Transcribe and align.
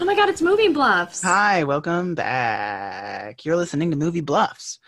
Oh 0.00 0.04
my 0.04 0.14
god, 0.14 0.28
it's 0.28 0.40
Movie 0.42 0.68
Bluffs. 0.68 1.22
Hi, 1.22 1.64
welcome 1.64 2.14
back. 2.14 3.44
You're 3.44 3.56
listening 3.56 3.90
to 3.90 3.96
Movie 3.96 4.20
Bluffs. 4.20 4.78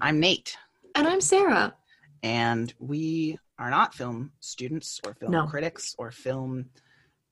I'm 0.00 0.20
Nate, 0.20 0.56
And 0.94 1.06
I'm 1.06 1.20
Sarah. 1.20 1.74
and 2.22 2.72
we 2.78 3.38
are 3.58 3.68
not 3.70 3.94
film 3.94 4.32
students 4.40 5.00
or 5.06 5.14
film 5.14 5.32
No. 5.32 5.46
critics 5.46 5.94
or 5.98 6.10
film 6.10 6.70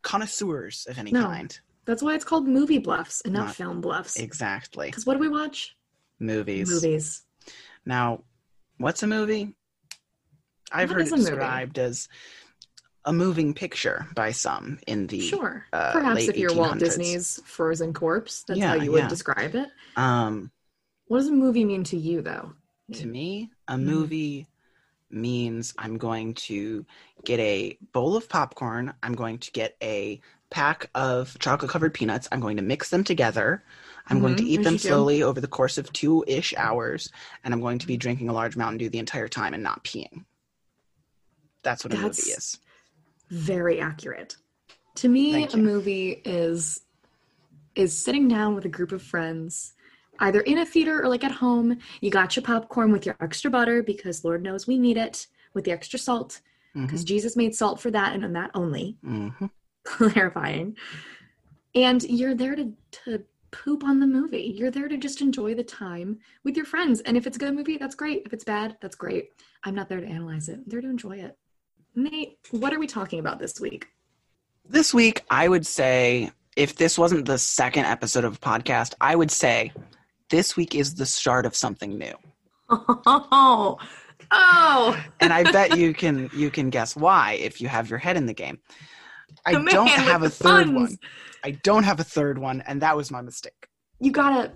connoisseurs 0.03 0.87
of 0.89 0.99
any 0.99 1.11
No. 1.13 1.23
kind. 1.25 1.59
That's 1.85 2.03
why 2.03 2.15
it's 2.15 2.25
called 2.25 2.47
Movie 2.47 2.79
Bluffs 2.79 3.23
and 3.23 3.35
not, 3.35 3.47
Not- 3.47 3.57
Film 3.57 3.81
Bluffs. 3.81 4.17
Exactly. 4.17 4.89
Because 4.89 5.05
what 5.07 5.15
do 5.15 5.21
we 5.21 5.29
watch? 5.29 5.77
Movies. 6.21 6.69
Movies. 6.71 7.23
Now, 7.85 8.23
what's 8.79 9.03
a 9.03 9.07
movie? 9.07 9.55
I've 10.71 10.89
What 10.91 10.99
heard 10.99 11.07
it 11.09 11.13
a 11.13 11.17
movie? 11.17 11.31
described 11.31 11.79
as 11.79 12.09
a 13.05 13.13
moving 13.13 13.53
picture 13.53 14.07
by 14.15 14.31
some 14.31 14.79
in 14.87 15.09
the 15.09 15.21
Sure. 15.21 15.67
uh, 15.73 15.91
Perhaps 15.93 16.29
if 16.29 16.37
you're 16.37 16.55
Walt 16.55 16.79
Disney's 16.79 17.41
Frozen 17.45 17.93
Corpse, 17.95 18.45
that's 18.47 18.61
Yeah, 18.61 18.69
how 18.69 18.75
you 18.75 18.93
would 18.93 19.03
yeah. 19.03 19.09
describe 19.09 19.55
it. 19.57 19.69
um 19.97 20.51
What 21.09 21.19
does 21.19 21.29
a 21.29 21.33
movie 21.33 21.65
mean 21.65 21.83
to 21.85 21.97
you, 21.97 22.23
though? 22.23 22.53
To 22.93 23.07
me, 23.07 23.51
a 23.69 23.75
Mhm. 23.75 23.83
movie 23.83 24.47
means 25.11 25.75
I'm 25.79 25.99
going 25.99 26.35
to 26.35 26.87
get 27.25 27.41
a 27.41 27.77
bowl 27.93 28.17
of 28.17 28.29
popcorn. 28.29 28.95
I'm 29.03 29.15
going 29.15 29.39
to 29.39 29.51
get 29.51 29.77
a 29.83 30.21
pack 30.53 30.89
of 30.95 31.37
chocolate 31.41 31.71
covered 31.71 31.95
peanuts. 31.95 32.29
I'm 32.31 32.41
going 32.41 32.57
to 32.59 32.63
mix 32.63 32.91
them 32.91 33.03
together. 33.03 33.65
I'm 34.09 34.21
going 34.21 34.37
to 34.37 34.45
Mhm, 34.45 34.49
eat 34.49 34.63
them 34.63 34.75
you 34.75 34.79
do. 34.79 34.89
slowly 34.89 35.23
over 35.23 35.41
the 35.41 35.49
course 35.49 35.79
of 35.79 35.93
two 35.93 36.25
ish 36.27 36.55
hours. 36.57 37.11
And 37.43 37.53
I'm 37.53 37.61
going 37.61 37.79
to 37.81 37.87
be 37.87 37.97
drinking 37.97 38.29
a 38.29 38.33
large 38.33 38.57
Mountain 38.57 38.79
Dew 38.79 38.89
the 38.91 38.99
entire 38.99 39.29
time 39.29 39.55
and 39.55 39.63
not 39.63 39.83
peeing. 39.85 40.25
That's 41.63 41.85
what 41.85 41.95
a 41.95 41.97
movie 41.97 42.31
is. 42.31 42.59
Very 43.31 43.81
accurate. 43.81 44.37
To 44.97 45.09
me, 45.09 45.47
a 45.47 45.57
movie 45.57 46.23
is 46.25 46.81
is 47.75 47.97
sitting 47.99 48.29
down 48.29 48.55
with 48.55 48.67
a 48.67 48.69
group 48.69 48.93
of 48.93 49.03
friends, 49.03 49.73
either 50.19 50.41
in 50.41 50.59
a 50.59 50.67
theater 50.67 51.03
or 51.03 51.09
like 51.09 51.25
at 51.25 51.33
home. 51.33 51.79
You 52.03 52.11
got 52.11 52.37
your 52.37 52.43
popcorn 52.43 52.93
with 52.93 53.07
your 53.07 53.17
extra 53.21 53.51
butter 53.51 53.83
because 53.83 54.25
Lord 54.25 54.43
knows 54.43 54.67
we 54.67 54.79
need 54.79 54.99
it, 54.99 55.27
with 55.55 55.65
the 55.65 55.73
extra 55.73 55.99
salt 55.99 56.41
because 56.75 57.05
Jesus 57.05 57.37
made 57.37 57.55
salt 57.55 57.81
for 57.81 57.91
that 57.91 58.15
and 58.15 58.25
on 58.25 58.33
that 58.35 58.51
only. 58.55 58.97
hmm 59.03 59.47
clarifying. 59.85 60.77
And 61.75 62.03
you're 62.05 62.35
there 62.35 62.55
to, 62.55 62.73
to 63.05 63.25
poop 63.51 63.85
on 63.85 64.01
the 64.01 64.07
movie. 64.07 64.55
You're 64.57 64.71
there 64.71 64.89
to 64.89 64.97
just 64.97 65.21
enjoy 65.21 65.55
the 65.55 65.65
time 65.65 66.19
with 66.45 66.57
your 66.57 66.67
friends. 66.67 67.01
And 67.01 67.17
if 67.17 67.27
it's 67.27 67.37
a 67.37 67.41
good 67.41 67.55
movie, 67.55 67.77
that's 67.77 67.95
great. 67.95 68.23
If 68.27 68.33
it's 68.33 68.45
bad, 68.45 68.77
that's 68.81 68.97
great. 68.97 69.31
I'm 69.65 69.75
not 69.75 69.89
there 69.89 70.01
to 70.01 70.07
analyze 70.07 70.49
it. 70.49 70.59
I'm 70.59 70.65
there 70.67 70.81
to 70.81 70.89
enjoy 70.89 71.19
it. 71.19 71.37
Nate, 71.95 72.39
what 72.51 72.73
are 72.73 72.79
we 72.79 72.87
talking 72.87 73.21
about 73.21 73.39
this 73.39 73.61
week? 73.61 73.87
This 74.69 74.95
week, 74.95 75.25
I 75.31 75.49
would 75.49 75.67
say, 75.67 76.31
if 76.57 76.77
this 76.77 76.99
wasn't 76.99 77.27
the 77.27 77.39
second 77.39 77.85
episode 77.85 78.25
of 78.25 78.37
a 78.37 78.39
podcast, 78.39 78.95
I 79.01 79.15
would 79.15 79.31
say 79.31 79.73
this 80.31 80.57
week 80.57 80.75
is 80.75 80.95
the 80.95 81.07
start 81.07 81.45
of 81.45 81.55
something 81.55 81.99
new. 81.99 82.15
Oh, 82.71 83.79
oh, 84.31 85.05
and 85.21 85.33
I 85.33 85.43
bet 85.51 85.77
you 85.77 85.93
can 85.93 86.31
you 86.33 86.51
can 86.51 86.71
guess 86.71 86.97
why 86.97 87.33
if 87.33 87.61
you 87.61 87.69
have 87.69 87.91
your 87.91 87.99
head 87.99 88.17
in 88.17 88.27
the 88.27 88.33
game. 88.33 88.59
I 89.45 89.55
The 89.55 89.65
don't 89.71 89.89
have 89.89 90.23
a 90.23 90.31
third 90.31 90.69
one. 90.69 90.97
I 91.45 91.51
don't 91.53 91.83
have 91.85 91.99
a 92.01 92.05
third 92.05 92.39
one, 92.39 92.61
and 92.67 92.83
that 92.83 92.97
was 92.97 93.11
my 93.11 93.21
mistake. 93.23 93.67
you 94.01 94.13
gotta. 94.13 94.53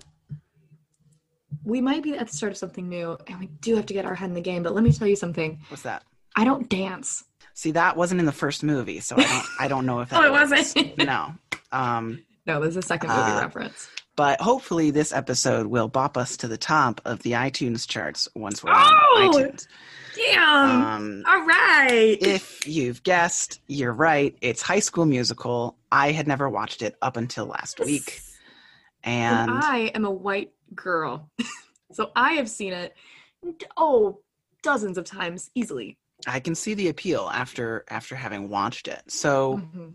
We 1.63 1.81
might 1.81 2.03
be 2.03 2.13
at 2.17 2.27
the 2.27 2.33
start 2.33 2.51
of 2.53 2.57
something 2.57 2.87
new, 2.87 3.17
and 3.27 3.39
we 3.39 3.47
do 3.47 3.75
have 3.75 3.85
to 3.87 3.93
get 3.93 4.05
our 4.05 4.15
head 4.15 4.29
in 4.29 4.33
the 4.35 4.41
game. 4.41 4.63
But 4.63 4.73
let 4.73 4.83
me 4.83 4.91
tell 4.93 5.07
you 5.07 5.15
something. 5.17 5.59
What's 5.69 5.83
that? 5.83 6.03
I 6.35 6.45
don't 6.45 6.69
dance. 6.69 7.23
See, 7.53 7.71
that 7.71 7.97
wasn't 7.97 8.19
in 8.19 8.25
the 8.25 8.31
first 8.31 8.63
movie, 8.63 8.99
so 8.99 9.15
I 9.17 9.23
don't 9.23 9.45
I 9.59 9.67
don't 9.67 9.85
know 9.85 9.99
if 10.01 10.09
that 10.11 10.21
Oh, 10.21 10.25
it 10.27 10.31
works. 10.31 10.51
wasn't? 10.51 10.97
no. 10.99 11.33
Um, 11.71 12.23
No, 12.45 12.61
there's 12.61 12.77
a 12.77 12.81
second 12.81 13.09
movie 13.09 13.19
Uh, 13.21 13.41
reference. 13.41 13.89
but 14.15 14.39
hopefully 14.39 14.91
this 14.91 15.11
episode 15.11 15.67
will 15.67 15.87
bop 15.89 16.15
us 16.15 16.37
to 16.37 16.47
the 16.47 16.57
top 16.57 17.01
of 17.03 17.23
the 17.23 17.31
iTunes 17.31 17.87
charts 17.87 18.29
once 18.35 18.63
we're 18.63 18.71
Oh! 18.71 18.75
on 18.75 19.33
iTunes. 19.33 19.67
Damn. 20.17 20.69
Um, 20.81 21.23
All 21.27 21.45
right. 21.45 22.17
if 22.21 22.67
you've 22.67 23.03
guessed, 23.03 23.61
you're 23.67 23.93
right. 23.93 24.35
It's 24.41 24.61
High 24.61 24.79
School 24.79 25.05
Musical. 25.05 25.77
I 25.91 26.11
had 26.11 26.27
never 26.27 26.49
watched 26.49 26.81
it 26.81 26.95
up 27.01 27.17
until 27.17 27.45
last 27.45 27.79
week, 27.79 28.21
And 29.03 29.51
and 29.51 29.63
I 29.63 29.77
am 29.93 30.05
a 30.05 30.11
white 30.11 30.51
girl. 30.75 31.29
so 31.91 32.11
I 32.15 32.33
have 32.33 32.49
seen 32.49 32.73
it, 32.73 32.95
oh, 33.77 34.19
dozens 34.63 34.97
of 34.97 35.05
times 35.05 35.49
easily. 35.55 35.97
I 36.25 36.39
can 36.39 36.55
see 36.55 36.73
the 36.73 36.89
appeal 36.89 37.29
after 37.31 37.85
after 37.89 38.15
having 38.15 38.49
watched 38.49 38.87
it. 38.87 39.03
So, 39.07 39.57
Mhm. 39.57 39.93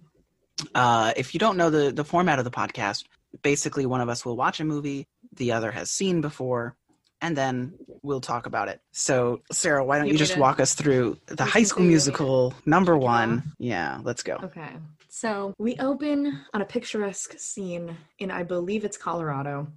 uh, 0.75 1.13
if 1.17 1.35
you 1.35 1.41
don't 1.41 1.57
know 1.57 1.69
the 1.71 1.91
the 1.91 2.05
format 2.05 2.39
of 2.39 2.45
the 2.45 2.51
podcast, 2.51 3.05
basically 3.43 3.87
one 3.87 4.01
of 4.01 4.09
us 4.09 4.25
will 4.25 4.37
watch 4.37 4.61
a 4.61 4.65
movie 4.65 5.09
the 5.35 5.53
other 5.53 5.71
has 5.73 5.91
seen 5.91 6.21
before, 6.21 6.77
and 7.23 7.37
then 7.37 7.73
we'll 8.03 8.21
talk 8.21 8.47
about 8.47 8.69
it. 8.69 8.81
So, 8.91 9.41
Sarah, 9.53 9.85
why 9.85 9.97
don't 9.97 10.09
You 10.09 10.13
you 10.13 10.19
just 10.19 10.37
walk 10.37 10.61
us 10.61 10.75
through 10.75 11.17
the 11.27 11.45
High 11.45 11.63
School 11.63 11.85
Musical 11.85 12.53
number 12.67 12.99
one? 12.99 13.55
Yeah, 13.59 14.01
let's 14.03 14.23
go. 14.23 14.39
Okay. 14.43 14.73
So 15.09 15.55
we 15.59 15.77
open 15.77 16.41
on 16.53 16.63
a 16.63 16.65
picturesque 16.65 17.39
scene 17.39 17.97
in, 18.19 18.31
I 18.31 18.43
believe 18.43 18.85
it's 18.85 18.97
Colorado. 18.97 19.69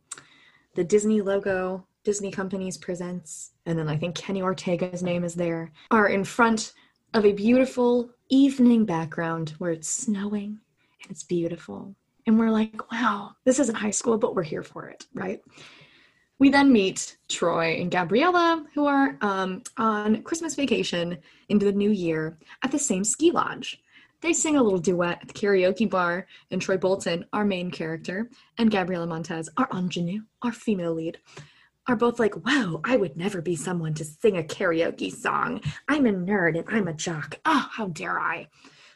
The 0.73 0.83
Disney 0.83 1.22
logo, 1.22 1.85
Disney 2.03 2.31
Companies 2.31 2.78
presents, 2.78 3.51
and 3.66 3.77
then 3.77 3.88
I 3.88 3.95
think 3.95 4.16
Kenny 4.16 4.41
Ortega's 4.41 5.03
name 5.03 5.23
is 5.23 5.35
there, 5.35 5.72
are 5.91 6.07
in 6.07 6.23
front 6.23 6.73
of 7.13 7.25
a 7.25 7.31
beautiful 7.31 8.09
evening 8.29 8.85
background 8.85 9.51
where 9.59 9.72
it's 9.72 9.88
snowing 9.88 10.59
and 11.03 11.12
it's 11.12 11.23
beautiful. 11.23 11.95
And 12.25 12.39
we're 12.39 12.50
like, 12.50 12.91
wow, 12.91 13.35
this 13.44 13.59
isn't 13.59 13.75
high 13.75 13.91
school, 13.91 14.17
but 14.17 14.35
we're 14.35 14.44
here 14.44 14.63
for 14.63 14.88
it, 14.88 15.06
right? 15.13 15.41
We 16.38 16.50
then 16.50 16.73
meet 16.73 17.18
Troy 17.29 17.78
and 17.79 17.90
Gabriella, 17.90 18.66
who 18.73 18.85
are 18.85 19.18
um, 19.22 19.63
on 19.78 20.22
Christmas 20.23 20.53
vacation 20.53 21.18
into 21.47 21.66
the 21.66 21.72
new 21.72 21.91
year 21.91 22.38
at 22.62 22.72
the 22.72 22.79
same 22.79 23.06
ski 23.06 23.31
lodge. 23.31 23.81
They 24.22 24.34
sing 24.34 24.57
a 24.57 24.63
little 24.63 24.79
duet 24.79 25.19
at 25.22 25.28
the 25.29 25.34
karaoke 25.34 25.90
bar, 25.90 26.28
and 26.51 26.62
Troy 26.62 26.78
Bolton, 26.78 27.25
our 27.31 27.45
main 27.45 27.72
character, 27.72 28.29
and 28.57 28.72
Gabriella 28.72 29.07
Montez, 29.07 29.50
our 29.56 29.69
ingenue, 29.74 30.24
our 30.41 30.51
female 30.51 30.94
lead, 30.94 31.19
are 31.88 31.95
both 31.95 32.19
like, 32.19 32.35
wow, 32.45 32.81
I 32.84 32.97
would 32.97 33.16
never 33.16 33.41
be 33.41 33.56
someone 33.56 33.94
to 33.94 34.03
sing 34.03 34.38
a 34.38 34.44
karaoke 34.44 35.13
song. 35.13 35.62
I'm 35.88 36.06
a 36.06 36.12
nerd 36.12 36.57
and 36.57 36.68
I'm 36.68 36.88
a 36.88 36.94
jock. 36.94 37.40
Oh, 37.45 37.69
how 37.72 37.88
dare 37.88 38.19
I? 38.19 38.50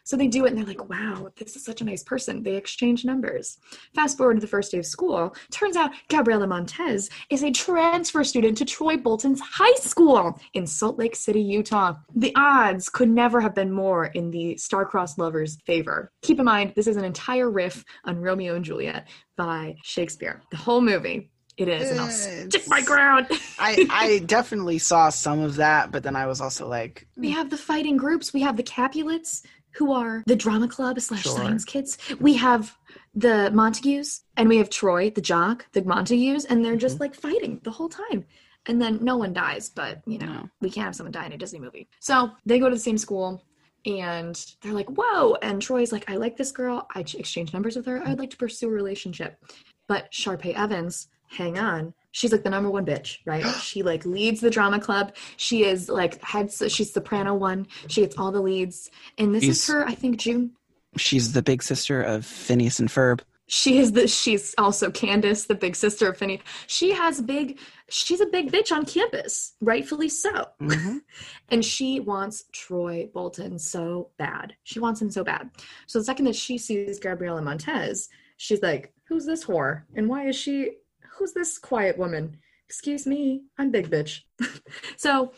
So 0.10 0.18
they 0.18 0.28
do 0.28 0.46
it 0.46 0.50
and 0.50 0.58
they're 0.58 0.66
like, 0.66 0.90
wow, 0.90 1.30
this 1.38 1.56
is 1.56 1.64
such 1.64 1.82
a 1.82 1.86
nice 1.86 2.02
person. 2.02 2.42
They 2.42 2.56
exchange 2.56 3.06
numbers. 3.06 3.60
Fast 3.94 4.18
forward 4.18 4.34
to 4.34 4.40
the 4.40 4.48
first 4.48 4.72
day 4.72 4.80
of 4.80 4.86
school. 4.88 5.36
Turns 5.52 5.76
out 5.76 5.92
Gabriella 6.10 6.48
Montez 6.48 7.12
is 7.30 7.44
a 7.44 7.52
transfer 7.52 8.24
student 8.24 8.58
to 8.58 8.66
Troy 8.66 8.98
Bolton's 8.98 9.40
high 9.40 9.76
school 9.76 10.40
in 10.56 10.66
Salt 10.66 10.98
Lake 10.98 11.16
City, 11.16 11.44
Utah. 11.44 11.94
The 12.16 12.34
odds 12.36 12.90
could 12.90 13.10
never 13.10 13.40
have 13.40 13.54
been 13.54 13.72
more 13.72 14.06
in 14.06 14.32
the 14.32 14.58
star-crossed 14.58 15.20
lovers' 15.20 15.60
favor. 15.68 16.12
Keep 16.24 16.40
in 16.40 16.46
mind, 16.46 16.74
this 16.76 16.88
is 16.88 16.98
an 16.98 17.06
entire 17.06 17.52
riff 17.52 17.86
on 18.06 18.20
Romeo 18.20 18.56
and 18.56 18.66
Juliet 18.66 19.08
by 19.38 19.76
Shakespeare. 19.84 20.42
The 20.50 20.58
whole 20.58 20.82
movie. 20.82 21.30
It 21.60 21.68
is, 21.68 21.92
and 21.92 22.00
I'll 22.00 22.10
stick 22.10 22.64
my 22.70 22.82
ground. 22.82 23.28
I 23.60 23.86
I 23.90 24.20
definitely 24.26 24.78
saw 24.78 25.10
some 25.10 25.42
of 25.42 25.58
that, 25.58 25.92
but 25.92 26.04
then 26.04 26.16
I 26.16 26.26
was 26.26 26.40
also 26.40 26.66
like, 26.70 27.06
We 27.18 27.32
hmm. 27.32 27.36
have 27.36 27.50
the 27.50 27.58
fighting 27.58 27.98
groups. 27.98 28.32
We 28.32 28.40
have 28.44 28.56
the 28.56 28.64
Capulets, 28.64 29.44
who 29.76 29.92
are 29.94 30.24
the 30.26 30.36
drama 30.36 30.68
club 30.68 31.00
slash 31.00 31.24
Sure. 31.24 31.38
science 31.38 31.66
kids. 31.66 31.98
We 32.20 32.36
have 32.36 32.76
the 33.14 33.52
Montagues, 33.52 34.24
and 34.38 34.50
we 34.50 34.58
have 34.58 34.70
Troy, 34.70 35.10
the 35.10 35.22
jock, 35.22 35.66
the 35.74 35.84
Montagues, 35.84 36.46
and 36.46 36.64
they're 36.64 36.76
just 36.76 36.96
mm-hmm. 36.96 37.04
like 37.04 37.16
fighting 37.16 37.60
the 37.64 37.72
whole 37.72 37.90
time. 37.90 38.26
And 38.66 38.82
then 38.82 39.00
no 39.02 39.18
one 39.18 39.34
dies, 39.34 39.70
but 39.70 40.02
you 40.06 40.18
know, 40.20 40.28
No. 40.28 40.50
we 40.62 40.70
can't 40.70 40.86
have 40.86 40.96
someone 40.96 41.12
die 41.12 41.26
in 41.26 41.34
a 41.34 41.38
Disney 41.38 41.60
movie. 41.60 41.90
So 42.00 42.32
they 42.46 42.60
go 42.60 42.70
to 42.70 42.76
the 42.76 42.82
same 42.82 42.98
school 42.98 43.44
and 43.86 44.36
they're 44.62 44.74
like, 44.74 44.90
whoa. 44.90 45.36
And 45.42 45.62
Troy's 45.62 45.92
like, 45.92 46.10
I 46.10 46.18
like 46.18 46.36
this 46.36 46.52
girl. 46.52 46.86
I 46.94 47.00
exchange 47.00 47.54
numbers 47.54 47.76
with 47.78 47.86
her. 47.86 48.04
I'd 48.06 48.20
like 48.20 48.30
to 48.32 48.38
pursue 48.38 48.68
a 48.68 48.72
relationship. 48.72 49.42
But 49.88 50.12
Sharpay 50.12 50.56
Evans, 50.56 51.08
hang 51.30 51.58
on. 51.58 51.94
She's 52.12 52.32
like 52.32 52.44
the 52.44 52.50
number 52.50 52.70
one 52.70 52.86
bitch, 52.86 53.18
right? 53.26 53.46
she 53.62 53.84
like 53.84 54.06
leads 54.06 54.42
the 54.42 54.50
drama 54.50 54.80
club. 54.80 55.16
She 55.38 55.64
is 55.66 55.90
like 55.90 56.22
head. 56.24 56.52
She's 56.52 56.92
soprano 56.94 57.34
one. 57.36 57.68
She 57.88 58.02
gets 58.02 58.18
all 58.18 58.32
the 58.32 58.42
leads, 58.42 58.90
and 59.18 59.34
this 59.34 59.44
is 59.44 59.68
her. 59.68 59.86
I 59.88 59.96
think 59.96 60.18
June. 60.18 60.52
she's 60.98 61.34
the 61.34 61.42
big 61.42 61.62
sister 61.64 62.02
of 62.02 62.26
Phineas 62.26 62.80
and 62.80 62.90
Ferb. 62.90 63.22
She 63.52 63.80
is 63.80 63.94
the. 63.94 64.08
She's 64.08 64.54
also 64.60 64.92
Candace, 64.92 65.46
the 65.46 65.56
big 65.56 65.76
sister 65.76 66.08
of 66.10 66.18
Finny. 66.18 66.40
She 66.68 66.92
has 66.92 67.20
big. 67.20 67.58
She's 67.90 68.22
a 68.22 68.28
big 68.28 68.52
bitch 68.52 68.72
on 68.72 68.86
campus, 68.86 69.54
rightfully 69.60 70.10
so. 70.10 70.50
Mhm. 70.62 71.02
And 71.52 71.66
she 71.66 72.00
wants 72.00 72.44
Troy 72.52 73.10
Bolton 73.12 73.58
so 73.58 74.12
bad. 74.20 74.54
She 74.64 74.80
wants 74.80 75.02
him 75.02 75.10
so 75.10 75.24
bad. 75.24 75.50
So 75.88 75.98
the 75.98 76.06
second 76.06 76.26
that 76.26 76.36
she 76.36 76.60
sees 76.60 77.00
Gabriella 77.00 77.42
Montez, 77.42 78.08
she's 78.38 78.62
like, 78.62 78.94
"Who's 79.08 79.26
this 79.26 79.46
whore? 79.46 79.82
And 79.96 80.08
why 80.08 80.28
is 80.28 80.36
she? 80.36 80.74
Who's 81.20 81.34
this 81.34 81.58
quiet 81.58 81.98
woman? 81.98 82.38
Excuse 82.66 83.06
me, 83.06 83.44
I'm 83.58 83.72
big 83.72 83.90
bitch. 83.90 84.22
so 84.98 85.34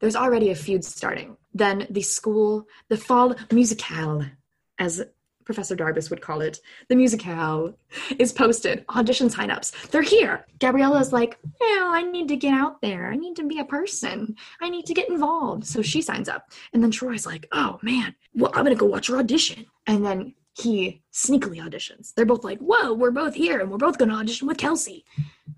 there's 0.00 0.16
already 0.16 0.50
a 0.50 0.54
feud 0.54 0.84
starting. 0.84 1.36
Then 1.54 1.86
the 1.90 2.02
school, 2.02 2.66
the 2.88 2.96
fall 2.96 3.34
musicale, 3.50 4.30
as 4.78 5.04
Professor 5.44 5.76
Darbus 5.76 6.10
would 6.10 6.20
call 6.20 6.40
it, 6.40 6.58
the 6.88 6.96
musicale 6.96 7.76
is 8.18 8.32
posted. 8.32 8.84
Audition 8.88 9.28
signups. 9.28 9.90
They're 9.90 10.02
here. 10.02 10.44
Gabriella's 10.58 11.12
like, 11.12 11.38
"Yeah, 11.60 11.88
I 11.92 12.02
need 12.02 12.28
to 12.28 12.36
get 12.36 12.52
out 12.52 12.82
there. 12.82 13.06
I 13.10 13.16
need 13.16 13.36
to 13.36 13.46
be 13.46 13.60
a 13.60 13.64
person. 13.64 14.34
I 14.60 14.68
need 14.68 14.86
to 14.86 14.94
get 14.94 15.08
involved. 15.08 15.64
So 15.64 15.82
she 15.82 16.02
signs 16.02 16.28
up. 16.28 16.50
And 16.72 16.82
then 16.82 16.90
Troy's 16.90 17.26
like, 17.26 17.46
oh 17.52 17.78
man, 17.82 18.14
well, 18.34 18.50
I'm 18.54 18.64
gonna 18.64 18.74
go 18.74 18.86
watch 18.86 19.06
her 19.06 19.18
audition. 19.18 19.66
And 19.86 20.04
then 20.04 20.34
he 20.56 21.02
sneakily 21.12 21.58
auditions. 21.58 22.14
They're 22.14 22.24
both 22.24 22.44
like, 22.44 22.58
whoa, 22.60 22.94
we're 22.94 23.10
both 23.10 23.34
here 23.34 23.60
and 23.60 23.70
we're 23.70 23.76
both 23.76 23.98
gonna 23.98 24.14
audition 24.14 24.48
with 24.48 24.58
Kelsey. 24.58 25.04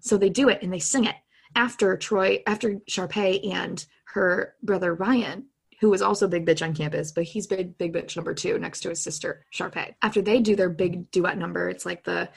So 0.01 0.19
they 0.19 0.31
do 0.31 0.49
it 0.49 0.63
and 0.63 0.73
they 0.73 0.79
sing 0.79 1.05
it. 1.05 1.17
After 1.55 1.97
Troy, 1.97 2.43
after 2.47 2.75
Sharpay 2.91 3.53
and 3.53 3.85
her 4.15 4.55
brother 4.63 4.95
Ryan 4.95 5.47
who 5.81 5.91
was 5.91 6.03
also 6.03 6.27
big 6.27 6.45
bitch 6.45 6.63
on 6.63 6.75
campus, 6.75 7.13
but 7.13 7.25
he's 7.25 7.47
big 7.47 7.79
big 7.79 7.93
bitch 7.93 8.17
number 8.17 8.35
two 8.35 8.59
next 8.59 8.81
to 8.81 8.89
his 8.89 9.01
sister 9.01 9.45
Sharpay. 9.55 9.95
After 10.03 10.21
they 10.21 10.41
do 10.41 10.57
their 10.57 10.71
big 10.71 11.11
duet 11.11 11.39
number, 11.39 11.69
it's 11.69 11.87
like 11.87 12.05
the 12.05 12.29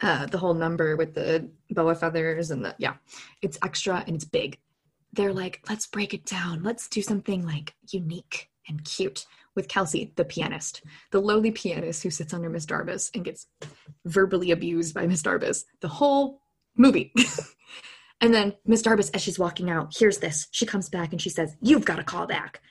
uh, 0.00 0.26
the 0.26 0.38
whole 0.38 0.54
number 0.54 0.96
with 0.96 1.14
the 1.14 1.48
boa 1.70 1.94
feathers 1.94 2.50
and 2.50 2.64
the 2.64 2.74
yeah, 2.78 2.94
it's 3.42 3.58
extra 3.62 4.02
and 4.06 4.16
it's 4.16 4.24
big. 4.24 4.58
They're 5.12 5.32
like, 5.32 5.60
let's 5.68 5.86
break 5.86 6.14
it 6.14 6.24
down. 6.24 6.62
Let's 6.62 6.88
do 6.88 7.02
something 7.02 7.44
like 7.44 7.74
unique 7.90 8.50
and 8.68 8.84
cute 8.84 9.26
with 9.58 9.68
Kelsey, 9.68 10.12
the 10.16 10.24
pianist, 10.24 10.82
the 11.10 11.20
lowly 11.20 11.50
pianist 11.50 12.02
who 12.02 12.10
sits 12.10 12.32
under 12.32 12.48
Miss 12.48 12.64
Darbus 12.64 13.10
and 13.14 13.24
gets 13.24 13.46
verbally 14.06 14.50
abused 14.52 14.94
by 14.94 15.06
Miss 15.06 15.22
Darbus 15.22 15.64
the 15.80 15.88
whole 15.88 16.40
movie. 16.76 17.12
and 18.20 18.32
then 18.32 18.54
Miss 18.64 18.82
Darbus, 18.82 19.10
as 19.12 19.20
she's 19.20 19.38
walking 19.38 19.68
out, 19.68 19.94
hears 19.96 20.18
this. 20.18 20.46
She 20.52 20.64
comes 20.64 20.88
back 20.88 21.12
and 21.12 21.20
she 21.20 21.28
says, 21.28 21.56
You've 21.60 21.84
got 21.84 21.96
to 21.96 22.04
call 22.04 22.26
back 22.26 22.62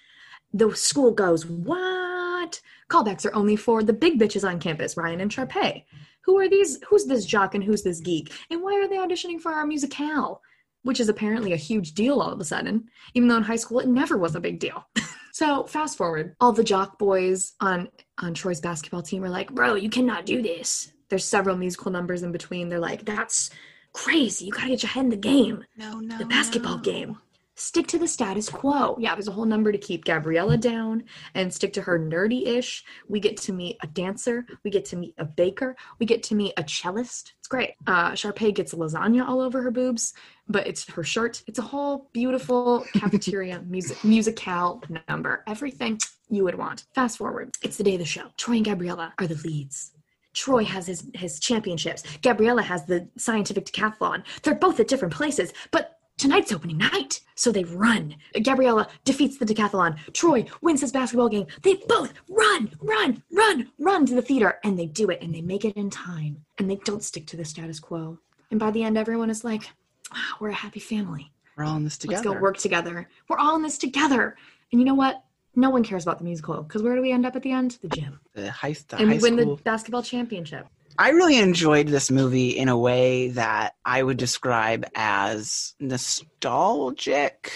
the 0.54 0.74
school 0.76 1.12
goes, 1.12 1.46
What? 1.46 2.62
Callbacks 2.90 3.26
are 3.26 3.36
only 3.36 3.56
for 3.56 3.84
the 3.84 3.94
big 3.94 4.20
bitches 4.20 4.48
on 4.48 4.60
campus, 4.60 4.96
Ryan 4.96 5.22
and 5.22 5.32
Sharpay. 5.32 5.84
Who 6.22 6.38
are 6.40 6.50
these? 6.50 6.80
Who's 6.90 7.06
this 7.06 7.26
jock 7.26 7.56
and 7.56 7.64
who's 7.64 7.84
this 7.84 8.00
geek? 8.00 8.32
And 8.50 8.62
why 8.62 8.76
are 8.76 8.88
they 8.88 8.98
auditioning 8.98 9.40
for 9.40 9.52
our 9.52 9.66
musicale? 9.66 10.40
Which 10.84 11.00
is 11.00 11.10
apparently 11.10 11.54
a 11.54 11.58
huge 11.58 11.94
deal 11.94 12.22
all 12.22 12.32
of 12.32 12.40
a 12.40 12.46
sudden, 12.46 12.86
even 13.14 13.28
though 13.28 13.38
in 13.38 13.44
high 13.44 13.58
school 13.58 13.80
it 13.80 13.88
never 13.88 14.18
was 14.18 14.36
a 14.36 14.40
big 14.40 14.60
deal. 14.60 14.86
so 15.38 15.66
fast 15.66 16.00
forward, 16.00 16.36
all 16.42 16.52
the 16.52 16.64
jock 16.64 16.98
boys 16.98 17.54
on 17.62 17.90
on 18.18 18.34
Troy's 18.34 18.60
basketball 18.60 19.04
team 19.04 19.24
are 19.24 19.30
like, 19.30 19.54
"Bro, 19.54 19.76
you 19.76 19.88
cannot 19.88 20.26
do 20.26 20.42
this." 20.42 20.92
There's 21.10 21.26
several 21.26 21.56
musical 21.56 21.92
numbers 21.92 22.24
in 22.24 22.32
between. 22.32 22.70
They're 22.70 22.80
like, 22.80 23.06
"That's 23.06 23.52
crazy. 23.94 24.46
You 24.46 24.52
gotta 24.52 24.70
get 24.70 24.82
your 24.82 24.90
head 24.90 25.04
in 25.04 25.10
the 25.12 25.16
game. 25.16 25.64
No, 25.76 26.00
no. 26.00 26.18
The 26.18 26.26
basketball 26.26 26.78
no. 26.78 26.82
game." 26.82 27.18
Stick 27.58 27.88
to 27.88 28.00
the 28.00 28.08
status 28.08 28.50
quo. 28.50 28.96
Yeah, 29.00 29.16
there's 29.16 29.28
a 29.28 29.32
whole 29.32 29.46
number 29.46 29.72
to 29.72 29.78
keep 29.78 30.06
Gabriella 30.06 30.58
down 30.58 31.04
and 31.34 31.54
stick 31.54 31.74
to 31.74 31.82
her 31.82 32.00
nerdy 32.00 32.48
ish. 32.48 32.84
We 33.08 33.20
get 33.20 33.36
to 33.38 33.54
meet 33.54 33.78
a 33.82 33.88
dancer. 33.88 34.46
We 34.64 34.72
get 34.72 34.86
to 34.86 34.96
meet 34.96 35.16
a 35.18 35.26
baker. 35.26 35.76
We 36.00 36.06
get 36.06 36.24
to 36.24 36.36
meet 36.36 36.54
a 36.58 36.64
cellist. 36.64 37.34
It's 37.40 37.48
great. 37.48 37.72
Uh, 37.86 38.12
Sharpay 38.12 38.54
gets 38.54 38.74
lasagna 38.74 39.28
all 39.28 39.42
over 39.42 39.62
her 39.62 39.72
boobs, 39.72 40.14
but 40.48 40.68
it's 40.68 40.90
her 40.92 41.04
shirt. 41.04 41.44
It's 41.48 41.60
a 41.60 41.64
whole 41.64 42.10
beautiful 42.14 42.86
cafeteria 42.94 43.62
music 43.68 44.04
musicale 44.04 44.82
number. 45.10 45.44
Everything 45.48 46.00
you 46.30 46.44
would 46.44 46.56
want. 46.56 46.86
Fast 46.94 47.18
forward. 47.18 47.56
It's 47.64 47.78
the 47.78 47.84
day 47.84 47.94
of 47.94 48.00
the 48.00 48.06
show. 48.06 48.28
Troy 48.38 48.58
and 48.58 48.66
Gabriella 48.66 49.14
are 49.20 49.28
the 49.28 49.36
leads. 49.48 49.92
Troy 50.34 50.64
has 50.64 50.86
his, 50.86 51.10
his 51.16 51.40
championships. 51.40 52.04
Gabriella 52.22 52.62
has 52.62 52.86
the 52.86 53.08
scientific 53.18 53.66
decathlon. 53.66 54.24
They're 54.44 54.54
both 54.54 54.80
at 54.80 54.88
different 54.88 55.14
places, 55.16 55.52
but 55.72 55.97
tonight's 56.18 56.52
opening 56.52 56.78
night. 56.78 57.22
So 57.36 57.52
they 57.52 57.64
run. 57.64 58.16
Gabriella 58.42 58.88
defeats 59.06 59.38
the 59.38 59.46
decathlon. 59.46 59.98
Troy 60.14 60.46
wins 60.62 60.82
his 60.82 60.92
basketball 60.92 61.30
game. 61.30 61.48
They 61.62 61.76
both 61.88 62.14
run, 62.28 62.72
run, 62.82 63.24
run, 63.32 63.70
run 63.78 64.06
to 64.08 64.16
the 64.16 64.22
theater. 64.22 64.60
And 64.64 64.78
they 64.78 64.88
do 64.88 65.10
it 65.10 65.22
and 65.22 65.34
they 65.34 65.42
make 65.42 65.64
it 65.64 65.76
in 65.78 65.90
time. 65.90 66.44
And 66.58 66.70
they 66.70 66.78
don't 66.78 67.04
stick 67.04 67.28
to 67.28 67.38
the 67.38 67.46
status 67.46 67.80
quo. 67.80 68.18
And 68.50 68.60
by 68.60 68.72
the 68.72 68.84
end, 68.84 68.98
everyone 68.98 69.30
is 69.30 69.44
like, 69.44 69.70
wow, 70.12 70.36
we're 70.40 70.50
a 70.50 70.54
happy 70.56 70.80
family. 70.80 71.32
We're 71.56 71.66
all 71.66 71.76
in 71.76 71.84
this 71.84 71.98
together. 71.98 72.24
Let's 72.24 72.36
go 72.36 72.42
work 72.42 72.58
together. 72.58 73.08
We're 73.28 73.40
all 73.40 73.56
in 73.56 73.62
this 73.62 73.78
together. 73.78 74.36
And 74.72 74.82
you 74.82 74.86
know 74.86 74.96
what? 74.96 75.24
No 75.56 75.72
one 75.72 75.84
cares 75.84 76.04
about 76.04 76.20
the 76.20 76.24
musical 76.24 76.62
because 76.62 76.84
where 76.84 76.96
do 76.96 77.02
we 77.02 77.12
end 77.12 77.26
up 77.26 77.36
at 77.36 77.42
the 77.42 77.52
end? 77.52 77.80
The 77.82 77.90
gym. 77.90 78.20
The 78.36 78.52
high, 78.52 78.74
the 78.74 78.98
and 78.98 79.10
high 79.10 79.16
we 79.16 79.22
win 79.22 79.40
school. 79.40 79.56
the 79.56 79.64
basketball 79.64 80.04
championship. 80.04 80.68
I 81.00 81.10
really 81.12 81.38
enjoyed 81.38 81.88
this 81.88 82.10
movie 82.10 82.50
in 82.58 82.70
a 82.70 82.78
way 82.78 83.30
that 83.30 83.76
I 83.86 84.02
would 84.02 84.18
describe 84.18 84.86
as 84.96 85.76
nostalgic 85.80 87.52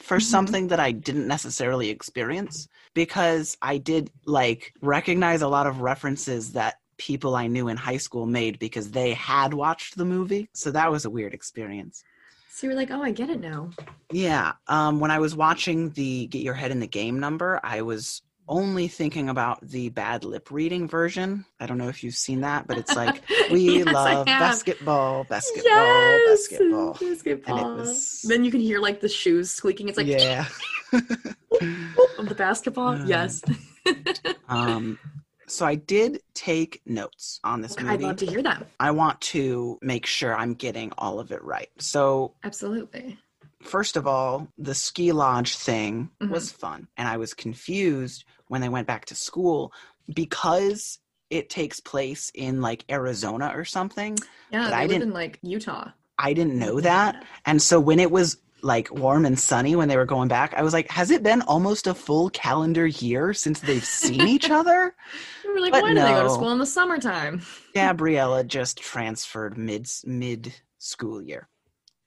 for 0.00 0.18
Mhm. 0.18 0.22
something 0.22 0.68
that 0.68 0.80
I 0.80 0.92
didn't 0.92 1.26
necessarily 1.26 1.88
experience 1.90 2.68
because 2.94 3.56
I 3.60 3.78
did 3.78 4.10
like 4.26 4.72
recognize 4.80 5.42
a 5.42 5.48
lot 5.48 5.66
of 5.66 5.80
references 5.80 6.52
that 6.52 6.78
people 6.96 7.34
I 7.34 7.48
knew 7.48 7.66
in 7.66 7.76
high 7.76 7.96
school 7.96 8.26
made 8.26 8.58
because 8.60 8.92
they 8.92 9.14
had 9.14 9.54
watched 9.54 9.96
the 9.96 10.04
movie. 10.04 10.48
So 10.52 10.70
that 10.70 10.92
was 10.92 11.04
a 11.04 11.10
weird 11.10 11.34
experience. 11.34 12.04
So 12.52 12.68
you're 12.68 12.76
like, 12.76 12.92
oh, 12.92 13.02
I 13.02 13.10
get 13.10 13.30
it 13.30 13.40
now. 13.40 13.70
Yeah. 14.12 14.52
Um, 14.68 15.00
when 15.00 15.10
I 15.10 15.18
was 15.18 15.34
watching 15.34 15.90
the 15.90 16.26
Get 16.28 16.42
Your 16.42 16.54
Head 16.54 16.70
in 16.70 16.78
the 16.78 16.86
Game 16.86 17.18
number, 17.18 17.58
I 17.64 17.82
was 17.82 18.22
only 18.48 18.88
thinking 18.88 19.28
about 19.28 19.66
the 19.66 19.88
bad 19.88 20.24
lip 20.24 20.50
reading 20.50 20.86
version. 20.88 21.44
I 21.60 21.66
don't 21.66 21.78
know 21.78 21.88
if 21.88 22.04
you've 22.04 22.14
seen 22.14 22.42
that, 22.42 22.66
but 22.66 22.76
it's 22.78 22.94
like, 22.94 23.22
we 23.50 23.78
Yes, 23.78 23.86
love 23.86 24.26
basketball, 24.26 25.24
basketball, 25.24 25.64
yes! 25.64 26.48
basketball. 26.48 26.92
basketball. 27.00 27.74
was- 27.76 28.22
Then 28.28 28.44
you 28.44 28.50
can 28.50 28.60
hear 28.60 28.80
like 28.80 29.00
the 29.00 29.08
shoes 29.08 29.50
squeaking. 29.50 29.88
It's 29.88 29.96
like 29.98 30.06
yeah. 30.06 30.46
of 30.92 32.28
the 32.28 32.34
basketball. 32.36 32.88
Um, 32.94 33.06
yes. 33.06 33.42
um, 34.48 34.98
so 35.46 35.66
I 35.66 35.74
did 35.74 36.20
take 36.32 36.80
notes 36.86 37.38
on 37.44 37.60
this 37.60 37.78
movie. 37.78 37.90
I'd 37.92 38.00
love 38.02 38.16
to 38.16 38.26
hear 38.26 38.42
that. 38.42 38.66
I 38.80 38.90
want 38.92 39.20
to 39.22 39.78
make 39.82 40.06
sure 40.06 40.34
I'm 40.34 40.54
getting 40.54 40.92
all 40.96 41.20
of 41.20 41.32
it 41.32 41.42
right. 41.42 41.68
So 41.78 42.34
Absolutely. 42.44 43.18
First 43.64 43.96
of 43.96 44.06
all, 44.06 44.48
the 44.58 44.74
ski 44.74 45.12
lodge 45.12 45.56
thing 45.56 46.10
Mhm. 46.22 46.30
was 46.30 46.50
fun. 46.52 46.88
And 46.96 47.08
I 47.08 47.16
was 47.16 47.34
confused 47.34 48.24
when 48.48 48.60
they 48.60 48.68
went 48.68 48.86
back 48.86 49.06
to 49.06 49.14
school 49.14 49.72
because 50.12 50.98
it 51.30 51.50
takes 51.50 51.80
place 51.80 52.30
in 52.34 52.60
like 52.60 52.84
Arizona 52.90 53.52
or 53.54 53.64
something. 53.64 54.16
Yeah, 54.50 54.68
I 54.68 54.82
live 54.82 54.88
didn't- 54.90 55.02
in 55.08 55.12
like 55.14 55.38
Utah. 55.42 55.90
I 56.18 56.32
didn't 56.32 56.58
know 56.58 56.80
that. 56.80 57.24
And 57.44 57.60
so 57.60 57.80
when 57.80 57.98
it 57.98 58.10
was 58.10 58.36
like 58.62 58.90
warm 58.92 59.26
and 59.26 59.38
sunny 59.38 59.74
when 59.76 59.88
they 59.88 59.96
were 59.96 60.06
going 60.06 60.28
back, 60.28 60.54
I 60.54 60.62
was 60.62 60.72
like, 60.72 60.88
has 60.90 61.10
it 61.10 61.22
been 61.22 61.42
almost 61.42 61.86
a 61.86 61.94
full 61.94 62.30
calendar 62.30 62.86
year 62.86 63.34
since 63.34 63.60
they've 63.60 63.84
seen 63.84 64.22
each 64.28 64.48
other? 64.50 64.94
We 65.44 65.52
were 65.52 65.60
like, 65.60 65.72
But 65.72 65.82
why 65.82 65.88
do 65.88 65.94
they 66.00 66.00
go 66.12 66.22
to 66.22 66.30
school 66.30 66.52
in 66.52 66.58
the 66.58 66.66
summertime? 66.66 67.42
Gabriella 67.74 68.44
just 68.58 68.78
transferred 68.78 69.58
mid 69.58 69.88
mid 70.04 70.54
school 70.78 71.20
year. 71.20 71.48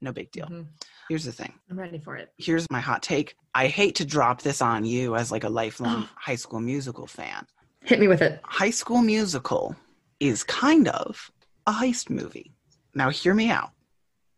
No 0.02 0.12
big 0.14 0.32
deal. 0.32 0.46
Mhm. 0.48 0.68
Here's 1.10 1.26
the 1.26 1.32
thing. 1.32 1.54
I'm 1.70 1.80
ready 1.80 2.00
for 2.00 2.16
it. 2.16 2.32
here's 2.38 2.66
my 2.70 2.80
hot 2.80 3.02
take. 3.02 3.36
I 3.54 3.68
hate 3.68 3.96
to 3.96 4.06
drop 4.06 4.42
this 4.42 4.62
on 4.62 4.86
you 4.86 5.16
as 5.16 5.32
like 5.32 5.44
a 5.44 5.50
lifelong 5.50 6.08
high 6.16 6.36
school 6.36 6.60
musical 6.60 7.08
fan. 7.08 7.46
Hit 7.84 8.00
me 8.00 8.08
with 8.08 8.22
it. 8.22 8.42
High 8.44 8.72
school 8.72 9.02
musical 9.02 9.76
is 10.20 10.44
kind 10.44 10.88
of 10.90 11.32
a 11.66 11.72
heist 11.72 12.10
movie. 12.10 12.54
Now 12.94 13.10
hear 13.10 13.34
me 13.34 13.50
out. 13.50 13.72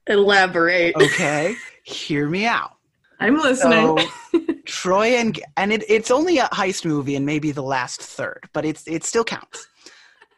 Elaborate. 0.08 0.96
Okay? 0.96 1.56
hear 1.84 2.30
me 2.30 2.46
out. 2.46 2.72
I'm 3.20 3.38
listening. 3.38 4.00
So 4.32 4.42
Troy 4.66 5.18
and 5.18 5.40
and 5.58 5.74
it, 5.74 5.84
it's 5.90 6.12
only 6.12 6.38
a 6.38 6.46
heist 6.46 6.86
movie 6.86 7.16
and 7.16 7.26
maybe 7.26 7.52
the 7.52 7.64
last 7.64 8.02
third, 8.02 8.48
but 8.54 8.66
it's 8.66 8.88
it 8.88 9.04
still 9.04 9.24
counts. 9.24 9.68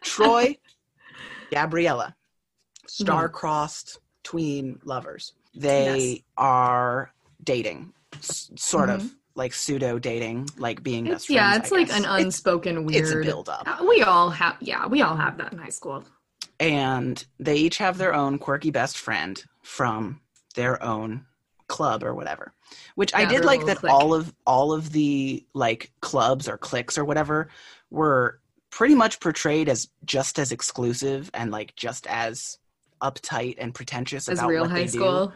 Troy, 0.02 0.58
Gabriella, 1.52 2.16
mm-hmm. 2.16 2.88
star-crossed 2.88 4.00
tween 4.24 4.80
lovers. 4.84 5.34
They 5.54 6.08
Yes. 6.10 6.20
are 6.38 7.12
dating, 7.44 7.94
s- 8.16 8.52
sort 8.56 8.90
of 8.90 9.02
Mhm. 9.02 9.16
like 9.36 9.54
pseudo 9.54 10.00
dating, 10.00 10.50
like 10.58 10.84
being 10.84 11.06
it's 11.08 11.14
best 11.16 11.28
friends. 11.28 11.36
yeah, 11.36 11.56
it's 11.56 11.72
I 11.72 11.76
like 11.76 11.88
guess. 11.88 11.98
an 11.98 12.04
It's- 12.06 12.22
unspoken 12.24 12.86
weird. 12.86 13.04
It's 13.06 13.12
a 13.12 13.22
build 13.22 13.50
up. 13.50 13.64
Uh, 13.66 13.84
we 13.88 14.02
all 14.04 14.30
have, 14.30 14.58
yeah, 14.60 14.86
we 14.88 15.02
all 15.02 15.16
have 15.16 15.38
that 15.38 15.52
in 15.54 15.60
high 15.60 15.70
school. 15.70 16.04
and 16.60 17.26
they 17.40 17.56
each 17.58 17.80
have 17.80 17.98
their 17.98 18.14
own 18.14 18.38
quirky 18.38 18.70
best 18.70 18.96
friend 18.98 19.44
from 19.64 20.22
their 20.54 20.82
own 20.84 21.26
club 21.68 22.04
or 22.04 22.14
whatever 22.14 22.54
which 22.96 23.14
i 23.16 23.24
did 23.26 23.44
like 23.46 23.66
that 23.66 23.78
clique. 23.78 23.92
all 23.92 24.14
of 24.14 24.32
all 24.46 24.72
of 24.74 24.92
the 24.92 25.44
like 25.54 25.92
clubs 26.02 26.48
or 26.48 26.58
cliques 26.60 26.98
or 27.00 27.06
whatever 27.06 27.48
were 27.90 28.40
pretty 28.70 28.94
much 28.94 29.20
portrayed 29.20 29.68
as 29.70 29.88
just 30.06 30.38
as 30.38 30.52
exclusive 30.52 31.32
and 31.34 31.50
like 31.50 31.74
just 31.76 32.06
as 32.08 32.60
uptight 33.02 33.56
and 33.58 33.74
pretentious 33.74 34.28
As 34.30 34.40
about 34.40 34.50
real 34.50 34.62
what 34.64 34.72
high 34.72 34.82
they 34.82 34.88
school. 34.88 35.34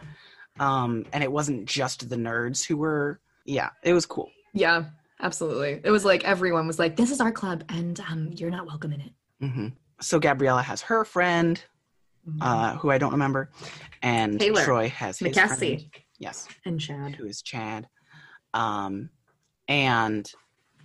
do 0.58 0.64
um 0.64 1.04
and 1.12 1.22
it 1.22 1.30
wasn't 1.30 1.66
just 1.66 2.08
the 2.08 2.16
nerds 2.16 2.64
who 2.64 2.76
were 2.76 3.20
yeah 3.44 3.70
it 3.82 3.92
was 3.92 4.06
cool 4.06 4.30
Yeah, 4.54 4.84
absolutely. 5.20 5.80
It 5.84 5.90
was 5.90 6.04
like 6.04 6.24
everyone 6.24 6.66
was 6.66 6.78
like, 6.78 6.96
"This 6.96 7.10
is 7.10 7.20
our 7.20 7.30
club, 7.32 7.62
and 7.68 8.00
um, 8.00 8.30
you're 8.32 8.50
not 8.50 8.66
welcome 8.66 8.92
in 8.92 9.00
it." 9.02 9.12
hmm 9.40 9.68
so 10.00 10.18
gabriella 10.18 10.62
has 10.62 10.80
her 10.82 11.04
friend 11.04 11.62
uh, 12.40 12.76
who 12.78 12.90
I 12.90 12.98
don't 12.98 13.12
remember, 13.12 13.50
and 14.02 14.40
Taylor 14.40 14.64
Troy 14.64 14.88
has 14.88 15.18
his 15.18 15.36
McKessie. 15.36 15.58
friend, 15.58 15.90
yes, 16.18 16.48
and 16.64 16.80
Chad. 16.80 17.14
who 17.16 17.26
is 17.26 17.40
Chad. 17.42 17.88
Um, 18.52 19.10
and 19.68 20.30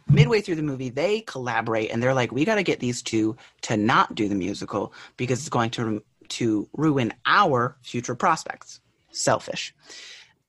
midway 0.07 0.41
through 0.41 0.55
the 0.55 0.63
movie, 0.63 0.89
they 0.89 1.21
collaborate 1.21 1.91
and 1.91 2.01
they're 2.01 2.13
like, 2.13 2.31
"We 2.31 2.45
got 2.45 2.55
to 2.55 2.63
get 2.63 2.79
these 2.79 3.01
two 3.01 3.37
to 3.63 3.75
not 3.77 4.13
do 4.15 4.27
the 4.27 4.35
musical 4.35 4.93
because 5.17 5.39
it's 5.39 5.49
going 5.49 5.71
to 5.71 6.03
to 6.31 6.69
ruin 6.73 7.13
our 7.25 7.77
future 7.81 8.15
prospects." 8.15 8.79
Selfish. 9.11 9.73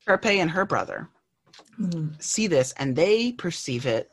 Sharpay 0.07 0.37
and 0.37 0.51
her 0.51 0.65
brother 0.65 1.09
Mhm. 1.79 2.21
see 2.23 2.47
this 2.47 2.73
and 2.73 2.97
they 2.97 3.33
perceive 3.33 3.87
it 3.87 4.11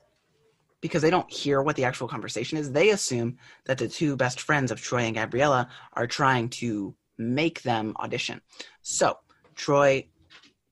because 0.82 1.02
they 1.02 1.10
don't 1.10 1.32
hear 1.32 1.62
what 1.62 1.76
the 1.76 1.84
actual 1.84 2.08
conversation 2.08 2.58
is. 2.58 2.72
They 2.72 2.90
assume 2.90 3.38
that 3.66 3.78
the 3.78 3.88
two 3.88 4.16
best 4.16 4.40
friends 4.40 4.72
of 4.72 4.82
Troy 4.82 5.02
and 5.02 5.16
Gabriella 5.16 5.70
are 5.94 6.08
trying 6.08 6.50
to 6.50 6.96
make 7.18 7.64
them 7.64 7.94
audition. 8.00 8.42
So 8.82 9.20
Troy 9.56 10.08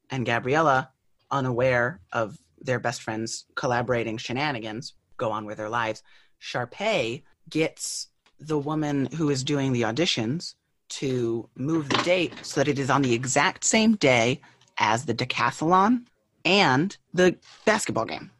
and 0.10 0.25
Gabriella, 0.25 0.92
unaware 1.30 2.00
of 2.13 2.38
their 2.60 2.80
best 2.80 3.01
friends 3.01 3.46
collaborating 3.56 4.18
shenanigans, 4.18 4.94
go 5.18 5.32
on 5.32 5.46
with 5.46 5.58
their 5.58 5.70
lives. 5.70 6.04
Sharpay 6.39 7.24
gets 7.50 8.08
the 8.39 8.58
woman 8.58 9.08
who 9.18 9.30
is 9.30 9.44
doing 9.44 9.74
the 9.74 9.82
auditions 9.82 10.56
to 10.89 11.48
move 11.56 11.89
the 11.89 11.98
date 12.03 12.34
so 12.41 12.60
that 12.62 12.67
it 12.67 12.79
is 12.79 12.89
on 12.89 13.01
the 13.01 13.13
exact 13.13 13.63
same 13.63 13.96
day 13.96 14.41
as 14.77 15.06
the 15.06 15.13
decathlon 15.13 16.06
and 16.46 16.98
the 17.13 17.36
basketball 17.65 18.06
game. 18.06 18.32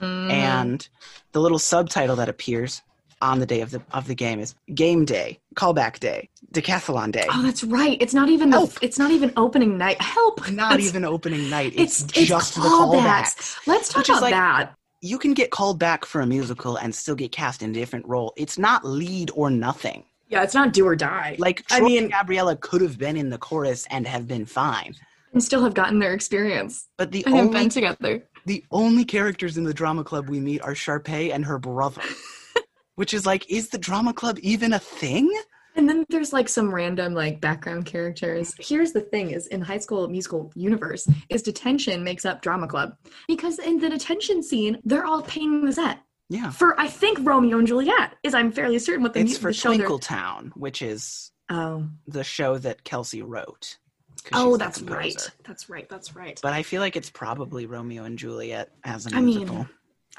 Mm. 0.00 0.30
And 0.30 0.88
the 1.32 1.40
little 1.40 1.58
subtitle 1.58 2.16
that 2.16 2.28
appears 2.28 2.82
on 3.22 3.38
the 3.38 3.46
day 3.46 3.62
of 3.62 3.70
the 3.70 3.80
of 3.92 4.06
the 4.08 4.14
game 4.14 4.38
is 4.40 4.54
game 4.74 5.06
day, 5.06 5.38
callback 5.54 5.98
day, 6.00 6.28
decathlon 6.52 7.12
day. 7.12 7.26
oh, 7.30 7.42
that's 7.42 7.64
right. 7.64 7.96
It's 8.00 8.12
not 8.12 8.28
even 8.28 8.50
the. 8.50 8.78
It's 8.82 8.98
not 8.98 9.10
even 9.10 9.32
opening 9.38 9.78
night. 9.78 10.00
Help! 10.02 10.40
Not 10.50 10.72
That's- 10.72 10.86
even 10.88 11.04
opening 11.04 11.48
night. 11.48 11.72
It's, 11.76 12.02
It's 12.02 12.18
it's 12.18 12.28
just 12.28 12.54
the 12.56 12.60
callbacks. 12.60 13.36
callbacks. 13.36 13.66
Let's 13.66 13.88
talk 13.88 14.06
about 14.08 14.22
like- 14.22 14.34
that. 14.34 14.74
You 15.02 15.18
can 15.18 15.34
get 15.34 15.50
called 15.50 15.78
back 15.78 16.04
for 16.04 16.20
a 16.20 16.26
musical 16.26 16.76
and 16.76 16.94
still 16.94 17.14
get 17.14 17.30
cast 17.30 17.62
in 17.62 17.70
a 17.70 17.72
different 17.74 18.06
role. 18.08 18.32
It's 18.36 18.58
not 18.58 18.84
lead 18.84 19.30
or 19.34 19.50
nothing. 19.50 20.04
Yeah, 20.28 20.42
it's 20.42 20.54
not 20.54 20.72
do 20.72 20.86
or 20.86 20.96
die. 20.96 21.36
Like 21.38 21.64
I 21.70 21.78
Troy 21.78 21.88
mean- 21.88 22.02
and 22.04 22.12
Gabriella 22.12 22.56
could 22.56 22.80
have 22.82 22.98
been 22.98 23.16
in 23.16 23.30
the 23.30 23.38
chorus 23.38 23.86
and 23.90 24.06
have 24.06 24.26
been 24.26 24.44
fine. 24.44 24.94
and 25.32 25.42
still 25.42 25.62
have 25.62 25.74
gotten 25.74 25.98
their 25.98 26.14
experience 26.14 26.88
But 26.96 27.12
the 27.12 27.24
and 27.26 27.34
have 27.36 27.46
only 27.46 27.58
been 27.60 27.68
together. 27.68 28.28
the 28.46 28.64
only 28.70 29.04
characters 29.04 29.56
in 29.58 29.64
the 29.64 29.74
drama 29.74 30.02
club 30.02 30.28
we 30.28 30.40
meet 30.40 30.62
are 30.62 30.72
Sharpay 30.74 31.32
and 31.32 31.44
her 31.44 31.58
brother. 31.58 32.02
Which 32.96 33.12
is 33.12 33.26
like, 33.26 33.50
is 33.50 33.68
the 33.68 33.76
drama 33.78 34.14
club 34.14 34.38
even 34.40 34.72
a 34.72 34.78
thing? 34.78 35.30
And 35.76 35.86
then 35.86 36.06
there's 36.08 36.32
like 36.32 36.48
some 36.48 36.74
random 36.74 37.12
like 37.12 37.38
background 37.42 37.84
characters. 37.84 38.54
Here's 38.58 38.92
the 38.92 39.02
thing 39.02 39.32
is 39.32 39.46
in 39.48 39.60
high 39.60 39.76
school 39.76 40.08
musical 40.08 40.50
universe 40.54 41.06
is 41.28 41.42
detention 41.42 42.02
makes 42.02 42.24
up 42.24 42.40
drama 42.40 42.66
club. 42.66 42.96
Because 43.28 43.58
in 43.58 43.78
the 43.78 43.90
detention 43.90 44.42
scene, 44.42 44.80
they're 44.84 45.04
all 45.04 45.20
painting 45.20 45.66
the 45.66 45.72
set. 45.74 45.98
Yeah. 46.28 46.50
For 46.50 46.78
I 46.80 46.88
think 46.88 47.18
Romeo 47.22 47.58
and 47.58 47.66
Juliet 47.66 48.14
is 48.22 48.34
I'm 48.34 48.50
fairly 48.52 48.78
certain 48.78 49.02
what 49.02 49.14
the, 49.14 49.20
It's 49.20 49.34
mu- 49.34 49.38
for 49.38 49.52
the 49.52 49.58
Twinkletown, 49.84 50.50
which 50.56 50.82
is 50.82 51.30
Oh. 51.48 51.86
the 52.08 52.24
show 52.24 52.58
that 52.58 52.82
Kelsey 52.84 53.22
wrote. 53.22 53.78
Oh, 54.32 54.56
that's 54.56 54.82
right. 54.82 55.30
That's 55.44 55.68
right. 55.70 55.88
That's 55.88 56.16
right. 56.16 56.40
But 56.42 56.52
I 56.52 56.64
feel 56.64 56.80
like 56.80 56.96
it's 56.96 57.10
probably 57.10 57.66
Romeo 57.66 58.02
and 58.02 58.18
Juliet 58.18 58.72
as 58.82 59.06
a 59.06 59.14
I 59.16 59.20
mean. 59.20 59.68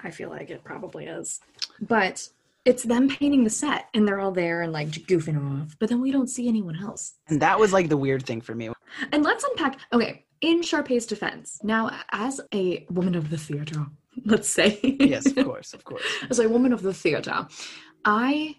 I 0.01 0.11
feel 0.11 0.29
like 0.29 0.49
it 0.49 0.63
probably 0.63 1.05
is. 1.07 1.41
But 1.81 2.29
it's 2.63 2.83
them 2.83 3.09
painting 3.09 3.43
the 3.43 3.49
set 3.49 3.87
and 3.93 4.07
they're 4.07 4.19
all 4.19 4.31
there 4.31 4.61
and 4.61 4.71
like 4.71 4.89
goofing 4.89 5.37
off, 5.61 5.75
but 5.79 5.89
then 5.89 5.99
we 6.01 6.11
don't 6.11 6.29
see 6.29 6.47
anyone 6.47 6.81
else. 6.81 7.15
and 7.27 7.41
that 7.41 7.59
was 7.59 7.73
like 7.73 7.89
the 7.89 7.97
weird 7.97 8.25
thing 8.25 8.39
for 8.39 8.55
me. 8.55 8.69
And 9.11 9.23
let's 9.23 9.43
unpack. 9.43 9.79
Okay, 9.91 10.23
in 10.39 10.61
Sharpay's 10.61 11.05
defense, 11.05 11.59
now 11.63 11.91
as 12.13 12.39
a 12.53 12.85
woman 12.89 13.15
of 13.15 13.29
the 13.29 13.37
theater, 13.37 13.85
let's 14.25 14.49
say. 14.49 14.79
Yes, 14.99 15.25
of 15.27 15.45
course, 15.45 15.73
of 15.73 15.83
course. 15.83 16.03
as 16.29 16.39
a 16.39 16.49
woman 16.49 16.73
of 16.73 16.81
the 16.81 16.93
theater, 16.93 17.47
I 18.05 18.55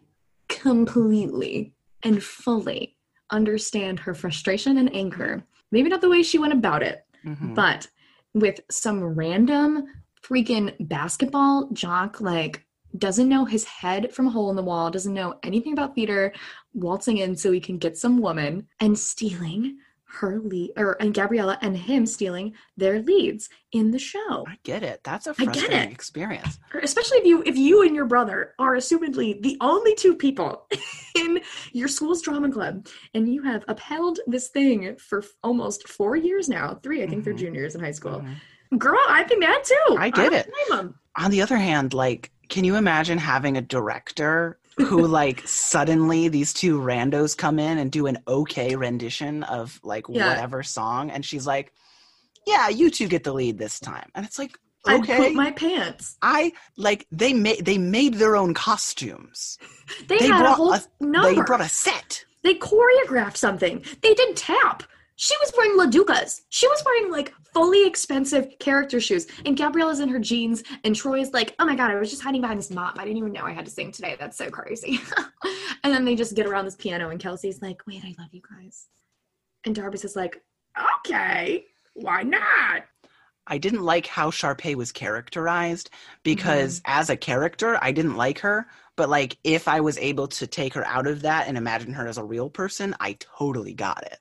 completely 0.48 1.72
and 2.02 2.22
fully 2.22 2.96
understand 3.30 4.00
her 4.00 4.14
frustration 4.14 4.78
and 4.78 4.94
anger. 4.94 5.44
Maybe 5.72 5.88
not 5.88 6.00
the 6.00 6.08
way 6.08 6.22
she 6.22 6.38
went 6.38 6.52
about 6.52 6.82
it, 6.82 7.04
Mhm. 7.24 7.54
but 7.54 7.88
with 8.34 8.60
some 8.70 9.02
random 9.02 9.84
freaking 10.22 10.74
basketball 10.88 11.68
jock 11.72 12.20
like 12.20 12.64
doesn't 12.96 13.28
know 13.28 13.44
his 13.44 13.64
head 13.64 14.12
from 14.14 14.26
a 14.26 14.30
hole 14.30 14.50
in 14.50 14.56
the 14.56 14.62
wall 14.62 14.90
doesn't 14.90 15.14
know 15.14 15.34
anything 15.42 15.72
about 15.72 15.94
theater 15.94 16.32
waltzing 16.74 17.18
in 17.18 17.36
so 17.36 17.52
he 17.52 17.60
can 17.60 17.78
get 17.78 17.96
some 17.96 18.18
woman 18.18 18.66
and 18.80 18.98
stealing 18.98 19.78
her 20.10 20.38
lead 20.40 20.72
or 20.76 20.96
and 21.00 21.12
gabriella 21.12 21.58
and 21.60 21.76
him 21.76 22.06
stealing 22.06 22.54
their 22.76 23.00
leads 23.02 23.48
in 23.72 23.90
the 23.90 23.98
show 23.98 24.44
I 24.48 24.56
get 24.62 24.82
it. 24.82 25.00
That's 25.04 25.26
a 25.26 25.30
I 25.30 25.34
get 25.34 25.44
frustrating 25.54 25.90
it. 25.90 25.92
experience. 25.92 26.58
Especially 26.82 27.18
if 27.18 27.26
you 27.26 27.42
if 27.44 27.56
you 27.56 27.82
and 27.82 27.94
your 27.94 28.06
brother 28.06 28.54
are 28.58 28.74
assumedly 28.76 29.42
the 29.42 29.58
only 29.60 29.94
two 29.94 30.14
people 30.16 30.66
in 31.14 31.40
your 31.72 31.88
school's 31.88 32.22
drama 32.22 32.50
club 32.50 32.86
and 33.12 33.30
you 33.32 33.42
have 33.42 33.64
upheld 33.68 34.20
this 34.26 34.48
thing 34.48 34.96
for 34.96 35.18
f- 35.20 35.28
almost 35.42 35.86
four 35.88 36.16
years 36.16 36.48
now 36.48 36.74
three 36.82 37.02
i 37.02 37.06
think 37.06 37.24
they're 37.24 37.34
Mhm. 37.34 37.38
juniors 37.38 37.74
in 37.74 37.80
high 37.82 37.90
school 37.92 38.24
Mhm. 38.72 38.78
girl 38.78 38.98
i 39.08 39.22
think 39.24 39.42
that 39.42 39.64
too 39.64 39.96
I 39.98 40.08
get 40.10 40.30
don't 40.70 40.86
it. 40.88 40.94
On 41.16 41.30
the 41.32 41.42
other 41.42 41.56
hand, 41.56 41.92
like, 41.94 42.30
can 42.48 42.62
you 42.64 42.76
imagine 42.76 43.18
having 43.18 43.56
a 43.56 43.60
director 43.60 44.58
who, 44.78 45.06
like, 45.06 45.46
suddenly 45.46 46.28
these 46.28 46.52
two 46.52 46.80
randos 46.80 47.36
come 47.36 47.58
in 47.58 47.78
and 47.78 47.90
do 47.92 48.06
an 48.06 48.18
okay 48.26 48.76
rendition 48.76 49.42
of, 49.44 49.78
like, 49.82 50.04
Yeah. 50.08 50.28
whatever 50.28 50.62
song? 50.62 51.10
And 51.10 51.24
she's 51.24 51.46
like, 51.46 51.72
yeah, 52.46 52.68
you 52.68 52.90
two 52.90 53.08
get 53.08 53.24
the 53.24 53.32
lead 53.32 53.58
this 53.58 53.78
time. 53.80 54.10
And 54.14 54.24
it's 54.24 54.38
like, 54.38 54.58
okay. 54.88 55.32
my 55.32 55.50
pants 55.50 56.16
I 56.22 56.52
like 56.76 57.06
they 57.12 57.34
made 57.34 57.64
they 57.66 57.76
made 57.76 58.14
their 58.14 58.36
own 58.36 58.54
costumes. 58.54 59.58
they, 60.06 60.18
They 60.18 60.28
had 60.28 60.46
a 60.46 60.52
whole 60.54 60.72
a- 60.72 60.82
number 61.00 61.34
They 61.34 61.42
brought 61.42 61.60
a 61.60 61.68
set. 61.68 62.24
they 62.42 62.54
choreographed 62.54 63.36
something 63.36 63.84
they 64.00 64.14
did 64.14 64.36
tap 64.36 64.84
she 65.20 65.34
was 65.40 65.52
wearing 65.56 65.76
laducas. 65.76 66.42
She 66.48 66.68
was 66.68 66.80
wearing 66.86 67.10
like 67.10 67.34
fully 67.52 67.84
expensive 67.84 68.56
character 68.60 69.00
shoes. 69.00 69.26
And 69.44 69.56
gabriella's 69.56 69.98
in 69.98 70.08
her 70.08 70.20
jeans 70.20 70.62
and 70.84 70.94
troy's 70.94 71.32
like 71.32 71.56
oh 71.58 71.66
my 71.66 71.74
god 71.74 71.90
i 71.90 71.96
was 71.96 72.08
just 72.08 72.22
hiding 72.22 72.40
behind 72.40 72.58
this 72.58 72.70
mop. 72.70 72.98
I 72.98 73.04
didn't 73.04 73.18
even 73.18 73.32
know 73.32 73.42
i 73.42 73.52
had 73.52 73.64
to 73.64 73.70
sing 73.70 73.90
today. 73.90 74.16
That's 74.18 74.38
so 74.38 74.48
crazy. 74.48 75.00
And 75.84 75.94
then 75.94 76.04
they 76.04 76.16
just 76.16 76.34
get 76.34 76.46
around 76.46 76.64
this 76.64 76.76
piano 76.76 77.10
and 77.10 77.20
kelsey's 77.20 77.62
like 77.62 77.82
wait 77.86 78.02
i 78.04 78.14
love 78.18 78.32
you 78.32 78.42
guys. 78.48 78.86
And 79.66 79.74
Darbus 79.74 80.04
is 80.04 80.16
like 80.16 80.40
okay 80.98 81.64
why 81.94 82.22
not? 82.22 82.84
I 83.48 83.58
didn't 83.58 83.82
like 83.82 84.06
how 84.06 84.30
Sharpay 84.30 84.76
was 84.76 84.92
characterized 84.92 85.90
because 86.22 86.80
mm-hmm. 86.80 86.92
as 86.92 87.10
a 87.10 87.16
character, 87.16 87.78
I 87.82 87.90
didn't 87.90 88.16
like 88.16 88.38
her. 88.40 88.68
But 88.94 89.08
like, 89.08 89.38
if 89.42 89.66
I 89.66 89.80
was 89.80 89.96
able 89.98 90.28
to 90.28 90.46
take 90.46 90.74
her 90.74 90.84
out 90.86 91.06
of 91.06 91.22
that 91.22 91.48
and 91.48 91.56
imagine 91.56 91.94
her 91.94 92.06
as 92.06 92.18
a 92.18 92.24
real 92.24 92.50
person, 92.50 92.94
I 93.00 93.16
totally 93.18 93.72
got 93.72 94.02
it. 94.04 94.18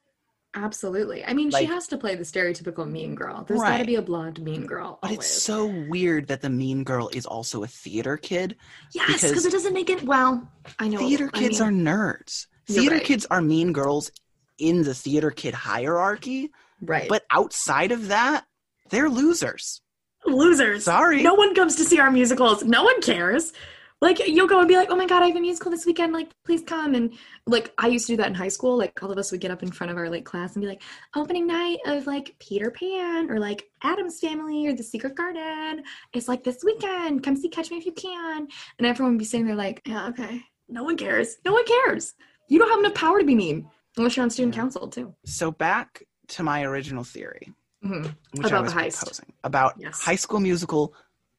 Absolutely 0.63 1.23
i 1.25 1.33
mean 1.33 1.49
Like- 1.49 1.61
she 1.61 1.65
has 1.73 1.87
to 1.87 1.97
play 1.97 2.15
the 2.15 2.23
stereotypical 2.23 2.89
mean 2.89 3.15
girl 3.15 3.43
there's 3.47 3.61
got 3.61 3.77
to 3.77 3.85
be 3.85 3.95
a 3.95 4.01
blonde 4.01 4.41
mean 4.41 4.65
girl 4.65 4.97
But 5.01 5.11
always. 5.11 5.19
it's 5.25 5.41
so 5.43 5.65
weird 5.89 6.27
that 6.27 6.41
the 6.41 6.49
mean 6.49 6.83
girl 6.83 7.09
is 7.13 7.25
also 7.25 7.63
a 7.63 7.67
theater 7.67 8.17
kid. 8.17 8.55
yes 8.93 9.21
because- 9.21 9.45
it 9.45 9.51
doesn't 9.51 9.73
make 9.73 9.89
it 9.89 10.03
well 10.03 10.47
i 10.79 10.87
know 10.87 10.99
Theater 10.99 11.29
I 11.33 11.39
kids 11.39 11.59
mean- 11.59 11.69
are 11.69 11.93
nerds. 11.93 12.47
Theater 12.67 12.95
right. 12.95 13.03
kids 13.03 13.25
are 13.31 13.41
mean 13.41 13.71
girls 13.71 14.11
in 14.57 14.83
the 14.83 14.93
theater 14.93 15.31
kid 15.31 15.53
hierarchy. 15.53 16.51
right 16.81 17.07
But 17.07 17.23
outside 17.31 17.91
of 17.93 18.07
that, 18.09 18.45
they're 18.89 19.09
losers. 19.09 19.81
losers. 20.25 20.83
Sorry. 20.83 21.23
No 21.23 21.35
one 21.35 21.55
comes 21.55 21.75
to 21.77 21.85
see 21.85 21.99
our 21.99 22.11
musicals. 22.11 22.63
No 22.63 22.83
one 22.83 23.01
cares. 23.01 23.53
Like 23.99 24.19
you'll 24.27 24.47
go 24.47 24.59
and 24.59 24.67
be 24.67 24.75
like, 24.75 24.89
"Oh 24.91 24.95
my 24.95 25.07
god, 25.07 25.23
I 25.23 25.27
have 25.27 25.35
a 25.35 25.39
musical 25.41 25.71
this 25.71 25.85
weekend. 25.85 26.13
Like, 26.13 26.29
please 26.45 26.61
come." 26.61 26.93
And 26.93 27.13
like 27.47 27.73
I 27.79 27.87
used 27.87 28.05
to 28.07 28.13
do 28.13 28.17
that 28.17 28.27
in 28.27 28.35
high 28.35 28.47
school. 28.49 28.77
Like 28.77 29.01
all 29.01 29.11
of 29.11 29.17
us 29.17 29.31
would 29.31 29.41
get 29.41 29.49
up 29.49 29.63
in 29.63 29.71
front 29.71 29.89
of 29.91 29.97
our 29.97 30.07
like 30.09 30.23
class 30.23 30.55
and 30.55 30.61
be 30.61 30.67
like, 30.67 30.83
"Opening 31.15 31.47
night 31.47 31.79
of 31.87 32.05
like 32.05 32.35
Peter 32.39 32.69
Pan 32.69 33.31
or 33.31 33.39
like 33.39 33.63
Addams 33.81 34.19
Family 34.19 34.67
or 34.67 34.73
The 34.73 34.83
Secret 34.83 35.15
Garden. 35.15 35.83
It's 36.13 36.27
like 36.27 36.43
this 36.43 36.63
weekend. 36.63 37.23
Come 37.23 37.35
see 37.35 37.49
Catch 37.49 37.71
Me 37.71 37.77
If 37.77 37.85
You 37.87 37.91
Can." 37.93 38.47
And 38.77 38.85
everyone 38.85 39.13
would 39.13 39.19
be 39.19 39.25
sitting 39.25 39.47
there 39.47 39.55
like, 39.55 39.81
"Yeah, 39.85 40.09
okay." 40.09 40.43
No 40.69 40.83
one 40.83 40.97
cares. 40.97 41.37
No 41.43 41.53
one 41.53 41.65
cares. 41.65 42.13
You 42.49 42.59
don't 42.59 42.69
have 42.69 42.79
enough 42.79 42.93
power 42.93 43.19
to 43.19 43.25
be 43.25 43.35
mean 43.35 43.67
unless 43.97 44.15
you're 44.15 44.23
on 44.23 44.29
student 44.29 44.53
council 44.53 44.87
too. 44.89 45.15
So 45.25 45.49
back 45.49 46.03
to 46.29 46.43
my 46.43 46.63
original 46.63 47.03
theory. 47.03 47.51
Mhm. 47.85 48.15
which 48.33 48.45
I 48.47 48.49
About 48.49 48.63
was 48.63 48.73
the 48.73 48.79
heist. 48.79 48.97
proposing 48.97 49.33
about 49.43 49.75
Yes. 49.77 50.01
High 50.01 50.15
School 50.15 50.39
Musical 50.39 50.93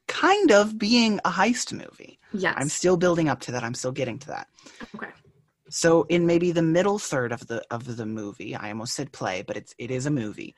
kind 0.07 0.51
of 0.53 0.79
being 0.79 1.19
a 1.25 1.31
heist 1.31 1.73
movie. 1.73 2.18
Yes. 2.33 2.55
I'm 2.59 2.69
still 2.69 2.97
building 2.97 3.29
up 3.29 3.41
to 3.41 3.53
that. 3.53 3.65
I'm 3.65 3.75
still 3.75 3.93
getting 3.93 4.19
to 4.21 4.27
that. 4.29 4.49
okay. 4.95 5.09
So 5.71 6.05
in 6.05 6.27
maybe 6.27 6.51
the 6.53 6.63
middle 6.63 6.99
third 6.99 7.31
of 7.33 7.47
the 7.47 7.63
of 7.71 7.97
the 7.97 8.07
movie, 8.07 8.55
I 8.57 8.71
almost 8.71 8.95
said 8.95 9.13
play, 9.13 9.43
but 9.47 9.57
it's 9.57 9.75
it 9.79 9.91
is 9.91 10.07
a 10.07 10.11
movie. 10.11 10.55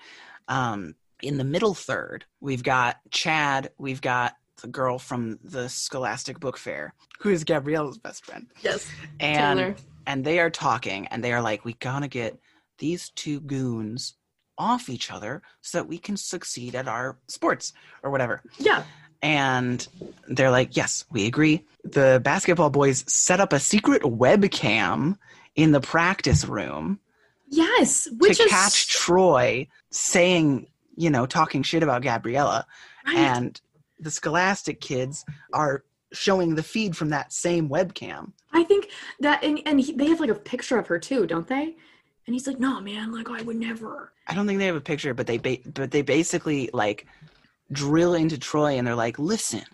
Um, 0.48 0.94
in 1.22 1.36
the 1.36 1.44
middle 1.44 1.74
third, 1.74 2.24
we've 2.40 2.62
got 2.62 2.98
Chad, 3.10 3.70
we've 3.78 4.00
got 4.00 4.36
the 4.62 4.68
girl 4.68 4.98
from 4.98 5.38
the 5.42 5.68
Scholastic 5.68 6.38
Book 6.38 6.56
Fair, 6.56 6.94
who 7.18 7.30
is 7.30 7.44
Gabriella's 7.44 7.98
best 7.98 8.24
friend, 8.24 8.46
Yes. 8.62 8.88
and 9.18 9.58
Taylor. 9.58 9.76
and 10.06 10.24
they 10.24 10.38
are 10.38 10.50
talking 10.50 11.06
and 11.08 11.24
they 11.24 11.32
are 11.32 11.42
like, 11.42 11.64
we 11.64 11.72
gotta 11.74 12.08
get 12.08 12.38
these 12.78 13.10
two 13.10 13.40
goons 13.40 14.14
off 14.58 14.88
each 14.88 15.10
other 15.10 15.42
so 15.62 15.78
that 15.78 15.88
we 15.88 15.98
can 15.98 16.16
succeed 16.16 16.74
at 16.74 16.86
our 16.88 17.18
sports 17.28 17.72
or 18.02 18.10
whatever. 18.10 18.42
Yeah. 18.58 18.84
And 19.22 19.86
they're 20.28 20.50
like, 20.50 20.76
yes, 20.76 21.04
we 21.10 21.26
agree. 21.26 21.64
The 21.84 22.20
basketball 22.24 22.70
boys 22.70 23.04
set 23.10 23.40
up 23.40 23.52
a 23.52 23.60
secret 23.60 24.02
webcam 24.02 25.18
in 25.56 25.72
the 25.72 25.80
practice 25.80 26.44
room 26.44 27.00
Yes. 27.50 28.08
Which 28.18 28.38
to 28.38 28.44
is 28.44 28.50
catch 28.50 28.88
Troy 28.88 29.66
saying, 29.90 30.68
you 30.96 31.10
know, 31.10 31.26
talking 31.26 31.62
shit 31.62 31.82
about 31.82 32.02
Gabriella. 32.02 32.66
right. 33.04 33.16
And 33.16 33.60
the 33.98 34.10
Scholastic 34.10 34.80
kids 34.80 35.24
are 35.52 35.84
showing 36.12 36.54
the 36.54 36.62
feed 36.62 36.96
from 36.96 37.10
that 37.10 37.32
same 37.32 37.68
webcam. 37.68 38.32
I 38.52 38.64
think 38.64 38.88
that 39.20 39.44
and, 39.44 39.60
and 39.66 39.80
he, 39.80 39.92
they 39.92 40.06
have 40.06 40.20
like 40.20 40.30
a 40.30 40.34
picture 40.34 40.78
of 40.78 40.86
her 40.86 40.98
too, 40.98 41.26
don't 41.26 41.46
they? 41.46 41.76
And 42.26 42.34
he's 42.34 42.46
like, 42.46 42.60
"No, 42.60 42.80
man, 42.80 43.12
like 43.12 43.28
I 43.28 43.42
would 43.42 43.56
never." 43.56 44.12
I 44.28 44.34
don't 44.34 44.46
think 44.46 44.58
they 44.60 44.66
have 44.66 44.76
a 44.76 44.80
picture, 44.80 45.14
but 45.14 45.26
they 45.26 45.38
ba- 45.38 45.58
but 45.74 45.90
they 45.90 46.02
basically 46.02 46.70
like 46.72 47.06
drill 47.72 48.14
into 48.14 48.38
Troy 48.38 48.76
and 48.78 48.86
they're 48.86 48.94
like, 48.94 49.18
"Listen, 49.18 49.64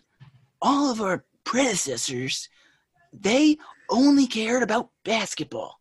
all 0.60 0.90
of 0.90 1.00
our 1.00 1.24
predecessors, 1.44 2.48
they 3.12 3.56
only 3.90 4.26
cared 4.26 4.62
about 4.62 4.90
basketball, 5.04 5.80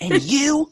and 0.00 0.20
you, 0.22 0.70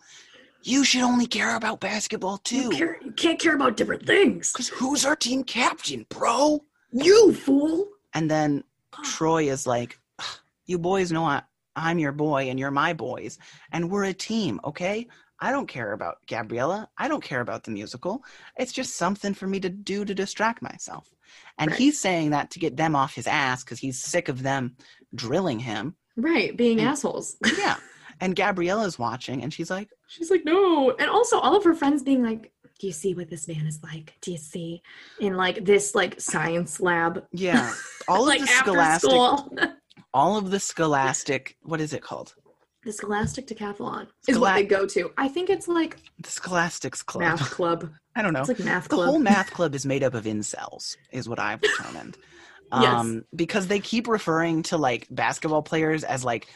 you 0.63 0.85
should 0.85 1.03
only 1.03 1.27
care 1.27 1.57
about 1.57 1.81
basketball 1.81 2.41
You, 2.51 2.63
too. 2.65 2.71
care, 2.71 2.99
you 3.05 3.13
can't 3.13 3.39
care 3.39 3.55
about 3.55 3.77
different 3.77 4.07
things. 4.07 4.53
Cause 4.53 4.69
who's 4.69 5.05
our 5.05 5.17
team 5.17 5.45
captain, 5.45 6.07
bro?" 6.09 6.65
You 6.93 7.33
fool. 7.33 7.89
And 8.15 8.31
then 8.31 8.65
Troy 9.03 9.49
is 9.51 9.67
like, 9.67 9.99
"You 10.67 10.79
boys 10.79 11.11
know 11.11 11.25
I, 11.25 11.43
I'm 11.75 11.99
your 11.99 12.13
boy 12.13 12.51
and 12.51 12.59
you're 12.61 12.71
my 12.71 12.93
boys, 12.93 13.39
and 13.73 13.91
we're 13.91 14.05
a 14.05 14.13
team, 14.13 14.61
okay? 14.65 15.09
I 15.43 15.51
don't 15.53 15.67
care 15.67 15.93
about 15.93 16.19
Gabriella. 16.29 16.89
I 16.97 17.09
don't 17.09 17.23
care 17.23 17.41
about 17.41 17.65
the 17.65 17.71
musical. 17.73 18.23
It's 18.57 18.73
just 18.73 18.97
something 18.97 19.35
for 19.35 19.47
me 19.47 19.59
to 19.61 19.69
do 19.69 20.05
to 20.05 20.15
distract 20.15 20.63
myself." 20.63 21.11
And 21.59 21.71
Right. 21.71 21.79
he's 21.79 21.99
saying 21.99 22.31
that 22.31 22.51
to 22.53 22.59
get 22.59 22.77
them 22.77 22.95
off 22.95 23.15
his 23.15 23.27
ass 23.27 23.65
because 23.65 23.79
he's 23.81 24.03
sick 24.03 24.29
of 24.29 24.43
them 24.43 24.77
drilling 25.15 25.59
him. 25.61 25.97
Right, 26.17 26.57
being 26.57 26.79
And- 26.79 26.89
assholes. 26.89 27.37
Yeah. 27.59 27.77
and 28.21 28.37
Gabriella's 28.37 28.99
watching, 28.99 29.43
and 29.43 29.53
she's 29.53 29.71
like, 29.71 29.89
She's 30.07 30.31
like, 30.31 30.45
"No," 30.45 30.91
and 30.99 31.09
also 31.11 31.39
all 31.39 31.57
of 31.57 31.65
her 31.65 31.75
friends 31.75 32.03
being 32.03 32.23
like, 32.23 32.53
"Do 32.79 32.87
you 32.87 32.93
see 32.93 33.15
what 33.15 33.31
this 33.31 33.49
man 33.49 33.67
is 33.67 33.81
like? 33.83 34.15
Do 34.21 34.31
you 34.31 34.37
see?" 34.39 34.83
In 35.21 35.37
like 35.39 35.65
this 35.65 35.95
like 35.95 36.21
science 36.21 36.81
lab, 36.81 37.25
"Yeah." 37.33 37.73
All 38.09 38.23
of 38.23 38.27
like 38.29 38.41
the 38.41 38.47
scholastic, 38.49 39.11
all 40.13 40.37
of 40.37 40.51
the 40.51 40.61
scholastic. 40.61 41.57
What 41.63 41.81
is 41.81 41.93
it 41.95 42.03
called? 42.03 42.35
The 42.85 42.93
Scholastic 42.93 43.47
Decathlon 43.47 44.09
is 44.29 44.39
what 44.39 44.49
Schola- 44.49 44.55
they 44.55 44.65
go 44.65 44.87
to. 44.87 45.11
I 45.17 45.29
think 45.29 45.51
it's 45.51 45.69
like 45.69 45.99
The 46.21 46.31
Scholastics 46.31 47.03
Club. 47.03 47.23
math 47.23 47.51
club. 47.51 47.91
I 48.17 48.23
don't 48.23 48.33
know. 48.33 48.41
It's 48.41 48.49
like 48.49 48.59
math 48.61 48.89
club. 48.89 49.01
the 49.07 49.11
whole 49.11 49.19
math 49.19 49.51
club 49.55 49.75
is 49.75 49.87
made 49.87 50.03
up 50.03 50.15
of 50.15 50.25
incels 50.25 50.97
is 51.13 51.29
what 51.29 51.39
i've 51.39 51.61
determined 51.61 52.17
Yes. 52.75 52.85
um 52.87 53.25
because 53.37 53.67
they 53.67 53.81
keep 53.81 54.09
referring 54.09 54.63
to 54.65 54.79
like 54.79 55.07
basketball 55.11 55.63
players 55.63 56.05
as 56.05 56.25
like 56.25 56.49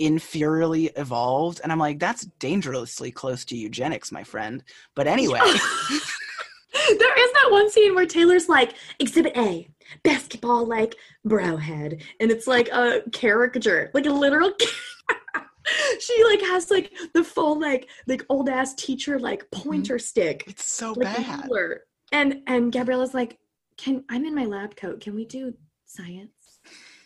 inferiorly 0.00 0.90
evolved 0.96 1.60
and 1.62 1.70
i'm 1.70 1.78
like 1.78 1.98
that's 1.98 2.24
dangerously 2.38 3.10
close 3.10 3.44
to 3.44 3.56
eugenics 3.56 4.10
my 4.10 4.24
friend 4.24 4.64
but 4.94 5.06
anyway 5.06 5.38
there 6.72 7.18
is 7.18 7.32
that 7.32 7.48
one 7.50 7.70
scene 7.70 7.94
where 7.94 8.06
Taylor's 8.06 8.48
like, 8.48 8.72
Exhibit 8.98 9.36
A, 9.36 9.68
basketball 10.02 10.66
like 10.66 10.96
bro 11.24 11.56
head. 11.58 12.00
And 12.18 12.30
it's 12.30 12.46
like 12.46 12.68
a 12.70 13.02
caricature, 13.12 13.90
like 13.92 14.06
a 14.06 14.10
literal 14.10 14.52
She 16.00 16.24
like 16.24 16.40
has 16.42 16.70
like 16.70 16.92
the 17.14 17.24
full 17.24 17.58
like 17.60 17.88
like 18.06 18.24
old 18.28 18.48
ass 18.48 18.74
teacher 18.74 19.18
like 19.18 19.44
mm-hmm. 19.50 19.68
pointer 19.68 19.98
stick. 19.98 20.44
it's 20.46 20.70
so 20.70 20.92
Like 20.92 21.16
bad 21.16 21.44
ruler. 21.48 21.82
And 22.12 22.42
and 22.46 22.72
Gabriella's 22.72 23.14
like, 23.14 23.38
Can 23.76 24.04
I'm 24.10 24.24
in 24.24 24.34
my 24.34 24.44
lab 24.44 24.76
coat. 24.76 25.00
Can 25.00 25.14
we 25.14 25.24
do 25.24 25.54
science? 25.86 26.30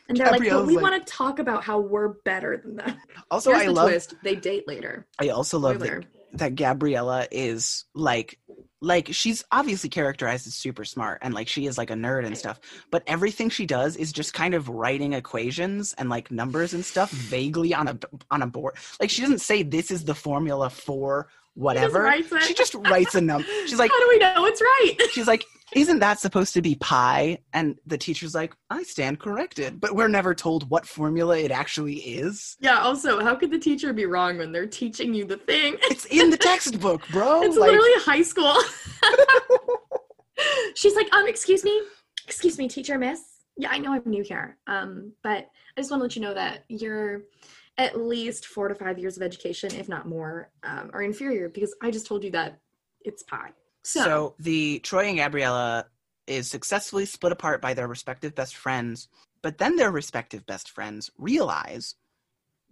And 0.09 0.17
they're 0.17 0.27
like, 0.31 0.40
Gabriella's 0.43 0.61
but 0.62 0.67
we 0.67 0.75
like- 0.77 0.83
want 0.83 1.07
to 1.07 1.12
talk 1.12 1.38
about 1.38 1.64
how 1.64 1.79
we're 1.81 2.14
better 2.25 2.57
than 2.57 2.77
them. 2.77 2.97
also 3.31 3.51
Here's 3.51 3.62
i 3.62 3.67
the 3.67 3.73
love 3.73 3.88
twist. 3.88 4.14
They 4.23 4.37
date 4.37 4.67
later. 4.69 5.07
i 5.19 5.29
also 5.29 5.59
love 5.59 5.77
Spoiler. 5.77 6.01
that, 6.01 6.09
that 6.33 6.55
gabriella 6.55 7.27
is 7.31 7.85
like 7.95 8.39
like 8.83 9.09
she's 9.11 9.43
obviously 9.51 9.89
characterized 9.89 10.47
as 10.47 10.55
super 10.55 10.85
smart 10.85 11.19
and 11.23 11.33
like 11.35 11.49
she 11.49 11.67
is 11.67 11.79
like 11.79 11.91
a 11.91 11.95
nerd 11.95 12.27
and 12.27 12.37
stuff 12.37 12.61
but 12.91 13.03
everything 13.07 13.49
she 13.49 13.67
does 13.67 13.97
is 13.97 14.12
just 14.12 14.35
kind 14.35 14.55
of 14.55 14.69
writing 14.69 15.15
equations 15.15 15.95
and 15.99 16.11
like 16.11 16.31
numbers 16.31 16.75
and 16.75 16.85
stuff 16.85 17.11
mm. 17.11 17.15
vaguely 17.15 17.75
on 17.75 17.89
a 17.89 17.99
on 18.31 18.43
a 18.43 18.47
board. 18.47 18.77
Like 19.01 19.11
she 19.11 19.23
doesn't 19.23 19.41
say 19.41 19.62
this 19.62 19.91
is 19.91 20.05
the 20.05 20.15
formula 20.15 20.71
for 20.71 21.29
whatever. 21.55 22.03
writes 22.03 22.33
she 22.47 22.55
just 22.55 22.75
writes 22.75 23.15
a 23.15 23.21
number 23.21 23.49
she's 23.67 23.79
like 23.79 23.91
How 23.95 24.01
do 24.01 24.09
we 24.09 24.19
know 24.19 24.45
it's 24.45 24.61
right? 24.61 24.97
she's 25.12 25.27
like 25.27 25.45
isn't 25.74 25.98
that 25.98 26.20
supposed 26.20 26.55
to 26.55 26.62
be 26.62 26.74
pi 26.76 27.38
and 27.52 27.76
the 27.87 27.98
teacher's 27.98 28.35
like 28.35 28.55
i 28.70 28.83
stand 28.83 29.18
corrected 29.18 29.81
but 29.81 29.94
we're 29.94 30.09
never 30.09 30.35
told 30.35 30.68
what 30.70 30.87
formula 30.87 31.37
it 31.38 31.50
actually 31.50 31.96
is 31.96 32.57
Yeah, 32.61 32.79
also, 32.79 33.20
how 33.20 33.35
could 33.35 33.50
the 33.50 33.59
teacher 33.59 33.92
be 33.92 34.07
wrong 34.07 34.38
when 34.38 34.52
they're 34.52 34.66
teaching 34.66 35.12
you 35.14 35.24
the 35.24 35.37
thing? 35.37 35.76
it's 35.83 36.05
in 36.07 36.31
the 36.31 36.37
textbook 36.50 37.02
bro 37.09 37.42
It's 37.42 37.57
like 37.57 37.70
literally 37.70 37.90
high 37.96 38.22
school. 38.22 38.55
She's 40.74 40.94
like, 40.94 41.12
um, 41.14 41.26
excuse 41.26 41.64
me, 41.64 41.81
excuse 42.26 42.59
me, 42.59 42.68
teacher, 42.68 42.98
miss. 42.98 43.20
Yeah, 43.57 43.70
I 43.70 43.79
know 43.79 43.92
I'm 43.94 44.02
new 44.05 44.22
here. 44.22 44.59
Um, 44.66 45.12
but 45.22 45.48
I 45.76 45.81
just 45.81 45.90
want 45.90 46.00
to 46.00 46.05
let 46.05 46.16
you 46.16 46.22
know 46.22 46.35
that 46.35 46.64
you're 46.68 47.22
at 47.79 47.98
least 47.98 48.46
four 48.46 48.68
to 48.68 48.74
five 48.74 48.98
years 48.98 49.16
of 49.16 49.22
education, 49.22 49.74
if 49.74 49.88
not 49.88 50.07
more, 50.07 50.50
um, 50.62 50.90
are 50.92 51.02
inferior 51.02 51.48
because 51.48 51.74
I 51.83 51.90
just 51.90 52.07
told 52.07 52.22
you 52.22 52.31
that 52.33 52.59
it's 53.02 53.22
pi. 53.22 53.50
So, 53.87 54.03
So 54.05 54.35
the 54.40 54.81
Troy 54.81 55.05
and 55.07 55.16
Gabriella 55.18 55.87
is 56.27 56.51
successfully 56.51 57.07
split 57.07 57.33
apart 57.33 57.62
by 57.62 57.72
their 57.75 57.87
respective 57.87 58.35
best 58.35 58.57
friends, 58.57 59.09
but 59.42 59.59
then 59.59 59.77
their 59.77 59.92
respective 59.92 60.44
best 60.44 60.70
friends 60.70 61.11
realize 61.18 61.94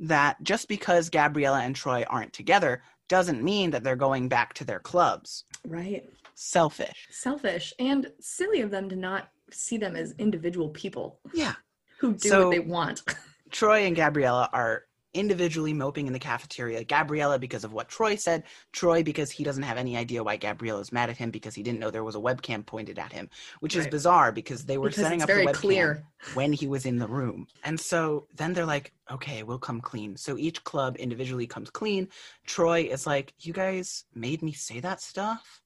that 0.01 0.43
just 0.43 0.67
because 0.67 1.11
Gabriella 1.11 1.61
and 1.61 1.77
Troy 1.77 2.05
aren't 2.09 2.33
together 2.33 2.83
doesn't 3.09 3.45
mean 3.45 3.71
that 3.71 3.85
they're 3.85 3.95
going 3.95 4.29
back 4.29 4.55
to 4.55 4.65
their 4.65 4.81
clubs. 4.81 5.45
right, 5.67 6.05
Selfish. 6.35 7.07
selfish 7.11 7.73
and 7.79 8.11
silly 8.21 8.61
of 8.61 8.71
them 8.73 8.89
to 8.89 8.97
not 8.97 9.29
see 9.53 9.77
them 9.77 9.95
as 9.95 10.15
individual 10.19 10.69
people 10.71 11.21
Yeah. 11.33 11.55
who 11.99 12.15
do 12.15 12.29
So- 12.29 12.49
what 12.49 12.51
they 12.51 12.59
want. 12.59 13.03
Troy 13.53 13.85
and 13.87 13.95
Gabriella 13.95 14.49
are 14.53 14.87
individually 15.15 15.73
moping 15.73 16.07
in 16.07 16.13
the 16.13 16.19
cafeteria. 16.19 16.85
Gabriella 16.85 17.39
because 17.39 17.65
of 17.65 17.73
what 17.73 17.89
Troy 17.89 18.17
said, 18.17 18.43
Troy 18.73 19.03
because 19.03 19.31
he 19.31 19.45
doesn't 19.45 19.63
have 19.63 19.79
any 19.79 19.97
idea 19.97 20.23
why 20.23 20.37
Gabriella's 20.37 20.93
mad 20.93 21.09
at 21.09 21.17
him 21.17 21.31
because 21.31 21.55
he 21.55 21.63
didn't 21.63 21.79
know 21.79 21.91
there 21.91 22.05
was 22.05 22.17
a 22.17 22.21
webcam 22.21 22.67
pointed 22.67 22.99
at 22.99 23.13
him, 23.13 23.31
which 23.61 23.77
is 23.77 23.87
bizarre 23.87 24.33
because 24.33 24.65
they 24.65 24.77
were 24.77 24.89
because 24.89 25.05
setting 25.05 25.23
up 25.23 25.29
the 25.29 25.35
webcam. 25.35 25.55
clear. 25.55 26.05
when 26.35 26.53
he 26.53 26.67
was 26.67 26.85
in 26.85 26.99
the 26.99 27.09
room. 27.09 27.47
And 27.63 27.79
so 27.79 28.27
then 28.35 28.53
they're 28.53 28.67
like, 28.67 28.93
okay, 29.11 29.43
we'll 29.43 29.59
come 29.59 29.81
clean. 29.81 30.17
So 30.17 30.37
each 30.37 30.65
club 30.65 30.97
individually 30.97 31.47
comes 31.47 31.71
clean. 31.71 32.09
Troy 32.47 32.89
is 32.91 33.07
like, 33.07 33.33
you 33.41 33.53
guys 33.53 34.05
made 34.15 34.43
me 34.43 34.53
say 34.53 34.81
that 34.81 35.01
stuff? 35.01 35.63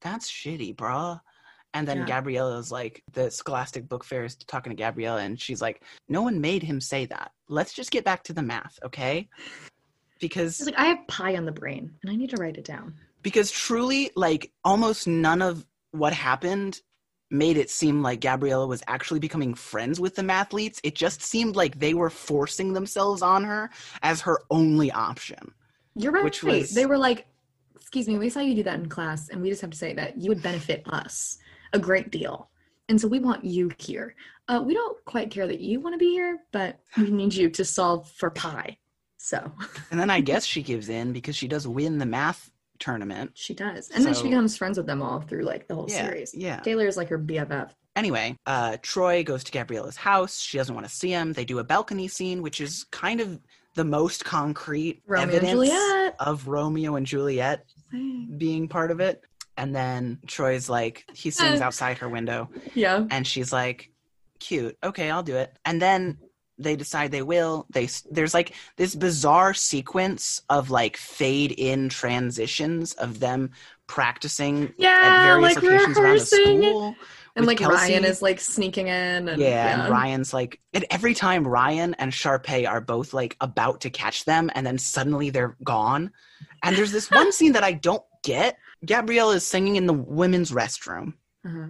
That's 0.00 0.30
shitty, 0.30 0.76
bruh. 0.76 1.20
And 1.72 1.86
then 1.86 1.98
Yeah. 1.98 2.06
Gabriella 2.06 2.58
is 2.58 2.72
like, 2.72 3.02
the 3.12 3.30
Scholastic 3.30 3.88
Book 3.88 4.02
Fair 4.04 4.24
is 4.24 4.34
talking 4.36 4.70
to 4.70 4.76
Gabriella, 4.76 5.20
and 5.22 5.40
she's 5.40 5.62
like, 5.62 5.82
no 6.08 6.22
one 6.22 6.40
made 6.40 6.62
him 6.64 6.80
say 6.80 7.06
that. 7.06 7.30
Let's 7.48 7.72
just 7.72 7.90
get 7.92 8.04
back 8.04 8.24
to 8.24 8.32
the 8.32 8.42
math, 8.42 8.78
okay? 8.84 9.28
Because 10.20 10.56
She's 10.56 10.66
like, 10.66 10.78
I 10.78 10.86
have 10.86 11.06
pie 11.06 11.36
on 11.36 11.44
the 11.46 11.52
brain 11.52 11.92
and 12.02 12.10
I 12.10 12.16
need 12.16 12.30
to 12.30 12.36
write 12.36 12.56
it 12.56 12.64
down. 12.64 12.94
because 13.22 13.50
truly 13.50 14.10
like 14.16 14.50
almost 14.64 15.06
none 15.06 15.40
of 15.42 15.66
what 15.92 16.12
happened 16.12 16.80
made 17.30 17.56
it 17.56 17.70
seem 17.70 18.02
like 18.02 18.20
Gabriella 18.20 18.66
was 18.66 18.82
actually 18.88 19.20
becoming 19.20 19.54
friends 19.54 20.00
with 20.00 20.16
the 20.16 20.22
mathletes. 20.22 20.80
It 20.82 20.94
just 20.94 21.22
seemed 21.22 21.54
like 21.56 21.78
they 21.78 21.94
were 21.94 22.10
forcing 22.10 22.72
themselves 22.72 23.22
on 23.22 23.44
her 23.44 23.70
as 24.02 24.20
her 24.22 24.40
only 24.50 24.90
option. 24.90 25.52
You're 25.94 26.12
right. 26.12 26.24
Which 26.24 26.42
was- 26.42 26.72
They 26.74 26.86
were 26.86 26.98
like, 26.98 27.26
excuse 27.76 28.08
me, 28.08 28.18
we 28.18 28.28
saw 28.30 28.40
you 28.40 28.54
do 28.54 28.62
that 28.64 28.78
in 28.80 28.88
class, 28.88 29.28
and 29.28 29.40
we 29.42 29.48
just 29.48 29.60
have 29.62 29.70
to 29.70 29.78
say 29.78 29.94
that 29.94 30.16
you 30.18 30.28
would 30.28 30.42
benefit 30.42 30.82
us 30.86 31.38
a 31.72 31.78
great 31.78 32.10
deal. 32.10 32.48
And 32.88 33.00
so 33.00 33.06
we 33.08 33.20
want 33.20 33.44
you 33.44 33.70
here. 33.78 34.14
Uh, 34.48 34.62
we 34.64 34.74
don't 34.74 35.02
quite 35.04 35.30
care 35.30 35.46
that 35.46 35.60
you 35.60 35.80
want 35.80 35.94
to 35.94 35.98
be 35.98 36.10
here, 36.10 36.38
but 36.52 36.80
we 36.96 37.10
need 37.10 37.32
you 37.34 37.48
to 37.50 37.64
solve 37.64 38.10
for 38.10 38.30
pi. 38.30 38.76
So 39.18 39.52
And 39.90 40.00
then 40.00 40.10
I 40.10 40.20
guess 40.20 40.44
she 40.44 40.62
gives 40.62 40.88
in 40.88 41.12
because 41.12 41.36
she 41.36 41.46
does 41.46 41.68
win 41.68 41.98
the 41.98 42.06
math 42.06 42.50
tournament. 42.78 43.32
she 43.34 43.54
does. 43.54 43.90
And 43.90 44.04
then 44.04 44.14
she 44.14 44.24
becomes 44.24 44.56
friends 44.56 44.76
with 44.78 44.86
them 44.86 45.02
all 45.02 45.20
through 45.20 45.42
like 45.42 45.68
the 45.68 45.74
whole 45.74 45.86
Yeah, 45.88 46.06
series. 46.08 46.34
yeah. 46.34 46.60
Taylor 46.60 46.86
is 46.86 46.96
like 46.96 47.08
her 47.10 47.18
BFF. 47.18 47.70
Anyway, 47.94 48.36
uh, 48.46 48.78
Troy 48.82 49.22
goes 49.22 49.44
to 49.44 49.52
Gabriella's 49.52 49.96
house. 49.96 50.40
She 50.40 50.56
doesn't 50.56 50.74
want 50.74 50.86
to 50.88 50.92
see 50.92 51.10
him. 51.10 51.32
They 51.32 51.44
do 51.44 51.58
a 51.58 51.64
balcony 51.64 52.08
scene, 52.08 52.40
which 52.40 52.60
is 52.60 52.84
kind 52.90 53.20
of 53.20 53.38
the 53.74 53.84
most 53.84 54.24
concrete 54.24 55.02
Romeo 55.06 55.36
evidence 55.36 56.14
of 56.18 56.48
Romeo 56.48 56.96
and 56.96 57.04
Juliet 57.06 57.66
being 58.36 58.68
part 58.68 58.90
of 58.90 59.00
it. 59.00 59.22
And 59.60 59.74
then 59.76 60.18
Troy's 60.26 60.70
like, 60.70 61.04
he 61.12 61.30
sings 61.30 61.60
outside 61.60 61.98
her 61.98 62.08
window, 62.08 62.48
Yeah. 62.74 63.04
and 63.10 63.26
she's 63.26 63.52
like, 63.52 63.90
cute. 64.38 64.78
Okay, 64.82 65.10
I'll 65.10 65.22
do 65.22 65.36
it. 65.36 65.54
And 65.66 65.82
then 65.82 66.16
they 66.56 66.76
decide 66.76 67.10
they 67.10 67.20
will. 67.22 67.66
They 67.70 67.88
there's 68.10 68.32
like 68.32 68.54
this 68.76 68.94
bizarre 68.94 69.52
sequence 69.52 70.40
of 70.48 70.70
like 70.70 70.96
fade 70.96 71.52
in 71.52 71.90
transitions 71.90 72.94
of 72.94 73.20
them 73.20 73.50
practicing 73.86 74.72
at 74.78 75.24
various 75.26 75.56
like 75.56 75.62
locations 75.62 75.98
around 75.98 76.04
the 76.04 76.12
rehearsing. 76.12 76.62
school. 76.62 76.94
And 77.36 77.46
like 77.46 77.60
Ryan 77.60 78.04
is 78.04 78.22
like 78.22 78.40
sneaking 78.40 78.88
in. 78.88 79.28
And, 79.28 79.40
Yeah, 79.40 79.84
and 79.84 79.92
Ryan's 79.92 80.32
like, 80.34 80.58
and 80.72 80.84
every 80.90 81.14
time 81.14 81.46
Ryan 81.46 81.94
and 81.94 82.12
Sharpay 82.12 82.66
are 82.68 82.80
both 82.80 83.12
like 83.12 83.36
about 83.40 83.82
to 83.82 83.90
catch 83.90 84.24
them, 84.24 84.50
and 84.54 84.66
then 84.66 84.78
suddenly 84.78 85.28
they're 85.30 85.56
gone. 85.62 86.12
And 86.62 86.76
there's 86.76 86.92
this 86.92 87.10
one 87.10 87.30
scene 87.38 87.52
that 87.52 87.64
I 87.64 87.72
don't 87.72 88.02
get. 88.24 88.56
Gabrielle 88.84 89.30
is 89.32 89.46
singing 89.46 89.76
in 89.76 89.86
the 89.86 89.92
women's 89.92 90.50
restroom. 90.52 91.14
Uh-huh, 91.44 91.68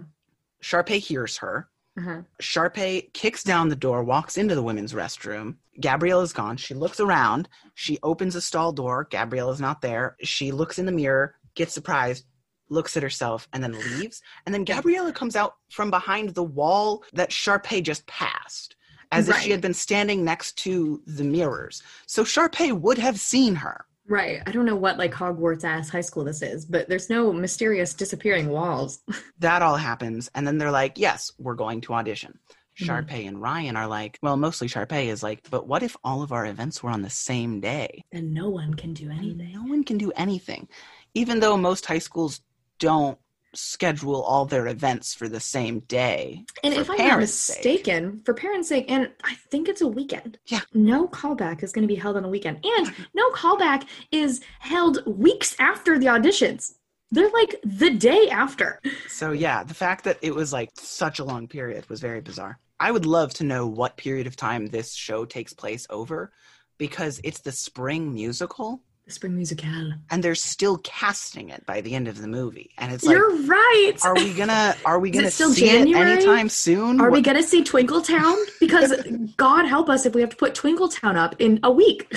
Sharpay 0.63 0.99
hears 0.99 1.37
her. 1.37 1.69
uh-huh. 1.97 2.21
Sharpay 2.41 3.13
kicks 3.13 3.43
down 3.43 3.69
the 3.69 3.75
door, 3.75 4.03
walks 4.03 4.37
into 4.37 4.55
the 4.55 4.63
women's 4.63 4.93
restroom. 4.93 5.55
Gabrielle 5.79 6.21
is 6.21 6.33
gone. 6.33 6.57
She 6.57 6.73
looks 6.73 6.99
around. 6.99 7.49
She 7.75 7.97
opens 8.03 8.35
a 8.35 8.41
stall 8.41 8.71
door. 8.71 9.07
Gabrielle 9.09 9.51
is 9.51 9.61
not 9.61 9.81
there. 9.81 10.15
She 10.21 10.51
looks 10.51 10.79
in 10.79 10.85
the 10.85 10.91
mirror, 10.91 11.35
gets 11.55 11.73
surprised, 11.73 12.25
looks 12.69 12.95
at 12.95 13.03
herself, 13.03 13.47
and 13.53 13.63
then 13.63 13.73
leaves. 13.73 14.21
And 14.45 14.53
then 14.53 14.63
Gabriella 14.65 15.11
comes 15.11 15.35
out 15.35 15.55
from 15.69 15.89
behind 15.89 16.29
the 16.29 16.43
wall 16.43 17.03
that 17.13 17.29
Sharpay 17.31 17.83
just 17.83 18.05
passed, 18.07 18.75
as 19.11 19.27
if 19.27 19.37
she 19.39 19.51
had 19.51 19.61
been 19.61 19.73
standing 19.73 20.23
next 20.23 20.57
to 20.59 21.01
the 21.05 21.23
mirrors. 21.23 21.81
So 22.05 22.23
Sharpay 22.23 22.71
would 22.73 22.97
have 22.97 23.19
seen 23.19 23.55
her. 23.55 23.85
Right. 24.11 24.41
I 24.45 24.51
don't 24.51 24.65
know 24.65 24.75
what 24.75 24.97
like 24.97 25.13
Hogwarts 25.13 25.63
ass 25.63 25.87
high 25.87 26.01
school 26.01 26.25
this 26.25 26.41
is, 26.41 26.65
but 26.65 26.89
there's 26.89 27.09
no 27.09 27.31
mysterious 27.31 27.93
disappearing 27.93 28.49
walls. 28.49 29.01
That 29.39 29.61
all 29.61 29.77
happens. 29.77 30.29
And 30.35 30.45
then 30.45 30.57
they're 30.59 30.69
like, 30.69 30.99
yes, 30.99 31.31
we're 31.39 31.55
going 31.55 31.81
to 31.81 31.93
audition. 31.93 32.37
Mhm. 32.79 32.85
Sharpay 32.85 33.27
and 33.27 33.41
Ryan 33.41 33.77
are 33.77 33.87
like, 33.87 34.19
well, 34.21 34.35
mostly 34.35 34.67
Sharpay 34.67 35.05
is 35.07 35.23
like, 35.23 35.49
but 35.49 35.65
what 35.65 35.81
if 35.81 35.95
all 36.03 36.21
of 36.21 36.31
our 36.33 36.45
events 36.45 36.83
were 36.83 36.91
on 36.91 37.01
the 37.01 37.09
same 37.09 37.61
day? 37.61 38.03
And 38.11 38.33
no 38.33 38.49
one 38.49 38.73
can 38.73 38.93
do 38.93 39.09
And 39.09 39.37
No 39.37 39.63
one 39.63 39.83
can 39.85 39.97
do 39.97 40.11
anything. 40.17 40.67
Even 41.13 41.39
though 41.39 41.55
most 41.55 41.85
high 41.85 41.99
schools 41.99 42.41
don't 42.79 43.17
schedule 43.53 44.21
all 44.21 44.45
their 44.45 44.67
events 44.67 45.13
for 45.13 45.27
the 45.27 45.39
same 45.39 45.79
day. 45.81 46.45
And 46.63 46.73
if 46.73 46.89
I'm 46.89 46.97
not 46.97 47.07
parents' 47.07 47.33
sake. 47.33 47.57
mistaken, 47.57 48.21
for 48.25 48.33
parents' 48.33 48.69
sake, 48.69 48.85
and 48.89 49.11
I 49.23 49.35
think 49.49 49.67
it's 49.67 49.81
a 49.81 49.87
weekend. 49.87 50.39
Yeah. 50.47 50.61
No 50.73 51.07
callback 51.07 51.63
is 51.63 51.71
going 51.71 51.87
to 51.87 51.93
be 51.93 51.99
held 51.99 52.17
on 52.17 52.25
a 52.25 52.29
weekend. 52.29 52.63
And 52.63 52.93
no 53.13 53.29
callback 53.31 53.87
is 54.11 54.41
held 54.59 55.05
weeks 55.05 55.55
after 55.59 55.99
the 55.99 56.07
auditions. 56.07 56.73
They're 57.11 57.29
like 57.31 57.57
the 57.63 57.89
day 57.89 58.29
after. 58.29 58.79
So 59.09 59.31
yeah, 59.31 59.63
the 59.63 59.73
fact 59.73 60.05
that 60.05 60.17
it 60.21 60.33
was 60.33 60.53
like 60.53 60.69
such 60.75 61.19
a 61.19 61.25
long 61.25 61.47
period 61.47 61.89
was 61.89 61.99
very 61.99 62.21
bizarre. 62.21 62.57
I 62.79 62.91
would 62.91 63.05
love 63.05 63.33
to 63.35 63.43
know 63.43 63.67
what 63.67 63.97
period 63.97 64.27
of 64.27 64.35
time 64.35 64.67
this 64.67 64.93
show 64.93 65.25
takes 65.25 65.53
place 65.53 65.85
over 65.89 66.31
because 66.77 67.19
it's 67.23 67.41
the 67.41 67.51
spring 67.51 68.13
musical 68.13 68.81
Spring 69.11 69.35
Musical. 69.35 69.93
and 70.09 70.23
they're 70.23 70.35
still 70.35 70.77
casting 70.79 71.49
it 71.49 71.65
by 71.65 71.81
the 71.81 71.93
end 71.95 72.07
of 72.07 72.19
the 72.21 72.27
movie. 72.27 72.71
And 72.77 72.91
it's 72.93 73.03
like 73.03 73.15
You're 73.15 73.35
right. 73.43 73.93
are 74.03 74.15
we 74.15 74.33
gonna 74.33 74.75
are 74.85 74.99
we 74.99 75.11
gonna 75.11 75.29
still 75.31 75.51
see 75.51 75.65
January? 75.67 76.11
it 76.11 76.15
anytime 76.17 76.49
soon? 76.49 76.99
Are 77.01 77.11
we 77.11 77.21
going 77.21 77.37
to 77.37 77.43
see 77.43 77.63
Twinkle 77.63 78.01
Town? 78.01 78.35
Because 78.59 78.93
God 79.37 79.65
help 79.65 79.89
us 79.89 80.05
if 80.05 80.13
we 80.15 80.21
have 80.21 80.29
to 80.31 80.35
put 80.37 80.55
Twinkle 80.55 80.89
Town 80.89 81.17
up 81.17 81.35
in 81.39 81.59
a 81.63 81.71
week. 81.71 82.11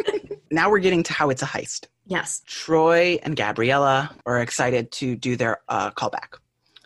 now 0.50 0.70
we're 0.70 0.78
getting 0.78 1.02
to 1.04 1.12
how 1.12 1.30
it's 1.30 1.42
a 1.42 1.46
heist. 1.46 1.86
yes. 2.06 2.42
Troy 2.46 3.18
and 3.22 3.36
Gabriella 3.36 4.14
are 4.26 4.40
excited 4.40 4.90
to 4.92 5.16
do 5.16 5.36
their 5.36 5.60
uh, 5.68 5.90
callback. 5.92 6.34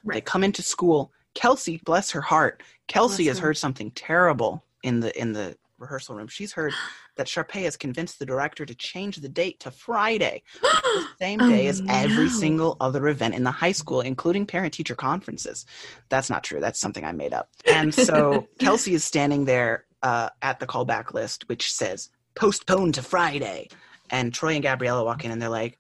They 0.05 0.21
come 0.21 0.43
into 0.45 0.63
school. 0.63 1.13
Kelsey, 1.35 1.81
bless 1.85 2.11
her 2.11 2.21
heart, 2.21 2.63
Kelsey 2.89 3.25
Bless 3.25 3.29
has 3.37 3.39
her. 3.39 3.47
heard 3.49 3.57
something 3.59 3.91
terrible 3.93 4.65
in 4.83 5.01
the 5.01 5.17
in 5.21 5.33
the 5.33 5.57
rehearsal 5.81 6.15
room. 6.15 6.29
She's 6.29 6.53
heard 6.53 6.73
that 7.17 7.27
Sharpay 7.27 7.63
has 7.65 7.77
convinced 7.77 8.19
the 8.19 8.27
director 8.27 8.65
to 8.65 8.75
change 8.75 9.17
the 9.17 9.29
date 9.29 9.59
to 9.61 9.71
Friday, 9.71 10.43
the 10.63 11.07
same 11.21 11.41
Oh, 11.41 11.49
day 11.49 11.67
as 11.67 11.83
every 11.89 12.25
no. 12.25 12.31
single 12.31 12.77
other 12.81 13.09
event 13.09 13.35
in 13.35 13.43
the 13.43 13.51
high 13.51 13.73
school, 13.73 14.01
including 14.01 14.47
parent 14.47 14.75
teacher 14.75 14.95
conferences. 14.95 15.67
That's 16.09 16.31
not 16.31 16.45
true. 16.45 16.61
That's 16.61 16.79
something 16.81 17.05
I 17.05 17.13
made 17.13 17.33
up. 17.33 17.49
And 17.67 17.95
so 17.95 18.47
Kelsey 18.59 18.95
is 18.95 19.05
standing 19.05 19.45
there 19.45 19.87
uh, 20.03 20.29
at 20.43 20.61
the 20.61 20.67
callback 20.67 21.13
list, 21.15 21.49
which 21.49 21.73
says 21.73 22.11
postponed 22.35 22.95
to 22.95 23.03
Friday. 23.03 23.69
And 24.11 24.35
Troy 24.35 24.55
and 24.55 24.63
Gabriella 24.63 25.05
walk 25.05 25.25
in 25.25 25.31
and 25.31 25.41
they're 25.41 25.49
like, 25.49 25.79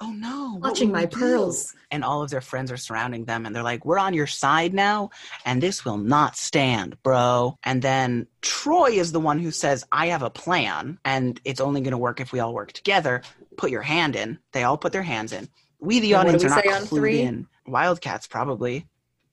oh 0.00 0.10
no. 0.12 0.58
watching 0.60 0.92
my 0.92 1.04
do?" 1.06 1.18
pearls. 1.18 1.74
And 1.90 2.02
all 2.04 2.22
of 2.22 2.30
their 2.30 2.40
friends 2.40 2.72
are 2.72 2.76
surrounding 2.76 3.24
them 3.24 3.46
and 3.46 3.54
they're 3.54 3.62
like, 3.62 3.84
we're 3.86 3.98
on 3.98 4.12
your 4.12 4.26
side 4.26 4.74
now 4.74 5.10
and 5.44 5.62
this 5.62 5.84
will 5.84 5.98
not 5.98 6.36
stand, 6.36 7.00
bro. 7.02 7.56
And 7.62 7.80
then 7.80 8.26
Troy 8.42 8.90
is 8.90 9.12
the 9.12 9.20
one 9.20 9.38
who 9.38 9.50
says, 9.52 9.84
I 9.92 10.08
have 10.08 10.22
a 10.22 10.30
plan 10.30 10.98
and 11.04 11.40
it's 11.44 11.60
only 11.60 11.80
going 11.80 11.92
to 11.92 11.98
work 11.98 12.20
if 12.20 12.32
we 12.32 12.40
all 12.40 12.52
work 12.52 12.72
together. 12.72 13.22
Put 13.56 13.70
your 13.70 13.82
hand 13.82 14.16
in. 14.16 14.38
They 14.52 14.64
all 14.64 14.76
put 14.76 14.92
their 14.92 15.02
hands 15.04 15.32
in. 15.32 15.48
We, 15.78 16.00
the 16.00 16.14
And 16.14 16.28
audience, 16.28 16.42
we 16.42 16.48
are 16.50 16.54
not 16.64 16.82
clued 16.82 17.18
in. 17.20 17.46
Wildcats, 17.66 18.26
probably. 18.26 18.86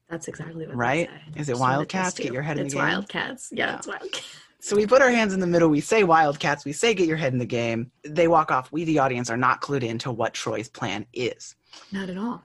That's 0.09 0.27
exactly 0.27 0.67
what 0.67 0.75
Right? 0.75 1.09
Is 1.35 1.49
it 1.49 1.53
Just 1.53 1.61
wanted 1.61 1.73
to 1.73 1.77
Wildcats? 1.97 2.19
Get 2.19 2.33
your 2.33 2.41
head 2.43 2.57
in 2.57 2.63
the 2.63 2.65
it's 2.65 2.73
game? 2.75 2.83
Wildcats. 2.83 3.49
Yeah, 3.51 3.65
Yeah. 3.67 3.75
it's 3.77 3.87
Wildcats. 3.87 4.37
So 4.65 4.77
we 4.77 4.87
put 4.87 5.01
our 5.01 5.09
hands 5.11 5.33
in 5.33 5.41
the 5.41 5.47
middle. 5.47 5.67
We 5.67 5.81
say 5.81 6.05
Wildcats. 6.05 6.63
We 6.63 6.71
say 6.71 6.93
get 6.93 7.05
your 7.05 7.17
head 7.17 7.33
in 7.33 7.39
the 7.39 7.45
game. 7.45 7.91
They 8.07 8.29
walk 8.29 8.49
off. 8.49 8.71
We, 8.71 8.85
the 8.85 8.99
audience, 8.99 9.29
are 9.29 9.35
not 9.35 9.61
clued 9.61 9.83
into 9.83 10.09
what 10.09 10.33
Troy's 10.33 10.69
plan 10.69 11.05
is. 11.11 11.55
Not 11.91 12.09
at 12.09 12.17
all. 12.17 12.41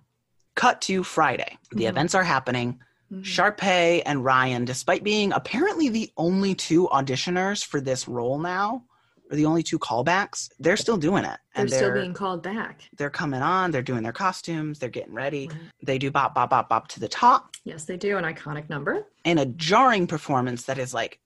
Cut 0.57 0.81
to 0.83 1.05
Friday. 1.05 1.57
The 1.71 1.85
Mhm. 1.85 1.89
events 1.91 2.17
are 2.17 2.25
happening. 2.25 2.81
Mhm. 3.13 3.23
Sharpay 3.23 4.03
and 4.05 4.25
Ryan, 4.25 4.65
despite 4.65 5.05
being 5.05 5.33
apparently 5.33 5.91
the 5.91 6.11
only 6.17 6.57
two 6.57 6.89
auditioners 6.89 7.65
for 7.65 7.81
this 7.81 8.09
role 8.09 8.41
now, 8.41 8.83
or 9.31 9.37
the 9.37 9.47
only 9.47 9.63
two 9.63 9.79
callbacks, 9.79 10.51
they're 10.59 10.77
still 10.77 10.97
doing 10.97 11.23
it. 11.25 11.39
They're 11.55 11.63
And 11.63 11.71
still 11.71 11.81
they're 11.83 11.95
being 12.03 12.15
called 12.15 12.43
back. 12.43 12.83
they're 12.97 13.11
coming 13.11 13.43
on, 13.43 13.71
they're 13.71 13.81
doing 13.81 14.03
their 14.03 14.13
costumes, 14.13 14.81
they're 14.81 14.89
getting 14.91 15.15
ready. 15.15 15.47
Right. 15.53 15.61
They 15.85 15.99
do 15.99 16.11
bop 16.11 16.35
bop 16.35 16.51
bop 16.51 16.69
bop 16.69 16.89
to 16.89 17.01
the 17.01 17.09
top 17.09 17.55
Yes, 17.63 17.85
they 17.85 17.97
do. 17.97 18.17
An 18.17 18.25
iconic 18.25 18.69
number. 18.69 19.07
in 19.25 19.39
a 19.39 19.47
jarring 19.47 20.09
performance 20.09 20.65
that 20.65 20.79
is 20.79 20.93
like 20.93 21.21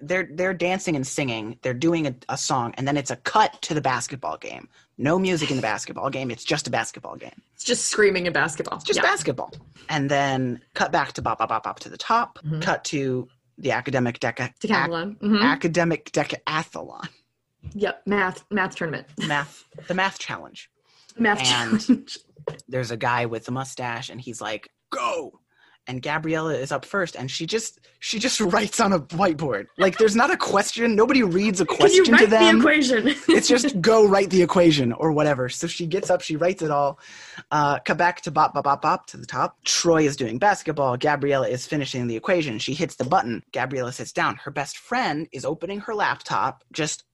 they're 0.00 0.28
they're 0.32 0.54
dancing 0.54 0.94
and 0.96 1.06
singing, 1.06 1.58
they're 1.62 1.72
doing 1.74 2.06
a, 2.06 2.14
a 2.28 2.36
song, 2.36 2.74
and 2.76 2.86
then 2.86 2.96
it's 2.96 3.10
a 3.10 3.16
cut 3.16 3.60
to 3.62 3.74
the 3.74 3.80
basketball 3.80 4.36
game. 4.36 4.68
No 4.98 5.18
music 5.18 5.50
in 5.50 5.56
the 5.56 5.62
basketball 5.62 6.10
game, 6.10 6.30
it's 6.30 6.44
just 6.44 6.66
a 6.66 6.70
basketball 6.70 7.16
game. 7.16 7.40
It's 7.54 7.64
just 7.64 7.86
screaming 7.86 8.26
in 8.26 8.32
basketball. 8.32 8.76
It's 8.76 8.84
just 8.84 8.98
yeah. 8.98 9.02
basketball. 9.02 9.52
And 9.88 10.10
then 10.10 10.60
cut 10.74 10.92
back 10.92 11.12
to 11.14 11.22
bop 11.22 11.38
bop 11.38 11.48
bop 11.48 11.62
bop 11.64 11.80
to 11.80 11.88
the 11.88 11.96
top, 11.96 12.38
Mhm. 12.44 12.60
cut 12.62 12.84
to 12.84 13.28
the 13.58 13.72
academic 13.72 14.20
deca 14.20 14.52
Decathlon. 14.60 15.18
Mhm. 15.18 15.42
academic 15.42 16.10
decathlon 16.12 17.08
Yep. 17.74 18.02
Math. 18.06 18.44
Math 18.50 18.74
tournament. 18.76 19.06
math 19.26 19.64
the 19.86 19.94
math 19.94 20.18
challenge 20.18 20.70
Math 21.18 21.38
And- 21.40 21.46
challenge. 21.80 22.18
there's 22.68 22.90
a 22.90 22.96
guy 22.96 23.26
with 23.26 23.46
a 23.48 23.50
mustache 23.50 24.08
and 24.08 24.20
he's 24.20 24.40
like 24.40 24.70
go 24.90 25.40
and 25.90 26.02
gabriella 26.02 26.54
is 26.54 26.70
up 26.70 26.84
first 26.84 27.16
and 27.16 27.28
she 27.28 27.46
just 27.46 27.80
she 27.98 28.18
just 28.18 28.40
writes 28.52 28.80
on 28.80 28.92
a 28.92 29.00
whiteboard. 29.00 29.66
Like 29.76 29.98
there's 29.98 30.16
not 30.16 30.30
a 30.30 30.36
question. 30.36 30.94
Nobody 30.94 31.22
reads 31.22 31.60
a 31.60 31.66
Can 31.66 31.74
you 31.74 31.78
question 31.78 32.04
to 32.04 32.12
write 32.12 32.20
the 32.20 32.26
them. 32.26 32.58
equation? 32.58 33.08
it's 33.28 33.48
just 33.48 33.80
go 33.80 34.06
write 34.06 34.30
the 34.30 34.40
equation 34.40 34.92
or 34.92 35.12
whatever. 35.12 35.48
So 35.48 35.66
she 35.66 35.86
gets 35.86 36.08
up 36.08 36.22
she 36.22 36.36
writes 36.36 36.62
it 36.62 36.70
all. 36.70 37.00
Uh 37.50 37.78
back 37.94 38.22
to 38.22 38.30
bop 38.30 38.54
bop 38.54 38.64
bop 38.64 38.82
bop 38.82 39.06
to 39.06 39.16
the 39.16 39.26
top. 39.26 39.58
Troy 39.64 40.04
is 40.04 40.16
doing 40.16 40.38
basketball. 40.38 40.96
Gabriella 40.96 41.48
is 41.48 41.66
finishing 41.66 42.06
the 42.06 42.16
equation. 42.16 42.58
She 42.58 42.72
hits 42.72 42.94
the 42.94 43.04
button. 43.04 43.42
Gabriella 43.52 43.92
sits 43.92 44.12
down. 44.12 44.36
Her 44.36 44.52
best 44.52 44.78
friend 44.78 45.28
is 45.32 45.44
opening 45.44 45.80
her 45.80 45.94
laptop 45.94 46.62
just 46.72 47.04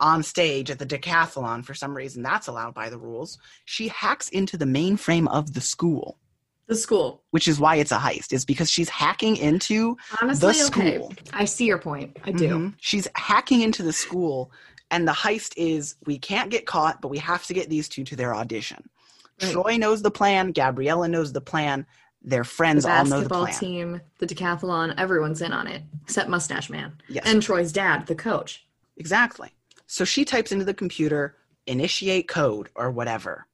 on 0.00 0.24
stage 0.24 0.70
at 0.70 0.80
the 0.80 0.86
decathlon. 0.86 1.64
For 1.64 1.72
some 1.72 1.96
reason 1.96 2.22
that's 2.22 2.48
allowed 2.48 2.74
by 2.74 2.90
the 2.90 2.98
rules. 2.98 3.38
She 3.64 3.88
hacks 3.88 4.28
into 4.28 4.56
the 4.56 4.64
mainframe 4.66 5.28
of 5.28 5.54
the 5.54 5.60
school 5.60 6.18
the 6.66 6.74
school. 6.74 7.22
which 7.30 7.46
is 7.48 7.58
why 7.60 7.76
it's 7.76 7.92
a 7.92 7.98
heist 7.98 8.32
is 8.32 8.44
because 8.44 8.70
she's 8.70 8.88
hacking 8.88 9.36
into 9.36 9.96
Honestly, 10.22 10.52
the 10.52 10.64
okay. 10.66 10.94
school 10.96 11.12
I 11.32 11.44
see 11.44 11.66
your 11.66 11.78
point. 11.78 12.16
I 12.24 12.32
do. 12.32 12.48
Mhm. 12.48 12.74
she's 12.80 13.06
hacking 13.14 13.60
into 13.62 13.82
the 13.82 13.92
school 13.92 14.50
and 14.90 15.06
the 15.08 15.12
heist 15.12 15.52
is 15.56 15.96
we 16.06 16.18
can't 16.18 16.50
get 16.50 16.66
caught 16.66 17.00
but 17.00 17.08
we 17.08 17.18
have 17.18 17.44
to 17.46 17.54
get 17.54 17.68
these 17.68 17.88
two 17.88 18.04
to 18.04 18.16
their 18.16 18.34
audition 18.34 18.88
Right. 19.42 19.52
troy 19.52 19.76
knows 19.76 20.00
the 20.02 20.10
plan 20.10 20.52
gabriella 20.52 21.08
knows 21.08 21.32
the 21.32 21.40
plan 21.40 21.86
their 22.22 22.42
The 22.44 22.48
friends 22.48 22.84
all 22.86 23.04
know 23.04 23.20
the 23.20 23.28
plan. 23.28 23.44
basketball 23.44 23.68
team, 23.68 24.00
the 24.18 24.26
decathlon, 24.26 24.94
everyone's 24.96 25.42
in 25.42 25.52
on 25.52 25.66
it 25.66 25.82
except 26.04 26.28
Mustache 26.30 26.70
Man 26.70 26.92
yes 27.08 27.24
and 27.26 27.42
Troy's 27.42 27.72
dad, 27.72 28.06
the 28.06 28.14
coach. 28.14 28.64
exactly 28.96 29.50
so 29.86 30.04
she 30.04 30.24
types 30.24 30.50
into 30.52 30.64
the 30.64 30.72
computer 30.74 31.36
initiate 31.66 32.28
code 32.28 32.68
or 32.74 32.90
whatever 32.90 33.46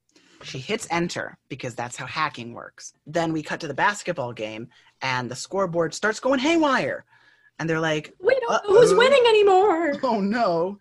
she 0.43 0.59
hits 0.59 0.87
enter 0.91 1.37
because 1.49 1.75
that's 1.75 1.97
how 1.97 2.07
hacking 2.07 2.53
works 2.53 2.93
then 3.07 3.33
we 3.33 3.43
cut 3.43 3.61
to 3.61 3.69
the 3.69 3.75
basketball 3.75 4.33
game 4.33 4.69
and 5.03 5.31
the 5.31 5.37
scoreboard 5.37 5.95
starts 5.95 6.21
going 6.21 6.41
haywire 6.41 7.05
and 7.59 7.69
they're 7.69 7.81
like 7.81 8.15
We 8.21 8.39
don't 8.41 8.51
know 8.51 8.61
who's 8.81 8.95
winning 8.95 9.23
anymore. 9.29 9.95
oh 10.03 10.21
no 10.21 10.79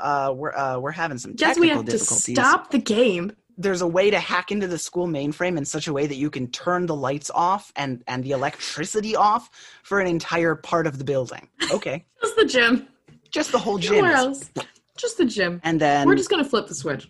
uh, 0.00 0.32
we're 0.34 0.54
uh, 0.54 0.78
we're 0.78 0.90
having 0.90 1.18
some 1.18 1.36
technical 1.36 1.62
we 1.62 1.68
have 1.68 1.84
to 1.86 1.98
stop 1.98 2.70
the 2.72 2.78
game 2.78 3.32
there's 3.58 3.80
a 3.80 3.86
way 3.86 4.08
to 4.10 4.20
hack 4.20 4.52
into 4.52 4.68
the 4.68 4.78
school 4.78 5.06
mainframe 5.06 5.58
in 5.58 5.64
such 5.64 5.88
a 5.88 5.92
way 5.92 6.06
that 6.06 6.14
you 6.14 6.30
can 6.30 6.48
turn 6.50 6.86
the 6.86 6.94
lights 6.94 7.30
off 7.34 7.72
and 7.76 8.02
and 8.06 8.22
the 8.24 8.30
electricity 8.30 9.16
off 9.16 9.50
for 9.82 10.00
an 10.00 10.06
entire 10.06 10.54
part 10.54 10.86
of 10.86 10.96
the 10.98 11.04
building. 11.04 11.48
Okay, 11.72 12.06
Just 12.22 12.36
the 12.36 12.44
gym. 12.44 12.88
just 13.30 13.52
the 13.52 13.58
whole 13.58 13.78
gym. 13.78 13.96
Nowhere 13.96 14.12
else. 14.12 14.48
Just 14.96 15.18
the 15.18 15.24
gym. 15.24 15.60
And 15.64 15.80
then 15.80 16.06
We're 16.06 16.14
just 16.14 16.30
gonna 16.30 16.44
flip 16.44 16.68
the 16.68 16.74
switch. 16.74 17.08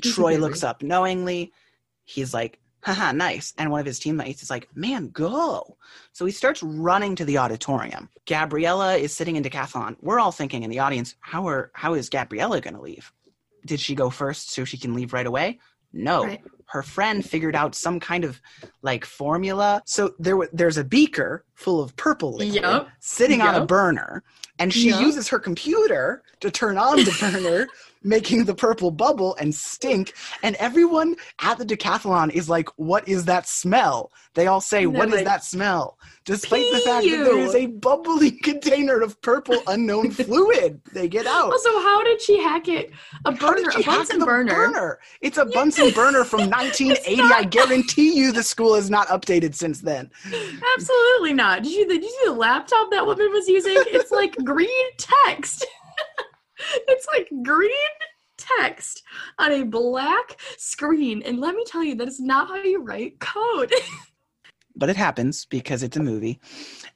Troy 0.00 0.36
looks 0.38 0.62
up 0.62 0.82
knowingly. 0.82 1.52
He's 2.04 2.32
like, 2.32 2.58
haha, 2.82 3.12
nice. 3.12 3.54
And 3.58 3.70
one 3.70 3.80
of 3.80 3.86
his 3.86 3.98
teammates 3.98 4.42
is 4.42 4.50
like, 4.50 4.68
man, 4.74 5.08
go. 5.08 5.76
So 6.12 6.24
he 6.24 6.32
starts 6.32 6.62
running 6.62 7.16
to 7.16 7.24
the 7.24 7.38
auditorium. 7.38 8.08
Gabriella 8.26 8.96
is 8.96 9.14
sitting 9.14 9.36
in 9.36 9.42
decathlon. 9.42 9.96
We're 10.00 10.20
all 10.20 10.32
thinking 10.32 10.62
in 10.62 10.70
the 10.70 10.80
audience, 10.80 11.14
how 11.20 11.46
are 11.48 11.70
how 11.74 11.94
is 11.94 12.08
Gabriella 12.08 12.60
gonna 12.60 12.80
leave? 12.80 13.12
Did 13.64 13.80
she 13.80 13.94
go 13.94 14.10
first 14.10 14.50
so 14.50 14.64
she 14.64 14.78
can 14.78 14.94
leave 14.94 15.12
right 15.12 15.26
away? 15.26 15.60
No. 15.92 16.24
Right. 16.24 16.42
Her 16.66 16.82
friend 16.82 17.24
figured 17.24 17.54
out 17.54 17.74
some 17.74 18.00
kind 18.00 18.24
of 18.24 18.40
like 18.80 19.04
formula. 19.04 19.82
So 19.84 20.14
there 20.18 20.36
there's 20.52 20.78
a 20.78 20.84
beaker 20.84 21.44
full 21.54 21.82
of 21.82 21.94
purple 21.96 22.32
liquid 22.32 22.62
Yup. 22.62 22.88
sitting 22.98 23.42
on 23.42 23.54
a 23.54 23.66
burner, 23.66 24.24
and 24.58 24.72
she 24.72 24.88
Yup. 24.88 25.02
uses 25.02 25.28
her 25.28 25.38
computer 25.38 26.22
to 26.40 26.50
turn 26.50 26.78
on 26.78 26.96
the 26.96 27.16
burner, 27.20 27.66
making 28.04 28.44
the 28.44 28.54
purple 28.54 28.90
bubble 28.90 29.36
and 29.40 29.54
stink. 29.54 30.14
And 30.42 30.56
everyone 30.56 31.16
at 31.40 31.58
the 31.58 31.64
decathlon 31.66 32.30
is 32.32 32.48
like, 32.48 32.68
"What 32.76 33.06
is 33.08 33.24
that 33.26 33.48
smell?" 33.48 34.12
They 34.34 34.46
all 34.46 34.60
say, 34.60 34.86
"What 34.86 35.12
is 35.12 35.24
that 35.24 35.44
smell?" 35.44 35.98
Despite 36.24 36.72
the 36.72 36.78
fact 36.78 37.04
that 37.04 37.24
there 37.24 37.34
"Pee 37.34 37.40
is 37.40 37.52
you." 37.54 37.58
a 37.60 37.66
bubbling 37.66 38.38
container 38.42 39.00
of 39.00 39.20
purple 39.22 39.60
unknown 39.66 40.10
fluid 40.12 40.80
they 40.92 41.08
get 41.08 41.26
out. 41.26 41.50
Also, 41.52 41.70
how 41.80 42.02
did 42.04 42.20
she 42.22 42.40
hack 42.40 42.68
it? 42.68 42.92
A 43.24 43.32
burner, 43.32 43.70
a 43.76 43.82
Bunsen 43.82 44.18
the 44.20 44.26
burner. 44.26 45.00
It's 45.20 45.38
a 45.38 45.44
Bunsen 45.46 45.90
burner 45.90 46.24
from 46.24 46.40
1980. 46.50 47.16
not- 47.16 47.32
I 47.32 47.44
guarantee 47.44 48.14
you 48.16 48.32
the 48.32 48.42
school 48.42 48.74
has 48.74 48.88
not 48.90 49.08
updated 49.08 49.54
since 49.54 49.80
then. 49.80 50.10
Absolutely 50.78 51.34
not. 51.34 51.62
Did 51.62 51.72
you 51.72 51.88
did 51.88 52.02
you 52.02 52.10
see 52.10 52.26
the 52.26 52.32
laptop 52.32 52.90
that 52.90 53.04
woman 53.06 53.30
was 53.32 53.48
using? 53.48 53.74
It's 53.76 54.10
like 54.10 54.36
green 54.44 54.68
text. 54.98 55.66
It's 56.88 57.06
like 57.14 57.28
green 57.42 57.70
text 58.36 59.02
on 59.38 59.52
a 59.52 59.64
black 59.64 60.40
screen. 60.58 61.22
And 61.22 61.38
let 61.38 61.54
me 61.54 61.64
tell 61.66 61.84
you, 61.84 61.94
that 61.96 62.08
is 62.08 62.20
not 62.20 62.48
how 62.48 62.56
you 62.56 62.82
write 62.82 63.20
code. 63.20 63.72
but 64.76 64.88
it 64.90 64.96
happens 64.96 65.44
because 65.44 65.82
it's 65.82 65.96
a 65.96 66.02
movie. 66.02 66.40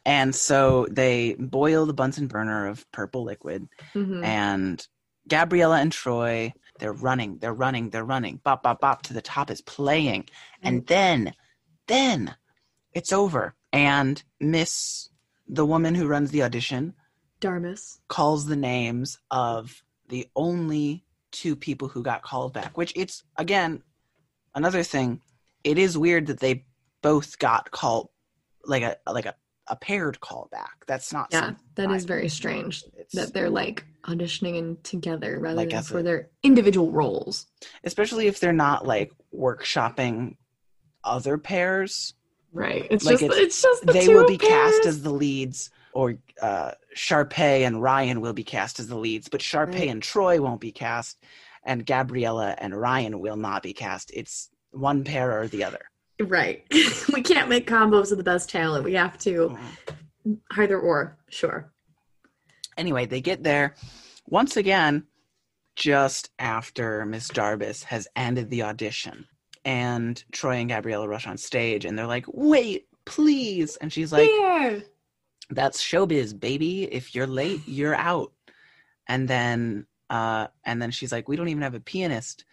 And 0.05 0.35
so 0.35 0.87
they 0.91 1.35
boil 1.39 1.87
the 1.87 1.95
Bunsen 1.95 2.27
burner 2.27 2.67
of 2.69 2.91
purple 2.93 3.25
liquid, 3.25 3.69
Mhm. 3.95 4.25
and 4.25 4.87
Gabriella 5.29 5.81
and 5.81 5.91
Troy, 5.93 6.53
they're 6.79 6.93
running, 6.93 7.39
they're 7.39 7.53
running, 7.53 7.91
they're 7.91 8.05
running. 8.05 8.41
Bop, 8.45 8.63
bop, 8.63 8.81
bop 8.81 9.03
to 9.03 9.13
the 9.13 9.21
top 9.23 9.51
is 9.51 9.61
playing. 9.61 10.29
And 10.63 10.87
then, 10.87 11.35
then 11.89 12.37
it's 12.93 13.13
over. 13.13 13.55
And 13.73 14.23
Miss, 14.41 15.09
the 15.49 15.67
woman 15.67 15.95
who 15.97 16.07
runs 16.07 16.31
the 16.31 16.43
audition, 16.45 16.95
Darbus. 17.41 17.99
calls 18.09 18.47
the 18.47 18.57
names 18.57 19.19
of 19.31 19.83
the 20.09 20.27
only 20.37 21.05
two 21.33 21.57
people 21.57 21.89
who 21.89 22.03
got 22.03 22.23
called 22.23 22.53
back, 22.53 22.77
which 22.77 22.93
it's, 22.97 23.25
again, 23.37 23.83
another 24.55 24.83
thing. 24.83 25.21
It 25.65 25.79
is 25.79 25.99
weird 25.99 26.27
that 26.29 26.41
they 26.41 26.65
both 27.03 27.39
got 27.39 27.71
called 27.71 28.09
like 28.65 28.83
a 28.83 28.97
like 29.11 29.27
a, 29.27 29.35
a 29.69 29.77
paired 29.77 30.19
callback. 30.21 30.85
That's 30.87 31.13
not 31.13 31.29
Yeah, 31.31 31.53
that 31.75 31.91
is 31.91 32.05
very 32.05 32.29
strange 32.29 32.85
it's, 32.97 33.15
that 33.15 33.33
they're 33.35 33.51
like 33.51 33.85
auditioning 34.05 34.57
in 34.57 34.77
together 34.83 35.39
rather 35.41 35.57
Like 35.57 35.71
than 35.71 35.83
for 35.83 35.99
a- 35.99 36.03
their 36.03 36.31
individual 36.43 36.91
roles. 36.93 37.47
especially 37.85 38.29
if 38.29 38.39
they're 38.41 38.53
not 38.53 38.87
like 38.87 39.13
workshopping 39.35 40.37
other 41.05 41.39
pairs. 41.39 42.15
Right. 42.53 42.87
It's 42.91 43.05
Like 43.05 43.15
just 43.19 43.25
it's- 43.25 43.41
it's, 43.41 43.63
just 43.63 43.87
the 43.87 43.93
they 43.93 44.09
will 44.09 44.27
be 44.27 44.39
cast 44.39 44.87
as 44.87 45.03
the 45.03 45.11
leads, 45.13 45.71
or 45.97 46.15
uh, 46.43 46.73
Sharpay 46.95 47.67
and 47.67 47.81
Ryan 47.83 48.21
will 48.21 48.35
be 48.35 48.45
cast 48.45 48.79
as 48.79 48.87
the 48.87 48.99
leads, 48.99 49.29
but 49.31 49.41
Sharpay 49.41 49.73
Right. 49.81 49.89
and 49.89 50.03
Troy 50.03 50.41
won't 50.43 50.61
be 50.61 50.71
cast, 50.71 51.19
and 51.65 51.87
Gabriella 51.87 52.55
and 52.59 52.79
Ryan 52.79 53.19
will 53.19 53.37
not 53.37 53.63
be 53.63 53.73
cast. 53.73 54.11
It's 54.13 54.51
one 54.73 55.05
pair 55.05 55.41
or 55.41 55.49
the 55.49 55.65
other. 55.65 55.81
Right. 56.21 56.65
we 57.15 57.23
can't 57.23 57.49
make 57.49 57.67
combos 57.67 58.13
of 58.13 58.19
the 58.19 58.25
best 58.25 58.51
talent. 58.51 58.85
We 58.85 58.93
have 58.93 59.17
to 59.21 59.57
either 60.57 60.79
or. 60.79 61.17
Sure. 61.31 61.73
Anyway, 62.77 63.07
they 63.07 63.23
get 63.23 63.43
there 63.43 63.75
once 64.27 64.59
again 64.59 65.05
just 65.77 66.31
after 66.39 67.07
Miss 67.07 67.29
Darbus 67.29 67.85
has 67.85 68.07
ended 68.17 68.51
the 68.51 68.63
audition. 68.65 69.27
And 69.65 70.23
Troy 70.31 70.57
and 70.57 70.69
Gabriella 70.69 71.09
rush 71.09 71.27
on 71.27 71.39
stage 71.39 71.87
and 71.87 71.99
they're 71.99 72.07
like, 72.07 72.27
wait, 72.29 72.87
please. 73.07 73.77
And 73.77 73.91
she's 73.91 74.13
like, 74.13 74.29
Here. 74.29 74.85
That's 75.51 75.83
showbiz, 75.83 76.39
baby. 76.39 76.85
If 76.85 77.15
you're 77.15 77.27
late, 77.27 77.61
you're 77.67 77.95
out. 77.95 78.33
And 79.09 79.29
then 79.29 79.87
uh 80.11 80.49
and 80.65 80.81
then 80.81 80.91
she's 80.91 81.13
like, 81.13 81.29
we 81.29 81.37
don't 81.37 81.49
even 81.49 81.63
have 81.63 81.75
a 81.75 81.81
pianist. 81.81 82.45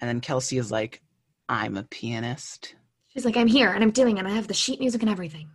And 0.00 0.08
then 0.08 0.20
Kelsey 0.20 0.58
is 0.58 0.70
like, 0.70 1.02
I'm 1.48 1.76
a 1.76 1.82
pianist. 1.84 2.74
She's 3.08 3.24
like, 3.24 3.36
I'm 3.36 3.46
here 3.46 3.70
and 3.70 3.82
I'm 3.82 3.90
doing 3.90 4.16
it. 4.16 4.20
and 4.20 4.28
I 4.28 4.32
have 4.32 4.48
the 4.48 4.54
sheet 4.54 4.80
music 4.80 5.02
and 5.02 5.10
everything. 5.10 5.48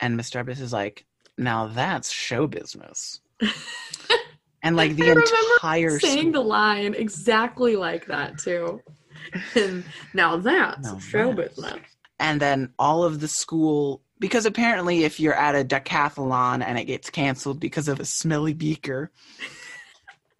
And 0.00 0.16
Miss 0.16 0.30
Darbus 0.30 0.60
is 0.60 0.72
like, 0.72 1.06
now 1.38 1.66
that's 1.68 2.10
show 2.10 2.46
business. 2.46 3.20
And 4.62 4.76
like 4.76 4.96
the 4.96 5.10
entire 5.10 5.98
Saying 6.00 6.18
school- 6.30 6.32
the 6.32 6.40
line 6.40 6.94
exactly 6.94 7.76
like 7.76 8.06
that 8.06 8.38
too. 8.38 8.80
And 9.54 9.84
now 10.14 10.38
that's 10.38 10.80
Now 10.90 10.98
show 10.98 11.34
that's- 11.34 11.54
business. 11.56 11.80
and 12.18 12.40
then 12.40 12.72
all 12.78 13.04
of 13.04 13.20
the 13.20 13.28
school 13.28 14.00
because 14.20 14.46
apparently 14.46 15.04
if 15.04 15.18
you're 15.20 15.34
at 15.34 15.54
a 15.54 15.64
decathlon 15.64 16.62
and 16.64 16.78
it 16.78 16.84
gets 16.84 17.10
canceled 17.10 17.60
because 17.60 17.88
of 17.88 18.00
a 18.00 18.04
smelly 18.04 18.54
beaker 18.54 19.10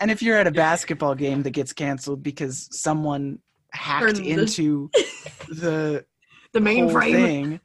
and 0.00 0.10
if 0.10 0.22
you're 0.22 0.38
at 0.38 0.46
a 0.46 0.50
basketball 0.52 1.14
game 1.14 1.42
that 1.42 1.50
gets 1.50 1.72
canceled 1.72 2.22
because 2.22 2.68
someone 2.72 3.38
hacked 3.72 4.16
the- 4.16 4.30
into 4.30 4.90
the 5.48 6.04
The 6.52 6.60
main 6.60 6.84
whole 6.84 6.92
frame. 6.92 7.12
thing 7.12 7.60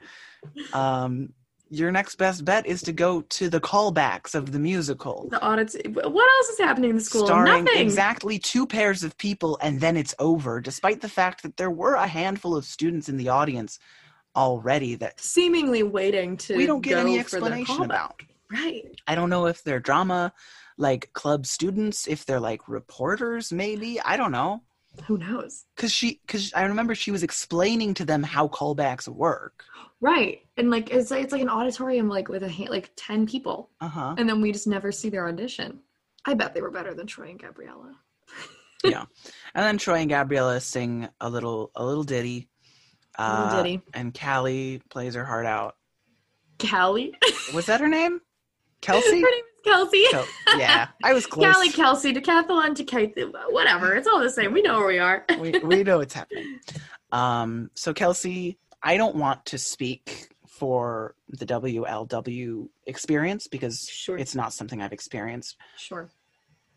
um 0.74 1.34
your 1.72 1.92
next 1.92 2.16
best 2.16 2.44
bet 2.46 2.66
is 2.66 2.82
to 2.82 2.92
go 2.92 3.22
to 3.22 3.48
the 3.48 3.60
callbacks 3.62 4.34
of 4.34 4.52
the 4.52 4.58
musical 4.58 5.28
The 5.30 5.40
audits. 5.40 5.76
What 5.86 6.06
else 6.38 6.50
is 6.50 6.58
happening 6.58 6.90
in 6.90 6.96
the 6.96 7.02
school? 7.04 7.28
starring 7.28 7.66
Nothing. 7.66 7.82
exactly 7.82 8.40
two 8.40 8.66
pairs 8.66 9.04
of 9.04 9.16
people 9.20 9.60
and 9.62 9.80
then 9.80 9.96
it's 9.96 10.16
over 10.18 10.60
despite 10.62 11.02
the 11.02 11.10
fact 11.10 11.44
that 11.44 11.58
there 11.58 11.70
were 11.70 11.94
a 11.94 12.08
handful 12.08 12.56
of 12.56 12.66
students 12.66 13.08
in 13.10 13.18
the 13.18 13.30
audience 13.30 13.78
already 14.36 14.96
that 14.96 15.20
Seemingly 15.20 15.84
waiting 15.84 16.38
to. 16.38 16.56
we 16.56 16.66
don't 16.66 16.82
get 16.82 16.98
any 16.98 17.20
explanation 17.20 17.84
about. 17.84 18.22
Right. 18.52 18.84
I 19.08 19.16
don't 19.16 19.30
know 19.30 19.46
if 19.48 19.64
they're 19.64 19.80
drama 19.80 20.34
like 20.78 21.12
club 21.14 21.46
students, 21.46 22.08
if 22.08 22.26
they're 22.26 22.40
like 22.40 22.68
reporters 22.68 23.52
maybe. 23.52 24.00
I 24.02 24.18
don't 24.18 24.32
know. 24.32 24.64
Who 25.06 25.18
knows? 25.18 25.66
Cuz 25.78 25.92
she 25.92 26.20
cuz 26.28 26.52
I 26.54 26.64
remember 26.64 26.96
she 26.96 27.12
was 27.12 27.22
explaining 27.24 27.94
to 27.96 28.06
them 28.06 28.24
how 28.24 28.48
callbacks 28.48 29.08
work. 29.08 29.64
Right. 30.02 30.42
And 30.58 30.72
like 30.72 30.90
it's 30.92 31.12
like, 31.12 31.24
it's 31.24 31.32
like 31.34 31.42
an 31.42 31.50
auditorium 31.50 32.10
like 32.10 32.28
with 32.30 32.44
a 32.44 32.50
ha- 32.50 32.70
like 32.70 32.92
ten 32.96 33.28
people, 33.28 33.70
Uh-huh. 33.82 34.16
and 34.18 34.28
then 34.28 34.42
we 34.42 34.52
just 34.52 34.68
never 34.68 34.92
see 34.92 35.10
their 35.10 35.28
audition. 35.28 35.82
I 36.26 36.34
bet 36.34 36.54
they 36.54 36.62
were 36.62 36.72
better 36.72 36.94
than 36.94 37.08
Troy 37.08 37.30
and 37.30 37.40
Gabriella. 37.40 37.96
Yeah, 38.84 39.06
and 39.54 39.66
then 39.66 39.78
Troy 39.78 39.96
and 39.96 40.10
Gabriella 40.10 40.62
sing 40.62 41.10
a 41.20 41.30
little 41.30 41.70
a 41.76 41.84
little 41.86 42.06
ditty. 42.06 42.48
Uh, 43.20 43.78
and 43.94 44.18
Callie 44.18 44.82
plays 44.90 45.14
her 45.16 45.26
heart 45.26 45.46
out. 45.46 45.76
Callie. 46.60 47.14
Was 47.54 47.66
that 47.68 47.80
her 47.82 47.88
name? 47.88 48.22
Kelsey? 48.82 49.22
Her 49.22 49.30
name 49.30 49.44
is 49.56 49.62
Kelsey. 49.66 50.06
Kel- 50.10 50.26
yeah, 50.58 50.88
I 51.04 51.14
was 51.14 51.26
close. 51.28 51.54
Callie, 51.54 51.70
Kelsey, 51.70 52.14
Decathlon, 52.14 52.76
to 52.76 52.84
Kate. 52.86 53.14
Whatever. 53.50 53.94
It's 53.96 54.08
all 54.08 54.20
the 54.20 54.30
same. 54.30 54.54
We 54.54 54.62
know 54.62 54.78
where 54.80 54.88
we 54.88 55.00
are. 55.00 55.26
we, 55.40 55.52
we 55.60 55.84
know 55.84 55.98
what's 55.98 56.14
happening. 56.14 56.60
Um, 57.12 57.70
so 57.76 57.94
Kelsey, 57.94 58.58
I 58.82 58.96
don't 58.96 59.16
want 59.16 59.46
to 59.48 59.58
speak 59.58 60.30
for 60.48 61.16
the 61.30 61.46
WLW 61.46 62.70
experience 62.86 63.48
because 63.48 63.88
Sure. 63.90 64.18
it's 64.18 64.36
not 64.36 64.54
something 64.54 64.82
I've 64.82 64.94
experienced, 64.94 65.58
Sure. 65.78 66.10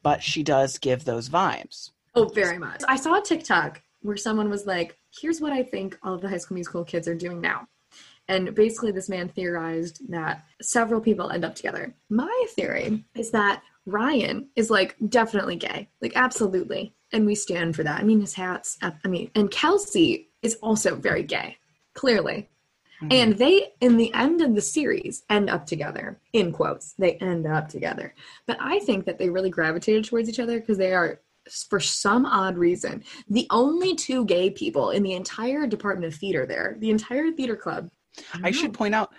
but 0.03 0.23
she 0.23 0.43
does 0.43 0.79
give 0.79 1.05
those 1.05 1.29
vibes. 1.29 1.91
Oh, 2.15 2.27
very 2.27 2.59
much. 2.59 2.83
I 2.89 2.97
saw 2.97 3.19
a 3.19 3.23
TikTok 3.23 3.83
where 4.03 4.17
someone 4.17 4.51
was 4.51 4.67
like, 4.67 4.99
here's 5.21 5.41
what 5.41 5.53
I 5.53 5.63
think 5.63 5.99
all 6.03 6.15
of 6.15 6.21
the 6.21 6.29
high 6.29 6.39
school 6.39 6.55
musical 6.55 6.85
kids 6.85 7.07
are 7.09 7.15
doing 7.15 7.41
now. 7.41 7.69
And 8.29 8.55
basically, 8.55 8.93
this 8.93 9.09
man 9.09 9.29
theorized 9.29 10.09
that 10.11 10.45
several 10.61 11.01
people 11.01 11.31
end 11.31 11.45
up 11.45 11.55
together. 11.55 11.95
My 12.09 12.47
theory 12.51 13.05
is 13.15 13.31
that 13.33 13.63
Ryan 13.85 14.49
is 14.55 14.71
like 14.71 14.97
definitely 15.09 15.57
gay, 15.57 15.89
like 16.01 16.13
absolutely. 16.15 16.95
And 17.13 17.27
we 17.27 17.35
stand 17.35 17.77
for 17.77 17.83
that. 17.83 18.01
I 18.01 18.05
mean, 18.05 18.21
his 18.21 18.35
hats, 18.35 18.79
I 18.81 19.09
mean, 19.09 19.31
and 19.35 19.51
Kelsey 19.51 20.31
is 20.41 20.55
also 20.63 20.95
very 20.95 21.25
gay, 21.25 21.59
clearly. 21.95 22.49
Mhm. 23.03 23.13
And 23.13 23.39
they, 23.39 23.73
in 23.81 23.97
the 23.97 24.15
end 24.15 24.41
of 24.41 24.55
the 24.55 24.61
series, 24.61 25.25
end 25.29 25.51
up 25.51 25.67
together. 25.67 26.19
In 26.33 26.53
quotes, 26.53 26.95
they 26.95 27.15
end 27.15 27.47
up 27.47 27.69
together. 27.69 28.15
But 28.47 28.57
I 28.61 28.79
think 28.79 29.05
that 29.07 29.19
they 29.19 29.29
really 29.29 29.51
gravitated 29.51 30.05
towards 30.05 30.29
each 30.29 30.41
other 30.41 30.61
because 30.61 30.79
they 30.79 30.95
are 30.95 31.21
for 31.69 31.81
some 31.81 32.25
odd 32.27 32.57
reason, 32.57 33.03
the 33.29 33.47
only 33.51 33.95
two 33.95 34.25
gay 34.25 34.51
people 34.51 34.91
in 34.91 35.03
the 35.03 35.13
entire 35.15 35.67
department 35.67 36.13
of 36.13 36.19
theater 36.19 36.47
there, 36.47 36.77
the 36.79 36.91
entire 36.91 37.31
theater 37.33 37.57
club. 37.57 37.91
I 38.43 38.51
should 38.51 38.73
point 38.75 38.95
out, 38.95 39.13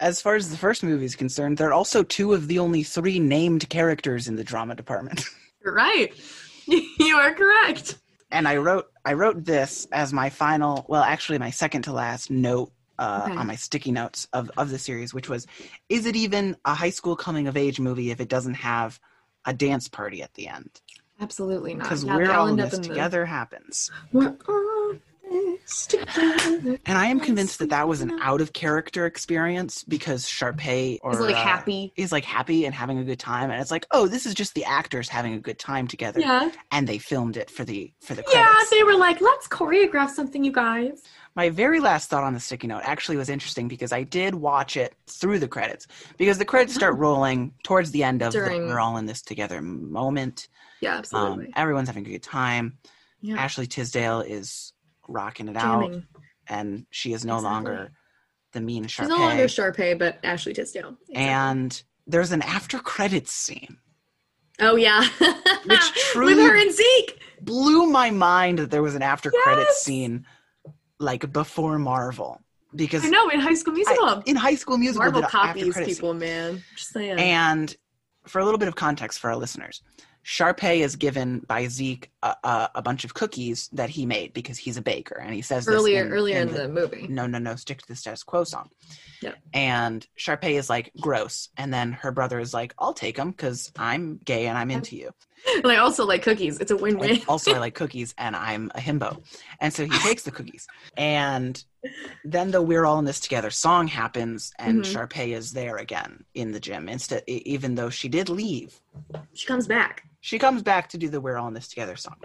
as 0.00 0.20
far 0.20 0.34
as 0.36 0.50
the 0.50 0.56
first 0.56 0.82
movie 0.82 1.04
is 1.04 1.16
concerned, 1.16 1.58
there 1.58 1.68
are 1.68 1.72
also 1.72 2.02
two 2.02 2.32
of 2.32 2.48
the 2.48 2.58
only 2.58 2.82
three 2.82 3.18
named 3.18 3.68
characters 3.68 4.28
in 4.28 4.36
the 4.36 4.44
drama 4.44 4.74
department. 4.74 5.24
You're 5.64 5.74
right. 5.74 6.12
you 6.66 7.16
are 7.16 7.34
correct. 7.34 7.98
and 8.30 8.46
I 8.48 8.56
wrote 8.56 8.86
I 9.04 9.12
wrote 9.14 9.44
this 9.44 9.86
as 9.92 10.12
my 10.12 10.30
final, 10.30 10.84
well, 10.88 11.02
actually 11.02 11.38
my 11.38 11.50
second 11.50 11.82
to 11.82 11.92
last 11.92 12.30
note 12.30 12.72
uh, 12.98 13.26
Okay. 13.28 13.36
on 13.36 13.46
my 13.46 13.56
sticky 13.56 13.92
notes 13.92 14.26
of 14.32 14.50
of 14.56 14.70
the 14.70 14.78
series, 14.78 15.12
which 15.12 15.28
was, 15.28 15.46
is 15.88 16.06
it 16.06 16.16
even 16.16 16.56
a 16.64 16.74
high 16.74 16.90
school 16.90 17.14
coming 17.16 17.46
of 17.46 17.56
age 17.56 17.78
movie 17.80 18.10
if 18.10 18.20
it 18.20 18.28
doesn't 18.28 18.54
have 18.54 18.98
a 19.44 19.52
dance 19.52 19.88
party 19.88 20.22
at 20.22 20.32
the 20.34 20.48
end? 20.48 20.80
Absolutely 21.20 21.74
not. 21.74 21.84
Because 21.84 22.04
Yeah, 22.04 22.16
we're 22.16 22.30
all 22.30 22.46
in 22.46 22.52
end 22.52 22.60
up 22.60 22.70
this 22.70 22.80
the- 22.80 22.88
together 22.88 23.24
happens. 23.24 23.90
We're 24.12 24.36
all 24.48 24.94
this 25.30 25.86
together. 25.86 26.78
And 26.86 26.96
I 26.98 27.06
am 27.06 27.18
convinced 27.18 27.58
that 27.58 27.70
that 27.70 27.88
was 27.88 28.00
an 28.00 28.18
out 28.20 28.40
of 28.40 28.52
character 28.52 29.06
experience 29.06 29.82
because 29.82 30.24
Sharpay 30.24 30.98
or 31.02 31.10
He's 31.12 31.20
like 31.20 31.34
uh, 31.34 31.38
happy. 31.42 31.92
is 31.96 32.12
like 32.12 32.24
happy 32.24 32.64
and 32.64 32.72
having 32.74 32.98
a 32.98 33.04
good 33.04 33.18
time, 33.18 33.50
and 33.50 33.60
it's 33.60 33.70
like, 33.72 33.86
oh, 33.90 34.06
this 34.06 34.24
is 34.26 34.34
just 34.34 34.54
the 34.54 34.64
actors 34.64 35.08
having 35.08 35.32
a 35.34 35.40
good 35.40 35.58
time 35.58 35.88
together, 35.88 36.20
Yeah. 36.20 36.50
and 36.70 36.86
they 36.86 36.98
filmed 36.98 37.36
it 37.36 37.50
for 37.50 37.64
the 37.64 37.92
for 38.00 38.14
the 38.14 38.22
Yeah, 38.32 38.54
they 38.70 38.84
were 38.84 38.94
like, 38.96 39.20
let's 39.20 39.48
choreograph 39.48 40.10
something, 40.10 40.44
you 40.44 40.52
guys. 40.52 41.02
My 41.34 41.50
very 41.50 41.80
last 41.80 42.08
thought 42.08 42.22
on 42.24 42.32
the 42.32 42.40
sticky 42.40 42.68
note 42.68 42.82
actually 42.84 43.16
was 43.16 43.28
interesting 43.28 43.66
because 43.68 43.92
I 43.92 44.04
did 44.04 44.34
watch 44.36 44.76
it 44.76 44.94
through 45.08 45.38
the 45.40 45.48
credits 45.48 45.86
because 46.18 46.38
the 46.38 46.44
credits 46.46 46.74
start 46.74 46.96
rolling 46.98 47.52
towards 47.64 47.90
the 47.90 48.04
end 48.04 48.22
of 48.22 48.32
the 48.32 48.38
During- 48.38 48.68
"We're 48.68 48.78
all 48.80 48.96
in 48.96 49.06
this 49.06 49.22
together" 49.22 49.60
moment. 49.60 50.46
Yeah, 50.80 50.92
Um, 50.94 50.98
absolutely. 50.98 51.52
everyone's 51.56 51.88
having 51.88 52.06
a 52.06 52.10
good 52.10 52.22
time. 52.22 52.78
yeah. 53.20 53.36
Ashley 53.36 53.66
Tisdale 53.66 54.20
is 54.20 54.72
rocking 55.08 55.48
it 55.48 55.56
out, 55.56 55.94
and 56.46 56.86
she 56.90 57.12
is 57.12 57.24
no 57.24 57.36
Exactly. 57.36 57.50
longer 57.54 57.90
the 58.52 58.60
mean 58.60 58.84
Sharpay. 58.84 58.88
She's 58.88 59.08
no 59.08 59.16
longer 59.18 59.44
Sharpay, 59.44 59.98
but 59.98 60.18
Ashley 60.24 60.52
Tisdale. 60.52 60.96
Exactly. 61.08 61.16
and 61.16 61.82
there's 62.06 62.32
an 62.32 62.42
after 62.42 62.78
credits 62.78 63.32
scene. 63.32 63.78
oh 64.60 64.76
yeah, 64.76 65.02
Which 65.18 65.66
with 65.66 65.94
truly- 66.12 66.34
her 66.42 66.56
and 66.56 66.72
Zeke. 66.72 67.20
Blew 67.42 67.86
my 67.86 68.10
mind 68.10 68.58
that 68.58 68.70
there 68.70 68.82
was 68.82 68.94
an 68.94 69.02
after 69.02 69.30
credits 69.30 69.68
Yes! 69.68 69.82
scene 69.82 70.24
like 70.98 71.30
before 71.32 71.78
Marvel 71.78 72.40
because 72.74 73.04
I 73.04 73.08
know 73.08 73.28
in 73.28 73.40
High 73.40 73.52
School 73.54 73.74
Musical. 73.74 74.04
I- 74.06 74.22
in 74.24 74.36
High 74.36 74.54
School 74.54 74.78
Musical 74.78 75.04
Marvel 75.04 75.20
did 75.20 75.24
a 75.24 75.36
after 75.36 75.48
copies 75.48 75.72
credits 75.74 75.94
people, 75.96 76.14
man. 76.14 76.62
Just 76.76 76.92
saying. 76.92 77.18
And 77.18 77.76
for 78.26 78.38
a 78.40 78.44
little 78.44 78.58
bit 78.58 78.68
of 78.68 78.74
context 78.76 79.18
for 79.18 79.28
our 79.30 79.36
listeners, 79.36 79.82
Sharpay 80.26 80.80
is 80.80 80.96
given 80.96 81.38
by 81.46 81.68
Zeke 81.68 82.10
a, 82.24 82.34
a, 82.42 82.70
a 82.76 82.82
bunch 82.82 83.04
of 83.04 83.14
cookies 83.14 83.68
that 83.72 83.88
he 83.90 84.06
made 84.06 84.32
because 84.32 84.58
he's 84.58 84.76
a 84.76 84.82
baker, 84.82 85.14
and 85.14 85.32
he 85.32 85.40
says 85.40 85.66
this 85.66 85.74
earlier, 85.74 86.04
in- 86.04 86.12
earlier 86.12 86.38
in, 86.40 86.48
in 86.48 86.54
the, 86.54 86.68
movie. 86.68 87.06
no, 87.08 87.28
no, 87.28 87.38
no, 87.38 87.54
stick 87.54 87.78
to 87.82 87.86
the 87.86 87.94
status 87.94 88.24
quo 88.24 88.42
song. 88.42 88.68
Yeah. 89.22 89.34
And 89.54 90.04
Sharpay 90.18 90.54
is 90.58 90.68
like 90.68 90.90
gross, 91.00 91.50
and 91.56 91.72
then 91.72 91.92
her 91.92 92.10
brother 92.10 92.40
is 92.40 92.52
like, 92.52 92.74
"I'll 92.76 92.92
take 92.92 93.16
them 93.16 93.30
because 93.30 93.70
I'm 93.78 94.18
gay 94.24 94.46
and 94.46 94.58
I'm 94.58 94.70
into 94.72 94.96
you." 94.96 95.12
And 95.58 95.66
I 95.70 95.76
also 95.76 96.04
like 96.04 96.22
cookies. 96.22 96.58
It's 96.58 96.72
a 96.72 96.76
win-win. 96.76 97.10
And 97.10 97.24
also, 97.28 97.54
I 97.54 97.58
like 97.66 97.74
cookies, 97.74 98.14
and 98.18 98.34
I'm 98.34 98.72
a 98.74 98.80
himbo, 98.80 99.22
and 99.60 99.72
so 99.72 99.84
he 99.84 99.90
takes 100.00 100.24
the 100.24 100.32
cookies, 100.32 100.66
and 100.96 101.62
then 102.24 102.50
the 102.50 102.60
"We're 102.60 102.84
All 102.84 102.98
in 102.98 103.04
This 103.04 103.20
Together" 103.20 103.50
song 103.50 103.86
happens, 103.86 104.52
and 104.58 104.82
Mhm. 104.82 104.92
Sharpay 105.08 105.28
is 105.36 105.52
there 105.52 105.76
again 105.76 106.24
in 106.34 106.50
the 106.50 106.58
gym. 106.58 106.88
Instead, 106.88 107.22
even 107.28 107.76
though 107.76 107.90
she 107.90 108.08
did 108.08 108.28
leave, 108.28 108.80
she 109.34 109.46
comes 109.46 109.68
back. 109.68 110.02
She 110.26 110.40
comes 110.40 110.60
back 110.60 110.88
to 110.88 110.98
do 110.98 111.08
the 111.08 111.20
"We're 111.20 111.36
All 111.36 111.46
in 111.46 111.54
This 111.54 111.68
Together" 111.68 111.94
song, 111.94 112.16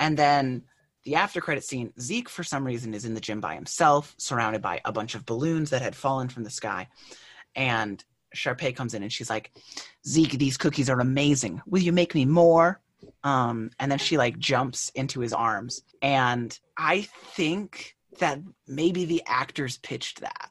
and 0.00 0.16
then 0.16 0.64
the 1.04 1.14
after 1.14 1.40
credit 1.40 1.62
scene. 1.62 1.92
Zeke, 2.00 2.28
for 2.28 2.42
some 2.42 2.64
reason, 2.64 2.94
is 2.94 3.04
in 3.04 3.14
the 3.14 3.20
gym 3.20 3.40
by 3.40 3.54
himself, 3.54 4.12
surrounded 4.18 4.60
by 4.60 4.80
a 4.84 4.90
bunch 4.90 5.14
of 5.14 5.24
balloons 5.24 5.70
that 5.70 5.80
had 5.80 5.94
fallen 5.94 6.28
from 6.28 6.42
the 6.42 6.50
sky, 6.50 6.88
and 7.54 8.04
Sharpay 8.34 8.74
comes 8.74 8.92
in 8.92 9.04
and 9.04 9.12
she's 9.12 9.30
like, 9.30 9.52
"Zeke, 10.04 10.32
these 10.32 10.56
cookies 10.56 10.90
are 10.90 10.98
amazing. 10.98 11.62
Will 11.64 11.80
you 11.80 11.92
make 11.92 12.12
me 12.12 12.24
more?" 12.24 12.80
Um, 13.22 13.70
and 13.78 13.88
then 13.88 14.00
she 14.00 14.18
like 14.18 14.40
jumps 14.40 14.90
into 14.96 15.20
his 15.20 15.32
arms, 15.32 15.82
and 16.02 16.58
I 16.76 17.02
think 17.36 17.94
that 18.18 18.40
maybe 18.66 19.04
the 19.04 19.22
actors 19.26 19.78
pitched 19.78 20.22
that 20.22 20.50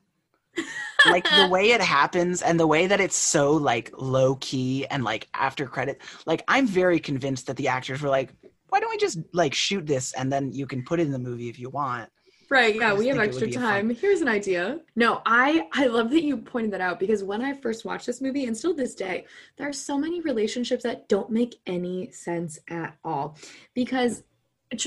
like 1.04 1.30
the 1.30 1.46
way 1.46 1.72
it 1.72 1.82
happens 1.82 2.41
and 2.41 2.60
the 2.60 2.67
way 2.67 2.88
that 2.88 3.00
it's 3.00 3.15
so 3.15 3.54
like 3.54 3.91
low 3.98 4.36
key 4.36 4.86
and 4.88 5.04
like 5.04 5.28
after 5.34 5.65
credit 5.67 6.02
like 6.26 6.43
i'm 6.48 6.67
very 6.67 7.00
convinced 7.00 7.48
that 7.48 7.56
the 7.58 7.67
actors 7.67 8.02
were 8.02 8.10
like 8.10 8.34
why 8.70 8.80
don't 8.80 8.89
we 8.89 8.98
just 8.98 9.20
like 9.34 9.54
shoot 9.54 9.86
this 9.86 10.13
and 10.13 10.32
then 10.32 10.52
you 10.52 10.65
can 10.67 10.84
put 10.84 11.00
it 11.00 11.06
in 11.06 11.12
the 11.12 11.20
movie 11.20 11.50
if 11.50 11.60
you 11.60 11.70
want 11.70 12.10
Right, 12.50 12.76
yeah, 12.76 12.93
we 12.93 13.08
have 13.08 13.17
think 13.17 13.28
it 13.28 13.34
would 13.34 13.43
extra 13.43 13.62
time. 13.62 13.89
Here's 13.89 14.22
an 14.22 14.30
idea. 14.30 14.80
No, 14.96 15.22
I 15.26 15.67
I 15.74 15.88
love 15.88 16.12
that 16.12 16.24
you 16.24 16.38
pointed 16.38 16.72
that 16.72 16.80
out 16.80 16.98
because 16.98 17.22
when 17.22 17.41
I 17.41 17.54
first 17.54 17.84
watched 17.84 18.06
this 18.06 18.22
movie 18.22 18.46
and 18.46 18.56
still 18.56 18.74
this 18.74 18.96
day, 18.96 19.26
there 19.58 19.67
are 19.67 19.74
so 19.74 19.98
many 19.98 20.22
relationships 20.22 20.84
that 20.84 21.10
don't 21.10 21.30
make 21.30 21.56
any 21.65 22.10
sense 22.12 22.58
at 22.70 22.96
all. 23.04 23.36
Because 23.74 24.24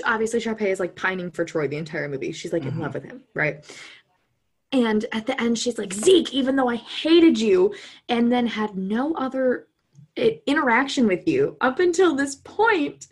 obviously 0.04 0.40
Sharpay 0.40 0.68
is 0.68 0.80
like 0.80 0.96
pining 0.96 1.30
for 1.30 1.44
Troy 1.44 1.68
the 1.68 1.76
entire 1.76 2.08
movie. 2.08 2.32
She's 2.32 2.52
like 2.52 2.64
in 2.64 2.74
Mhm. 2.74 2.80
love 2.80 2.94
with 2.94 3.04
him, 3.04 3.24
right? 3.34 3.62
And 4.72 5.06
at 5.12 5.26
the 5.26 5.40
end 5.40 5.58
she's 5.58 5.78
like, 5.78 5.92
"Zeke, 5.92 6.32
even 6.32 6.56
though 6.56 6.68
I 6.68 6.76
hated 6.76 7.40
you 7.40 7.74
and 8.08 8.30
then 8.30 8.46
had 8.46 8.76
no 8.76 9.14
other 9.14 9.66
eh, 10.16 10.36
interaction 10.46 11.06
with 11.06 11.26
you 11.26 11.56
up 11.60 11.80
until 11.80 12.14
this 12.14 12.36
point, 12.36 13.08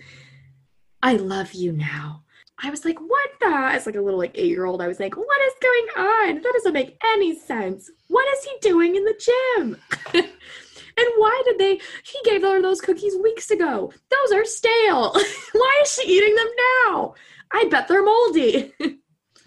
I 1.02 1.14
love 1.14 1.52
you 1.52 1.72
now." 1.72 2.22
I 2.60 2.70
was 2.70 2.84
like, 2.84 2.98
what 2.98 3.30
the? 3.40 3.46
As 3.46 3.86
like 3.86 3.94
a 3.94 4.00
little 4.00 4.18
like 4.18 4.32
eight 4.34 4.48
year 4.48 4.64
old, 4.64 4.82
I 4.82 4.88
was 4.88 4.98
like, 4.98 5.16
what 5.16 5.40
is 5.42 5.52
going 5.62 6.06
on? 6.08 6.34
That 6.42 6.52
doesn't 6.54 6.72
make 6.72 6.98
any 7.14 7.38
sense. 7.38 7.88
What 8.08 8.26
is 8.36 8.44
he 8.44 8.68
doing 8.68 8.96
in 8.96 9.04
the 9.04 9.14
gym? 9.20 9.76
and 10.14 11.06
why 11.16 11.42
did 11.44 11.58
they? 11.58 11.80
He 12.02 12.18
gave 12.24 12.42
her 12.42 12.60
those 12.60 12.80
cookies 12.80 13.16
weeks 13.22 13.50
ago. 13.50 13.92
Those 14.10 14.36
are 14.36 14.44
stale. 14.44 15.12
why 15.52 15.80
is 15.82 15.92
she 15.92 16.08
eating 16.08 16.34
them 16.34 16.48
now? 16.86 17.14
I 17.52 17.68
bet 17.70 17.86
they're 17.86 18.04
moldy. 18.04 18.72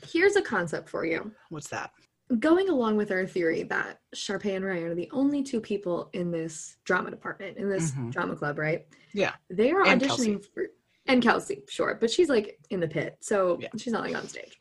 Here's 0.08 0.36
a 0.36 0.42
concept 0.42 0.90
for 0.90 1.06
you. 1.06 1.32
what's 1.50 1.68
that 1.68 1.92
Going 2.40 2.70
along 2.70 2.96
with 2.98 3.12
our 3.12 3.26
theory 3.26 3.64
that 3.64 4.00
Sharpay 4.16 4.56
and 4.56 4.64
Ryan 4.66 4.84
are 4.86 4.96
the 4.96 5.10
only 5.12 5.44
two 5.44 5.60
people 5.60 6.10
in 6.14 6.32
this 6.32 6.78
drama 6.86 7.10
department, 7.12 7.58
in 7.58 7.70
this 7.70 7.92
Mhm. 7.92 8.12
drama 8.12 8.36
club, 8.36 8.58
right? 8.58 8.86
Yeah. 9.14 9.34
They 9.50 9.72
are 9.72 9.86
And 9.86 10.02
auditioning 10.02 10.44
for 10.54 10.68
and 11.08 11.22
Kelsi, 11.22 11.70
sure, 11.70 11.98
but 12.00 12.10
she's 12.12 12.30
like 12.30 12.58
in 12.70 12.80
the 12.80 12.88
pit, 12.88 13.18
so 13.22 13.58
Yeah. 13.60 13.68
she's 13.78 13.92
not 13.92 14.04
like 14.04 14.16
on 14.16 14.28
stage. 14.28 14.58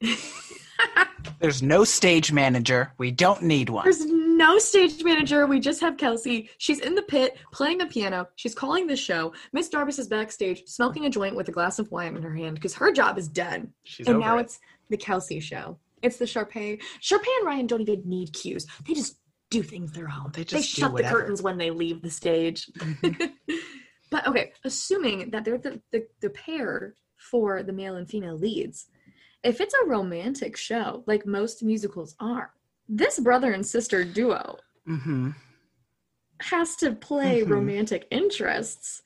there's 1.38 1.62
no 1.62 1.84
stage 1.84 2.32
manager 2.32 2.92
we 2.98 3.10
don't 3.12 3.42
need 3.42 3.68
one 3.68 3.84
There's 3.84 4.04
no 4.04 4.58
stage 4.58 5.04
manager. 5.04 5.46
We 5.46 5.60
just 5.60 5.80
have 5.80 5.96
Kelsi. 5.96 6.48
She's 6.58 6.80
in 6.80 6.94
the 6.96 7.02
pit 7.02 7.36
playing 7.52 7.78
the 7.78 7.86
piano. 7.86 8.28
She's 8.34 8.54
calling 8.54 8.86
the 8.88 8.96
show. 8.96 9.32
Miss 9.52 9.68
Darbus 9.68 9.98
is 10.00 10.08
backstage 10.08 10.66
smoking 10.66 11.04
a 11.06 11.10
joint 11.10 11.36
with 11.36 11.48
a 11.48 11.52
glass 11.52 11.78
of 11.78 11.90
wine 11.92 12.16
in 12.16 12.22
her 12.22 12.34
hand 12.34 12.56
because 12.56 12.74
her 12.74 12.90
job 12.90 13.18
is 13.18 13.28
done. 13.28 13.72
she's 13.84 14.08
and 14.08 14.18
now 14.18 14.38
it. 14.38 14.42
it's 14.42 14.58
the 14.88 14.96
Kelsi 14.96 15.40
show. 15.40 15.78
It's 16.02 16.16
the 16.16 16.24
Sharpay. 16.24 16.80
Sharpay 17.00 17.36
and 17.38 17.46
Ryan 17.46 17.66
don't 17.66 17.80
even 17.80 18.02
need 18.04 18.32
cues. 18.32 18.66
They 18.86 18.94
just 18.94 19.18
do 19.50 19.62
things 19.62 19.92
their 19.92 20.08
own. 20.08 20.30
They 20.32 20.44
just 20.44 20.74
do 20.74 20.80
shut 20.80 20.96
the 20.96 21.04
curtains 21.04 21.42
when 21.42 21.58
they 21.58 21.70
leave 21.70 22.02
the 22.02 22.10
stage. 22.10 22.68
but 24.10 24.26
okay, 24.26 24.52
assuming 24.64 25.30
that 25.30 25.44
they're 25.44 25.58
the, 25.58 25.80
the, 25.92 26.06
the 26.20 26.30
pair 26.30 26.94
for 27.16 27.62
the 27.62 27.72
male 27.72 27.96
and 27.96 28.08
female 28.08 28.36
leads, 28.36 28.86
if 29.42 29.60
it's 29.60 29.74
a 29.74 29.86
romantic 29.86 30.56
show, 30.56 31.04
like 31.06 31.26
most 31.26 31.62
musicals 31.62 32.14
are, 32.20 32.52
this 32.88 33.18
brother 33.20 33.52
and 33.52 33.64
sister 33.64 34.04
duo 34.04 34.56
hmm 34.86 35.30
has 36.40 36.74
to 36.74 36.90
play 36.92 37.42
Mhm. 37.42 37.48
romantic 37.50 38.08
interests. 38.10 39.02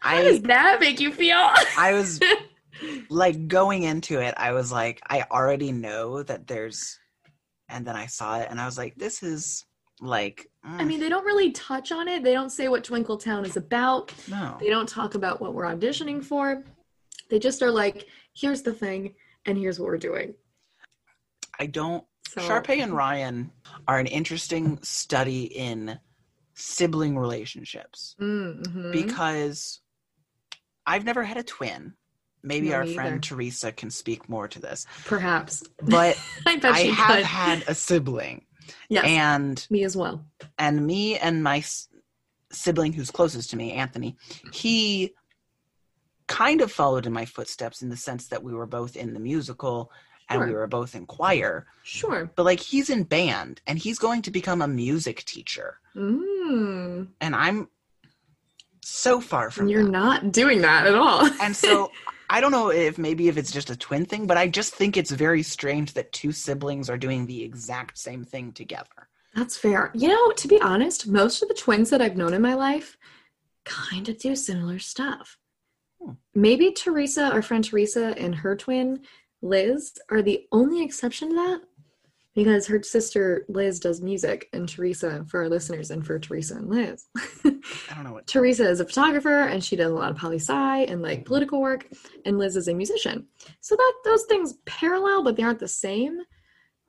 How 0.00 0.22
does 0.22 0.42
that 0.42 0.78
make 0.80 1.00
you 1.00 1.10
feel? 1.10 1.48
i 1.78 1.92
was 1.94 2.20
like 3.10 3.48
going 3.48 3.82
into 3.82 4.20
it 4.20 4.34
i 4.36 4.52
was 4.52 4.70
like 4.72 5.00
i 5.08 5.24
already 5.30 5.72
know 5.72 6.22
that 6.22 6.46
there's 6.46 6.98
and 7.68 7.86
then 7.86 7.96
i 7.96 8.06
saw 8.06 8.38
it 8.38 8.48
and 8.50 8.60
i 8.60 8.66
was 8.66 8.78
like 8.78 8.94
this 8.96 9.22
is 9.22 9.64
like 10.00 10.48
I 10.64 10.82
mm, 10.82 10.86
mean, 10.86 11.00
they 11.00 11.08
don't 11.08 11.24
really 11.24 11.52
touch 11.52 11.92
on 11.92 12.08
it. 12.08 12.24
They 12.24 12.32
don't 12.32 12.50
say 12.50 12.66
what 12.68 12.82
Twinkle 12.82 13.18
Town 13.18 13.44
is 13.44 13.56
about. 13.56 14.12
no 14.28 14.56
They 14.58 14.68
don't 14.68 14.88
talk 14.88 15.14
about 15.14 15.40
what 15.40 15.54
we're 15.54 15.66
auditioning 15.66 16.24
for. 16.24 16.64
They 17.30 17.38
just 17.38 17.62
are 17.62 17.70
like, 17.70 18.06
here's 18.34 18.62
the 18.62 18.72
thing, 18.72 19.14
and 19.46 19.56
here's 19.58 19.78
what 19.78 19.86
we're 19.86 19.98
doing. 19.98 20.34
i 21.60 21.66
don't 21.66 22.04
So, 22.28 22.40
Sharpay 22.40 22.78
and 22.82 22.96
Ryan 22.96 23.52
are 23.86 23.98
an 24.00 24.06
interesting 24.06 24.78
study 24.82 25.44
in 25.44 25.98
sibling 26.54 27.16
relationships 27.18 28.16
Mhm. 28.20 28.92
because 28.92 29.80
I've 30.86 31.04
never 31.04 31.22
had 31.22 31.36
a 31.36 31.42
twin. 31.44 31.94
Maybe 32.42 32.68
No, 32.70 32.76
our 32.76 32.86
friend 32.86 33.08
either. 33.14 33.18
Teresa 33.20 33.72
can 33.72 33.90
speak 33.90 34.28
more 34.28 34.48
to 34.48 34.60
this, 34.60 34.86
perhaps 35.04 35.62
but 35.82 36.18
I 36.46 36.58
I 36.62 36.80
have 36.86 37.16
could. 37.16 37.24
had 37.24 37.64
a 37.68 37.74
sibling, 37.74 38.44
yes, 38.88 39.04
and 39.06 39.66
me 39.70 39.84
as 39.84 39.96
well. 39.96 40.24
and 40.58 40.84
me 40.86 41.16
and 41.18 41.42
my 41.42 41.58
s- 41.58 41.88
sibling 42.50 42.92
who's 42.92 43.10
closest 43.10 43.50
to 43.50 43.56
me, 43.56 43.72
Anthony, 43.72 44.16
he 44.52 45.12
kind 46.26 46.60
of 46.60 46.72
followed 46.72 47.06
in 47.06 47.12
my 47.12 47.24
footsteps 47.24 47.82
in 47.82 47.88
the 47.90 47.96
sense 47.96 48.28
that 48.28 48.42
we 48.42 48.52
were 48.54 48.66
both 48.66 48.96
in 48.96 49.12
the 49.14 49.20
musical 49.20 49.90
and 50.28 50.40
we 50.46 50.52
were 50.52 50.66
both 50.66 50.94
in 50.94 51.04
choir. 51.04 51.66
Sure. 51.82 52.30
But 52.36 52.44
like 52.44 52.60
he's 52.60 52.88
in 52.88 53.02
band 53.04 53.60
and 53.66 53.78
he's 53.78 53.98
going 53.98 54.22
to 54.22 54.30
become 54.30 54.62
a 54.62 54.68
music 54.68 55.24
teacher. 55.26 55.78
Mm. 55.94 57.08
And 57.20 57.34
I'm 57.36 57.68
so 58.82 59.20
far 59.20 59.50
from 59.50 59.68
you're 59.68 59.84
that. 59.84 59.90
not 59.90 60.32
doing 60.32 60.60
that 60.62 60.86
at 60.86 60.94
all. 60.94 61.28
And 61.40 61.54
so 61.54 61.90
I 62.30 62.40
don't 62.40 62.50
know 62.50 62.70
if 62.70 62.98
maybe 62.98 63.28
if 63.28 63.36
it's 63.36 63.52
just 63.52 63.70
a 63.70 63.76
twin 63.76 64.04
thing, 64.04 64.26
but 64.26 64.36
I 64.36 64.48
just 64.48 64.74
think 64.74 64.96
it's 64.96 65.10
very 65.10 65.42
strange 65.42 65.92
that 65.94 66.12
two 66.12 66.32
siblings 66.32 66.88
are 66.88 66.98
doing 66.98 67.26
the 67.26 67.42
exact 67.42 67.98
same 67.98 68.24
thing 68.24 68.52
together. 68.52 69.08
That's 69.34 69.56
fair. 69.56 69.90
You 69.94 70.08
know, 70.08 70.32
to 70.32 70.48
be 70.48 70.60
honest, 70.60 71.06
most 71.06 71.42
of 71.42 71.48
the 71.48 71.54
twins 71.54 71.90
that 71.90 72.02
I've 72.02 72.16
known 72.16 72.34
in 72.34 72.42
my 72.42 72.54
life 72.54 72.96
kind 73.64 74.08
of 74.08 74.18
do 74.18 74.34
similar 74.34 74.78
stuff. 74.78 75.38
Hmm. 76.02 76.12
Maybe 76.34 76.72
Teresa, 76.72 77.30
our 77.32 77.42
friend 77.42 77.64
Teresa, 77.64 78.14
and 78.18 78.34
her 78.36 78.56
twin 78.56 79.02
Liz 79.42 79.92
are 80.10 80.22
the 80.22 80.46
only 80.52 80.82
exception 80.82 81.30
to 81.30 81.34
that 81.34 81.60
because 82.34 82.66
her 82.66 82.82
sister 82.82 83.44
Liz 83.48 83.78
does 83.80 84.00
music, 84.00 84.48
and 84.52 84.68
Teresa, 84.68 85.24
for 85.28 85.40
our 85.42 85.48
listeners, 85.48 85.90
and 85.90 86.04
for 86.06 86.18
Teresa 86.18 86.54
and 86.56 86.68
Liz. 86.68 87.06
I 87.44 87.94
don't 87.94 88.04
know 88.04 88.12
what 88.12 88.26
Teresa 88.26 88.68
is 88.68 88.80
a 88.80 88.84
photographer 88.86 89.42
and 89.42 89.62
she 89.62 89.76
does 89.76 89.90
a 89.90 89.94
lot 89.94 90.10
of 90.10 90.16
poli 90.16 90.36
sci 90.38 90.82
and 90.84 91.02
like 91.02 91.24
political 91.24 91.60
work, 91.60 91.86
and 92.24 92.38
Liz 92.38 92.56
is 92.56 92.68
a 92.68 92.74
musician. 92.74 93.26
So 93.60 93.76
that 93.76 93.92
those 94.04 94.24
things 94.24 94.54
parallel, 94.66 95.22
but 95.24 95.36
they 95.36 95.42
aren't 95.42 95.58
the 95.60 95.68
same. 95.68 96.18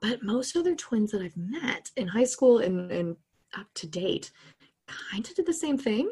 But 0.01 0.21
most 0.23 0.57
other 0.57 0.75
twins 0.75 1.11
that 1.11 1.21
I've 1.21 1.37
met 1.37 1.89
in 1.95 2.07
high 2.09 2.25
school 2.25 2.59
and, 2.59 2.91
and 2.91 3.15
up 3.57 3.67
to 3.75 3.87
date 3.87 4.31
kind 5.11 5.25
of 5.25 5.33
did 5.35 5.45
the 5.45 5.53
same 5.53 5.77
thing. 5.77 6.09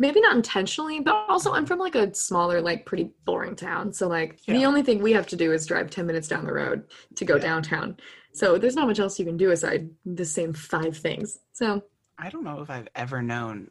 Maybe 0.00 0.20
not 0.20 0.36
intentionally, 0.36 1.00
but 1.00 1.24
also 1.28 1.52
I'm 1.52 1.66
from 1.66 1.78
like 1.80 1.94
a 1.96 2.12
smaller, 2.14 2.60
like 2.60 2.86
pretty 2.86 3.10
boring 3.24 3.56
town. 3.56 3.92
So 3.92 4.06
like 4.08 4.40
the 4.46 4.64
only 4.64 4.82
thing 4.82 5.02
we 5.02 5.12
have 5.12 5.26
to 5.28 5.36
do 5.36 5.52
is 5.52 5.66
drive 5.66 5.90
10 5.90 6.06
minutes 6.06 6.28
down 6.28 6.44
the 6.46 6.52
road 6.52 6.84
to 7.16 7.24
go 7.24 7.34
Yeah. 7.36 7.42
downtown. 7.42 7.96
So 8.38 8.56
there's 8.56 8.76
not 8.76 8.86
much 8.86 9.00
else 9.00 9.18
you 9.18 9.24
can 9.24 9.36
do 9.36 9.50
aside 9.50 9.90
the 10.06 10.24
same 10.24 10.52
five 10.52 10.96
things. 10.96 11.38
So 11.52 11.82
I 12.18 12.30
don't 12.30 12.44
know 12.44 12.60
if 12.60 12.70
I've 12.70 12.88
ever 12.94 13.20
known 13.20 13.70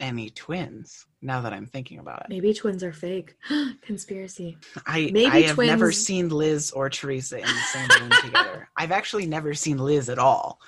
any 0.00 0.30
twins 0.30 1.06
now 1.20 1.42
that 1.42 1.52
I'm 1.52 1.66
thinking 1.66 1.98
about 1.98 2.22
it. 2.22 2.28
maybe 2.30 2.54
twins 2.54 2.82
are 2.82 2.92
fake. 2.92 3.36
Conspiracy. 3.82 4.56
I 4.86 5.10
Maybe 5.12 5.26
I 5.26 5.40
have 5.42 5.58
never 5.58 5.92
seen 5.92 6.30
Liz 6.30 6.70
or 6.70 6.88
Teresa 6.88 7.36
in 7.36 7.44
the 7.44 7.60
same 7.72 7.88
room 8.00 8.10
together. 8.22 8.68
I've 8.76 8.92
actually 8.92 9.26
never 9.26 9.52
seen 9.52 9.76
Liz 9.76 10.08
at 10.08 10.18
all. 10.18 10.58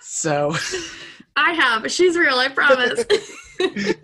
So 0.00 0.54
I 1.36 1.52
have. 1.52 1.92
She's 1.92 2.16
real, 2.16 2.36
I 2.36 2.48
promise. 2.48 3.04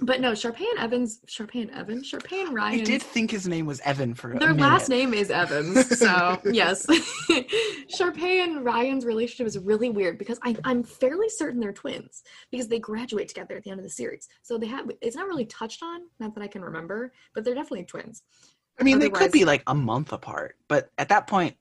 but 0.00 0.20
no, 0.20 0.32
Sharpay 0.32 0.64
and 0.70 0.78
Evans, 0.78 1.20
Sharpay 1.26 1.62
and 1.62 1.70
Evans, 1.72 2.10
Sharpay 2.10 2.40
and 2.40 2.50
I 2.50 2.52
Ryan. 2.52 2.84
did 2.84 3.02
think 3.02 3.30
his 3.30 3.48
name 3.48 3.66
was 3.66 3.80
Evan 3.80 4.14
for 4.14 4.32
a 4.32 4.38
Their 4.38 4.54
last 4.54 4.88
name 4.88 5.12
is 5.12 5.30
Evans, 5.30 5.98
so 5.98 6.40
yes. 6.52 6.86
Sharpay 7.98 8.44
and 8.44 8.64
Ryan's 8.64 9.04
relationship 9.04 9.46
is 9.46 9.58
really 9.58 9.90
weird 9.90 10.18
because 10.18 10.38
I, 10.44 10.56
I'm 10.64 10.82
fairly 10.82 11.28
certain 11.28 11.60
they're 11.60 11.72
twins 11.72 12.22
because 12.50 12.68
they 12.68 12.78
graduate 12.78 13.28
together 13.28 13.56
at 13.56 13.64
the 13.64 13.70
end 13.70 13.80
of 13.80 13.84
the 13.84 13.90
series. 13.90 14.28
So 14.42 14.56
they 14.58 14.66
have 14.66 14.90
it's 15.00 15.16
not 15.16 15.26
really 15.26 15.46
touched 15.46 15.82
on, 15.82 16.02
not 16.20 16.34
that 16.34 16.42
I 16.42 16.48
can 16.48 16.62
remember, 16.62 17.12
but 17.34 17.44
they're 17.44 17.54
definitely 17.54 17.84
twins. 17.84 18.22
I 18.80 18.84
mean, 18.84 19.00
they 19.00 19.10
could 19.10 19.32
be 19.32 19.44
like 19.44 19.64
a 19.66 19.74
month 19.74 20.12
apart, 20.12 20.56
but 20.68 20.90
at 20.98 21.08
that 21.08 21.26
point, 21.26 21.56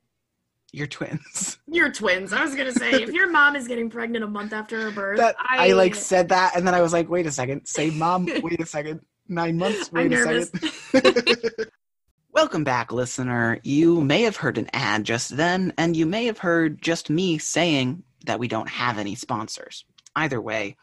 you're 0.73 0.87
twins. 0.87 1.59
You're 1.67 1.91
twins. 1.91 2.33
I 2.33 2.43
was 2.43 2.55
gonna 2.55 2.71
say 2.71 2.91
if 3.03 3.09
your 3.09 3.29
mom 3.29 3.55
is 3.55 3.67
getting 3.67 3.89
pregnant 3.89 4.23
a 4.23 4.27
month 4.27 4.53
after 4.53 4.81
her 4.81 4.91
birth, 4.91 5.17
That 5.17 5.35
I, 5.37 5.71
like 5.73 5.95
said 5.95 6.29
that, 6.29 6.55
and 6.55 6.65
then 6.65 6.73
I 6.73 6.81
was 6.81 6.93
like, 6.93 7.09
wait 7.09 7.25
a 7.25 7.31
second, 7.31 7.65
say 7.65 7.89
mom, 7.89 8.25
wait 8.41 8.61
a 8.61 8.65
second, 8.65 9.01
nine 9.27 9.57
months, 9.57 9.89
I'm 9.93 10.09
wait 10.09 10.13
a 10.13 10.25
nervous. 10.25 10.51
second. 10.91 11.67
Welcome 12.31 12.63
back, 12.63 12.91
listener. 12.91 13.59
You 13.63 14.01
may 14.01 14.21
have 14.23 14.35
heard 14.37 14.57
an 14.57 14.69
ad 14.73 15.03
just 15.03 15.35
then, 15.35 15.73
and 15.77 15.95
you 15.95 16.05
may 16.05 16.25
have 16.25 16.37
heard 16.37 16.81
just 16.81 17.09
me 17.09 17.37
saying 17.37 18.03
that 18.25 18.39
we 18.39 18.47
don't 18.47 18.69
have 18.69 18.97
any 18.97 19.15
sponsors. 19.15 19.85
Either 20.15 20.39
way, 20.39 20.77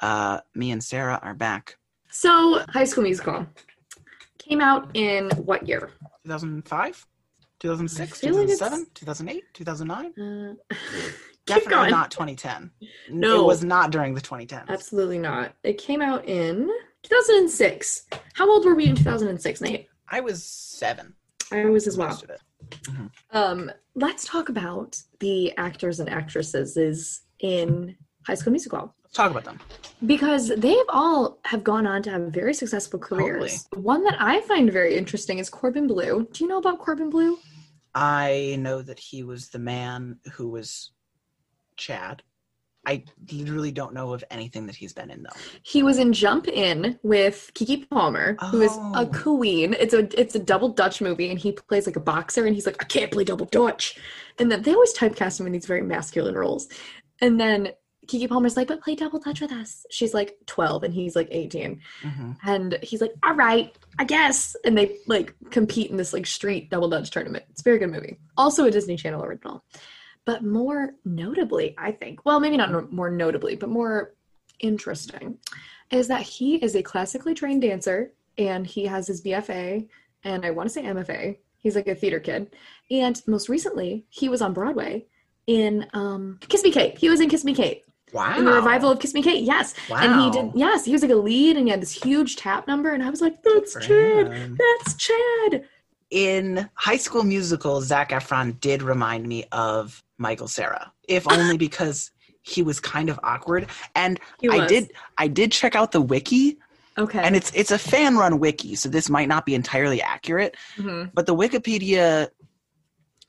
uh, 0.00 0.40
me 0.54 0.70
and 0.70 0.82
Sarah 0.82 1.20
are 1.22 1.34
back. 1.34 1.76
So 2.10 2.64
High 2.70 2.84
School 2.84 3.04
Musical 3.04 3.46
came 4.38 4.60
out 4.60 4.90
in 4.94 5.30
what 5.30 5.68
year? 5.68 5.90
2005, 6.24 7.06
2006, 7.60 8.12
I 8.12 8.26
feel 8.26 8.34
like 8.36 8.44
it's- 8.48 8.58
2007, 8.58 8.86
2008, 8.94 9.44
2009. 9.54 10.06
Uh, 10.06 10.74
Definitely 11.46 11.70
going. 11.70 11.90
not 11.90 12.10
2010. 12.10 12.70
No. 13.10 13.40
it 13.40 13.46
was 13.46 13.64
not 13.64 13.90
during 13.90 14.14
the 14.14 14.20
2010s. 14.20 14.68
Absolutely 14.68 15.18
not. 15.18 15.54
It 15.64 15.78
came 15.78 16.00
out 16.02 16.24
in 16.28 16.70
2006. 17.02 18.06
How 18.34 18.48
old 18.50 18.64
were 18.64 18.74
we 18.74 18.86
in 18.86 18.94
2006, 18.96 19.60
Nate? 19.60 19.88
I 20.08 20.20
was 20.20 20.44
seven. 20.44 21.14
I 21.52 21.64
was 21.64 21.86
as 21.86 21.96
well. 21.96 22.08
most 22.08 22.22
of 22.22 22.30
it. 22.30 22.40
Um, 23.32 23.70
let's 23.94 24.24
talk 24.24 24.48
about 24.48 25.00
the 25.18 25.56
actors 25.56 25.98
and 25.98 26.08
actresses 26.08 26.76
is 26.76 27.22
in 27.40 27.96
High 28.26 28.34
School 28.34 28.52
Musical 28.52 28.94
Let's 29.10 29.16
talk 29.16 29.32
about 29.32 29.42
them. 29.44 29.58
because 30.06 30.52
they've 30.56 30.76
all 30.88 31.38
have 31.44 31.64
gone 31.64 31.84
on 31.84 32.00
to 32.04 32.10
have 32.10 32.22
very 32.28 32.54
successful 32.54 33.00
careers. 33.00 33.66
One 33.74 34.04
that 34.04 34.14
I 34.20 34.40
find 34.42 34.72
very 34.72 34.96
interesting 34.96 35.38
is 35.40 35.50
Corbin 35.50 35.88
Bleu. 35.88 36.28
Do 36.30 36.44
you 36.44 36.48
know 36.48 36.58
about 36.58 36.78
Corbin 36.78 37.10
Bleu? 37.10 37.36
I 37.92 38.54
know 38.60 38.82
that 38.82 39.00
he 39.00 39.24
was 39.24 39.48
the 39.48 39.58
man 39.58 40.18
who 40.34 40.48
was 40.48 40.92
Chad. 41.76 42.22
I 42.86 43.02
literally 43.32 43.72
don't 43.72 43.92
know 43.94 44.12
of 44.14 44.22
anything 44.30 44.66
that 44.68 44.76
he's 44.76 44.92
been 44.92 45.10
in 45.10 45.24
though. 45.24 45.36
He 45.64 45.82
was 45.82 45.98
in 45.98 46.12
Jump 46.12 46.46
In 46.46 46.96
with 47.02 47.50
Keke 47.54 47.90
Palmer, 47.90 48.36
who 48.52 48.60
is 48.62 48.70
Oh. 48.72 48.92
a 49.02 49.06
queen. 49.06 49.74
It's 49.74 49.92
a 49.92 50.08
it's 50.18 50.36
a 50.36 50.38
double 50.38 50.68
Dutch 50.68 51.00
movie, 51.00 51.30
and 51.30 51.38
he 51.38 51.50
plays 51.50 51.84
like 51.84 51.96
a 51.96 52.00
boxer, 52.00 52.46
and 52.46 52.54
he's 52.54 52.64
like, 52.64 52.80
I 52.80 52.84
can't 52.86 53.10
play 53.10 53.24
double 53.24 53.46
Dutch. 53.46 53.98
And 54.38 54.52
then 54.52 54.62
they 54.62 54.72
always 54.72 54.94
typecast 54.94 55.40
him 55.40 55.46
in 55.46 55.52
these 55.52 55.66
very 55.66 55.82
masculine 55.82 56.36
roles. 56.36 56.68
And 57.20 57.38
then 57.38 57.72
Keke 58.10 58.28
Palmer's 58.28 58.56
like, 58.56 58.68
but 58.68 58.82
play 58.82 58.94
double 58.96 59.20
Dutch 59.20 59.40
with 59.40 59.52
us. 59.52 59.86
She's 59.90 60.12
like 60.14 60.36
12 60.46 60.82
and 60.84 60.92
he's 60.94 61.14
like 61.14 61.28
18. 61.30 61.80
Mhm. 62.02 62.36
And 62.44 62.78
he's 62.82 63.00
like, 63.00 63.12
all 63.24 63.34
right, 63.34 63.74
I 63.98 64.04
guess. 64.04 64.56
And 64.64 64.76
they 64.76 64.96
like 65.06 65.32
compete 65.50 65.90
in 65.90 65.96
this 65.96 66.12
like 66.12 66.26
street 66.26 66.70
double 66.70 66.88
Dutch 66.88 67.10
tournament. 67.10 67.44
It's 67.50 67.60
a 67.60 67.64
very 67.64 67.78
good 67.78 67.90
movie. 67.90 68.18
Also 68.36 68.64
a 68.64 68.70
Disney 68.70 68.96
Channel 68.96 69.24
original. 69.24 69.64
But 70.24 70.44
more 70.44 70.90
notably, 71.04 71.74
I 71.78 71.92
think, 71.92 72.24
well, 72.26 72.40
maybe 72.40 72.56
not 72.56 72.70
no- 72.70 72.88
more 72.90 73.10
notably, 73.10 73.56
but 73.56 73.68
more 73.70 74.14
interesting, 74.58 75.38
is 75.90 76.08
that 76.08 76.22
he 76.22 76.56
is 76.56 76.74
a 76.76 76.82
classically 76.82 77.34
trained 77.34 77.62
dancer 77.62 78.12
and 78.38 78.66
he 78.66 78.84
has 78.86 79.06
his 79.06 79.22
BFA 79.22 79.88
and 80.24 80.44
I 80.44 80.50
want 80.50 80.68
to 80.68 80.72
say 80.72 80.82
MFA. 80.82 81.38
He's 81.58 81.74
like 81.74 81.88
a 81.88 81.94
theater 81.94 82.20
kid. 82.20 82.54
And 82.90 83.20
most 83.26 83.48
recently, 83.48 84.06
he 84.08 84.28
was 84.28 84.42
on 84.42 84.52
Broadway 84.52 85.06
in 85.46 85.86
um, 85.94 86.38
Kiss 86.48 86.62
Me 86.62 86.70
Kate. 86.70 86.96
He 86.98 87.08
was 87.08 87.20
in 87.20 87.28
Kiss 87.28 87.44
Me 87.44 87.54
Kate 87.54 87.84
Wow. 88.12 88.38
in 88.38 88.44
the 88.44 88.52
revival 88.52 88.90
of 88.90 88.98
Kiss 89.00 89.14
Me 89.14 89.22
Kate. 89.22 89.44
Yes. 89.44 89.74
Wow. 89.88 89.98
And 89.98 90.20
he 90.20 90.30
did, 90.42 90.52
yes, 90.54 90.84
he 90.84 90.92
was 90.92 91.02
like 91.02 91.10
a 91.10 91.16
lead 91.16 91.56
and 91.56 91.66
he 91.66 91.70
had 91.70 91.80
this 91.80 91.92
huge 91.92 92.36
tap 92.36 92.66
number. 92.66 92.90
And 92.92 93.02
I 93.02 93.10
was 93.10 93.20
like, 93.20 93.42
that's 93.42 93.74
Chad. 93.74 94.32
him. 94.32 94.58
That's 94.58 94.94
Chad. 94.94 95.64
In 96.10 96.68
High 96.74 96.96
School 96.96 97.22
Musical, 97.22 97.80
Zac 97.82 98.10
Efron 98.10 98.58
did 98.60 98.82
remind 98.82 99.26
me 99.28 99.44
of 99.52 100.02
Michael 100.18 100.48
Cera, 100.48 100.92
if 101.06 101.26
only 101.30 101.56
because 101.56 102.10
he 102.42 102.62
was 102.62 102.80
kind 102.80 103.08
of 103.10 103.20
awkward. 103.22 103.68
And 103.94 104.18
I 104.50 104.66
did 104.66 104.90
I 105.18 105.28
did 105.28 105.52
check 105.52 105.76
out 105.76 105.92
the 105.92 106.00
wiki, 106.00 106.58
Okay. 106.98 107.20
and 107.22 107.36
it's 107.36 107.52
it's 107.54 107.70
a 107.70 107.78
fan 107.78 108.16
run 108.16 108.40
wiki, 108.40 108.74
so 108.74 108.88
this 108.88 109.08
might 109.08 109.28
not 109.28 109.46
be 109.46 109.54
entirely 109.54 110.02
accurate. 110.02 110.56
Mhm. 110.78 111.10
But 111.14 111.26
the 111.26 111.34
Wikipedia, 111.36 112.28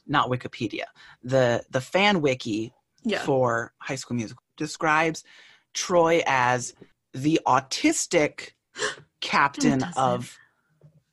not 0.07 0.29
Wikipedia, 0.29 0.85
the 1.23 1.63
the 1.69 1.81
fan 1.81 2.21
wiki 2.21 2.73
Yeah. 3.03 3.19
for 3.19 3.73
High 3.77 3.95
School 3.95 4.15
Musical 4.17 4.40
describes 4.57 5.23
Troy 5.73 6.21
as 6.25 6.73
the 7.13 7.39
autistic 7.45 8.51
captain 9.21 9.83
of 9.97 10.37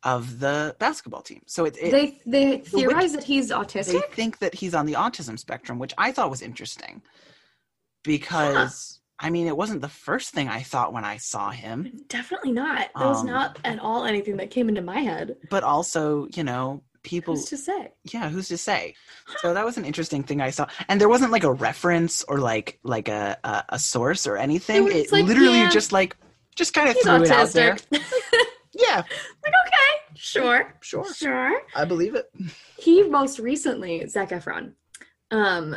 of 0.05 0.39
the 0.39 0.77
basketball 0.79 1.23
team. 1.23 1.43
So 1.47 1.65
it, 1.65 1.77
it 1.81 1.91
they 1.91 2.21
they 2.25 2.59
theorize 2.59 3.13
that 3.13 3.25
he's 3.25 3.51
autistic. 3.51 3.93
they 3.93 4.01
think 4.15 4.39
that 4.39 4.55
he's 4.55 4.75
on 4.75 4.87
the 4.87 4.93
autism 4.95 5.39
spectrum, 5.39 5.79
which 5.79 5.93
I 5.99 6.13
thought 6.13 6.31
was 6.31 6.41
interesting 6.43 7.03
because 8.05 9.01
I 9.19 9.31
mean 9.31 9.47
it 9.47 9.57
wasn't 9.57 9.81
the 9.83 9.89
first 9.89 10.31
thing 10.31 10.49
I 10.49 10.63
thought 10.63 10.93
when 10.93 11.05
I 11.05 11.17
saw 11.17 11.51
him, 11.51 12.05
Definitely 12.09 12.53
not. 12.53 12.89
That 12.95 13.07
was 13.09 13.21
Um, 13.21 13.27
not 13.27 13.59
at 13.65 13.79
all 13.81 14.05
anything 14.05 14.37
that 14.37 14.51
came 14.51 14.69
into 14.69 14.83
my 14.83 15.01
head. 15.01 15.37
but 15.51 15.65
also 15.65 16.29
you 16.35 16.45
know 16.45 16.83
people 17.09 17.35
Who's 17.35 17.47
to 17.47 17.57
say? 17.57 17.93
yeah 18.13 18.29
who's 18.29 18.49
to 18.49 18.59
say 18.59 18.95
so 19.41 19.55
that 19.55 19.65
was 19.65 19.77
an 19.79 19.85
interesting 19.85 20.23
thing 20.23 20.41
i 20.41 20.51
saw 20.51 20.67
and 20.89 21.01
there 21.01 21.09
wasn't 21.09 21.33
like 21.33 21.45
a 21.45 21.53
reference 21.69 22.15
or 22.31 22.39
like 22.39 22.79
like 22.83 23.09
a 23.09 23.37
a, 23.43 23.65
a 23.71 23.79
source 23.79 24.27
or 24.27 24.37
anything 24.37 24.85
was 24.85 24.95
it 24.95 25.13
like, 25.13 25.25
literally 25.25 25.63
yeah, 25.65 25.71
just 25.71 25.91
like 25.93 26.17
just 26.55 26.75
kind 26.75 26.89
of 26.89 26.95
He's 26.95 27.05
threw 27.05 27.23
it 27.23 27.31
out 27.31 27.49
there 27.51 27.77
yeah 27.93 29.03
like 29.45 29.55
okay, 29.67 29.95
sure, 30.15 30.75
sure 30.81 31.13
sure. 31.15 31.61
i 31.75 31.85
believe 31.85 32.15
it 32.15 32.27
He 32.79 33.03
most 33.03 33.39
recently, 33.41 34.07
Zac 34.07 34.31
Efron, 34.31 34.73
um, 35.31 35.77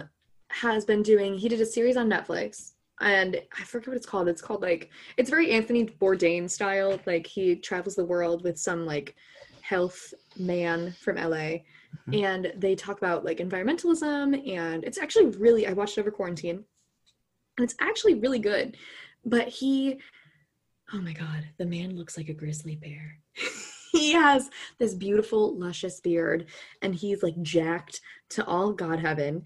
has 0.50 0.86
been 0.86 1.02
doing. 1.02 1.36
He 1.36 1.50
did 1.50 1.60
a 1.60 1.66
series 1.66 1.98
on 1.98 2.10
Netflix 2.10 2.74
and 3.02 3.42
I 3.60 3.64
forget 3.64 3.88
what 3.88 3.98
it's 3.98 4.06
called. 4.06 4.28
It's 4.28 4.42
called 4.42 4.62
like 4.62 4.92
it's 5.18 5.30
very 5.30 5.52
Anthony 5.52 5.86
Bourdain 5.86 6.50
style. 6.50 7.00
Like 7.06 7.26
he 7.26 7.56
travels 7.56 7.96
the 7.96 8.06
world 8.06 8.44
with 8.44 8.60
some 8.60 8.86
like 8.86 9.16
health 9.72 10.14
man 10.38 10.94
from 11.04 11.18
LA, 11.18 11.64
Mhm. 12.08 12.24
and 12.26 12.54
they 12.58 12.76
talk 12.76 12.98
about 12.98 13.24
like 13.24 13.40
environmentalism. 13.40 14.26
And 14.50 14.84
it's 14.84 14.98
actually 14.98 15.28
really 15.46 15.66
I 15.66 15.74
watched 15.74 15.98
it 15.98 16.02
over 16.02 16.12
quarantine, 16.12 16.66
and 17.58 17.64
it's 17.64 17.76
actually 17.80 18.16
really 18.16 18.40
good. 18.40 18.78
But 19.24 19.48
he, 19.48 20.00
oh 20.94 21.02
my 21.02 21.14
god, 21.14 21.48
the 21.58 21.66
man 21.66 21.96
looks 21.96 22.18
like 22.18 22.30
a 22.30 22.34
grizzly 22.42 22.76
bear. 22.76 23.18
he 23.92 24.12
has 24.14 24.50
this 24.78 24.94
beautiful 24.94 25.58
luscious 25.58 26.00
beard, 26.02 26.48
and 26.82 26.94
he's 26.94 27.24
like 27.24 27.42
jacked 27.42 28.02
to 28.36 28.46
all 28.46 28.74
god 28.74 29.00
heaven. 29.00 29.44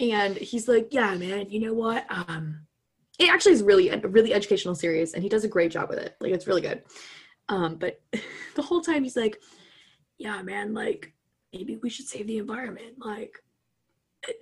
And 0.00 0.36
he's 0.36 0.68
like, 0.68 0.88
yeah, 0.90 1.14
man, 1.16 1.50
you 1.50 1.60
know 1.60 1.72
what? 1.72 2.04
Um, 2.10 2.66
it 3.18 3.30
actually 3.30 3.52
is 3.52 3.62
really 3.62 3.88
a 3.88 3.98
really 3.98 4.34
educational 4.34 4.74
series 4.74 5.14
and 5.14 5.22
he 5.22 5.28
does 5.30 5.44
a 5.44 5.48
great 5.48 5.70
job 5.70 5.88
with 5.88 5.98
it 5.98 6.14
like 6.20 6.32
it's 6.32 6.46
really 6.46 6.60
good 6.60 6.82
um 7.48 7.76
but 7.76 7.98
the 8.56 8.66
whole 8.68 8.82
time 8.82 9.02
he's 9.02 9.16
like 9.16 9.40
yeah 10.18 10.42
man 10.42 10.74
like 10.74 11.12
maybe 11.52 11.76
we 11.76 11.90
should 11.90 12.06
save 12.06 12.26
the 12.26 12.38
environment 12.38 12.94
like 12.98 13.42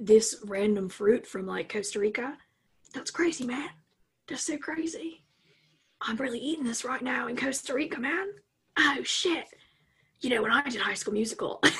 this 0.01 0.43
random 0.47 0.89
fruit 0.89 1.27
from 1.27 1.47
like 1.47 1.73
costa 1.73 1.99
rica 1.99 2.37
that's 2.93 3.11
crazy 3.11 3.45
man 3.45 3.69
that's 4.29 4.47
so 4.47 4.57
crazy 4.57 5.25
i'm 6.03 6.17
really 6.17 6.39
eating 6.39 6.65
this 6.65 6.85
right 6.85 7.03
now 7.03 7.29
in 7.29 7.37
costa 7.37 7.75
rica 7.75 8.01
man 8.01 8.29
oh 8.79 8.99
shit 9.03 9.47
you 10.21 10.31
know 10.31 10.43
when 10.43 10.53
i 10.53 10.63
did 10.69 10.81
high 10.81 10.95
school 10.95 11.13
musical 11.13 11.61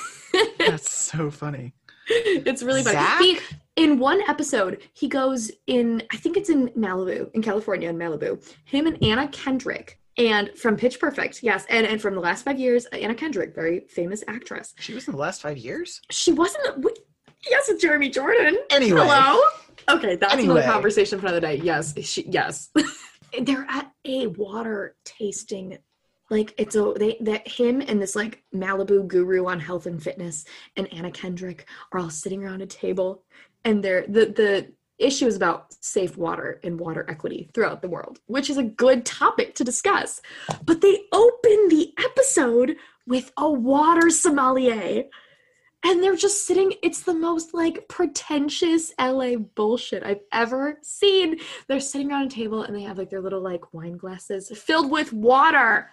That's 0.57 0.91
so 0.91 1.29
funny. 1.31 1.73
it's 2.07 2.63
really 2.63 2.83
funny. 2.83 2.95
Zac? 2.95 3.21
He, 3.21 3.39
in 3.75 3.99
one 3.99 4.21
episode, 4.27 4.81
he 4.93 5.07
goes 5.07 5.51
in, 5.67 6.03
I 6.11 6.17
think 6.17 6.37
it's 6.37 6.49
in 6.49 6.69
Malibu, 6.69 7.31
in 7.33 7.41
California, 7.41 7.89
in 7.89 7.97
Malibu. 7.97 8.41
Him 8.65 8.87
and 8.87 9.01
Anna 9.03 9.27
Kendrick, 9.29 9.99
and 10.17 10.49
from 10.57 10.77
Pitch 10.77 10.99
Perfect, 10.99 11.43
yes, 11.43 11.65
and 11.69 11.85
and 11.85 12.01
from 12.01 12.15
the 12.15 12.21
last 12.21 12.43
five 12.45 12.59
years, 12.59 12.85
Anna 12.87 13.15
Kendrick, 13.15 13.53
very 13.53 13.81
famous 13.89 14.23
actress. 14.27 14.73
She 14.79 14.93
was 14.93 15.07
in 15.07 15.11
the 15.13 15.19
last 15.19 15.41
five 15.41 15.57
years. 15.57 16.01
She 16.09 16.31
wasn't. 16.31 16.85
Yes, 17.49 17.69
it's 17.69 17.81
Jeremy 17.81 18.09
Jordan. 18.09 18.57
Anyway, 18.71 18.99
Hello. 19.01 19.41
Okay, 19.89 20.15
that's 20.15 20.33
Anyway. 20.33 20.53
another 20.61 20.71
conversation 20.71 21.19
for 21.19 21.27
another 21.27 21.41
day. 21.41 21.57
Yes, 21.57 21.93
she, 22.03 22.23
yes. 22.27 22.71
They're 23.41 23.67
at 23.69 23.91
a 24.05 24.27
water 24.27 24.95
tasting, 25.03 25.77
like 26.29 26.53
it's 26.57 26.75
a 26.75 26.93
they 26.97 27.17
that 27.21 27.47
him 27.47 27.81
and 27.81 28.01
this 28.01 28.15
like 28.15 28.43
Malibu 28.53 29.07
guru 29.07 29.45
on 29.47 29.59
health 29.59 29.85
and 29.85 30.01
fitness 30.01 30.45
and 30.77 30.91
Anna 30.93 31.11
Kendrick 31.11 31.67
are 31.91 31.99
all 31.99 32.09
sitting 32.09 32.43
around 32.43 32.61
a 32.61 32.65
table, 32.65 33.23
and 33.65 33.83
they're 33.83 34.05
the 34.07 34.25
the 34.27 34.71
issue 34.97 35.27
is 35.27 35.35
about 35.35 35.73
safe 35.81 36.17
water 36.17 36.59
and 36.63 36.79
water 36.79 37.05
equity 37.09 37.49
throughout 37.53 37.81
the 37.81 37.89
world, 37.89 38.19
which 38.27 38.49
is 38.49 38.57
a 38.57 38.63
good 38.63 39.05
topic 39.05 39.55
to 39.55 39.63
discuss. 39.63 40.21
But 40.63 40.81
they 40.81 41.03
open 41.11 41.67
the 41.69 41.93
episode 41.97 42.77
with 43.07 43.31
a 43.37 43.49
water 43.49 44.09
sommelier 44.09 45.05
and 45.83 46.03
they're 46.03 46.15
just 46.15 46.47
sitting 46.47 46.73
it's 46.81 47.03
the 47.03 47.13
most 47.13 47.53
like 47.53 47.87
pretentious 47.87 48.91
la 48.99 49.35
bullshit 49.35 50.03
i've 50.03 50.21
ever 50.31 50.79
seen. 50.81 51.39
They're 51.67 51.79
sitting 51.79 52.11
around 52.11 52.27
a 52.27 52.35
table 52.35 52.63
and 52.63 52.75
they 52.75 52.81
have 52.81 52.97
like 52.97 53.09
their 53.09 53.21
little 53.21 53.41
like 53.41 53.73
wine 53.73 53.97
glasses 53.97 54.51
filled 54.57 54.91
with 54.91 55.13
water. 55.13 55.89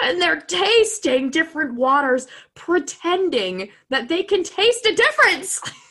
And 0.00 0.22
they're 0.22 0.40
tasting 0.40 1.30
different 1.30 1.74
waters 1.74 2.28
pretending 2.54 3.70
that 3.90 4.08
they 4.08 4.22
can 4.22 4.44
taste 4.44 4.86
a 4.86 4.94
difference 4.94 5.60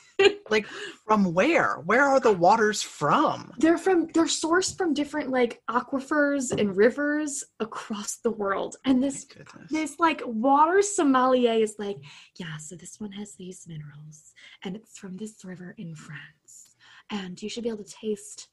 like 0.50 0.66
from 1.06 1.34
where? 1.34 1.76
Where 1.86 2.04
are 2.04 2.20
the 2.20 2.32
waters 2.32 2.82
from? 2.82 3.52
they're 3.60 3.78
from 3.78 4.08
they're 4.14 4.26
sourced 4.26 4.78
from 4.78 4.94
different 4.94 5.30
like 5.30 5.62
aquifers 5.70 6.52
and 6.58 6.76
rivers 6.76 7.44
across 7.60 8.18
the 8.18 8.32
world 8.32 8.76
and 8.86 9.04
this 9.04 9.26
this 9.70 10.00
like 10.00 10.22
water 10.26 10.82
sommelier 10.82 11.54
is 11.54 11.76
like, 11.80 11.98
yeah, 12.38 12.58
so 12.58 12.76
this 12.76 13.00
one 13.00 13.12
has 13.12 13.36
these 13.36 13.66
minerals 13.68 14.34
and 14.64 14.76
it's 14.76 14.98
from 14.98 15.18
this 15.18 15.44
river 15.46 15.74
in 15.78 15.96
France. 15.96 16.76
And 17.10 17.42
you 17.42 17.50
should 17.50 17.64
be 17.64 17.70
able 17.70 17.84
to 17.84 17.90
taste 17.90 18.50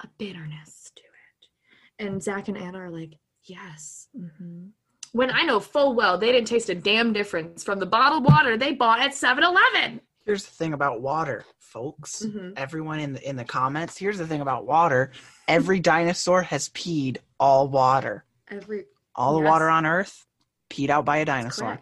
a 0.00 0.08
bitterness 0.18 0.90
to 0.94 1.02
it. 1.02 2.06
And 2.06 2.22
Zac 2.22 2.48
and 2.48 2.56
Anna 2.56 2.78
are 2.78 2.90
like, 2.90 3.14
yes. 3.44 4.08
Mm-hmm 4.16 4.66
When 5.12 5.30
I 5.30 5.42
know 5.42 5.60
full 5.60 5.94
well 5.94 6.18
they 6.18 6.32
didn't 6.32 6.48
taste 6.48 6.68
a 6.70 6.74
damn 6.74 7.12
difference 7.12 7.64
from 7.64 7.78
the 7.78 7.86
bottled 7.86 8.24
water 8.24 8.56
they 8.56 8.72
bought 8.72 9.00
at 9.00 9.14
7 9.14 9.42
Eleven. 9.42 10.00
Here's 10.28 10.44
the 10.44 10.50
thing 10.52 10.74
about 10.74 11.00
water, 11.00 11.46
folks. 11.58 12.22
Mhm. 12.22 12.52
Everyone 12.58 13.00
in 13.00 13.14
the 13.14 13.26
in 13.26 13.36
the 13.36 13.46
comments. 13.46 13.96
Here's 13.96 14.18
the 14.18 14.26
thing 14.26 14.42
about 14.42 14.66
water. 14.66 15.10
Every 15.48 15.80
dinosaur 15.92 16.42
has 16.42 16.68
peed 16.68 17.16
all 17.40 17.66
water. 17.66 18.26
Every 18.48 18.84
All 19.14 19.32
the 19.34 19.40
water 19.40 19.70
on 19.70 19.86
Earth 19.86 20.26
peed 20.68 20.90
out 20.90 21.06
by 21.06 21.16
a 21.16 21.24
dinosaur. 21.24 21.78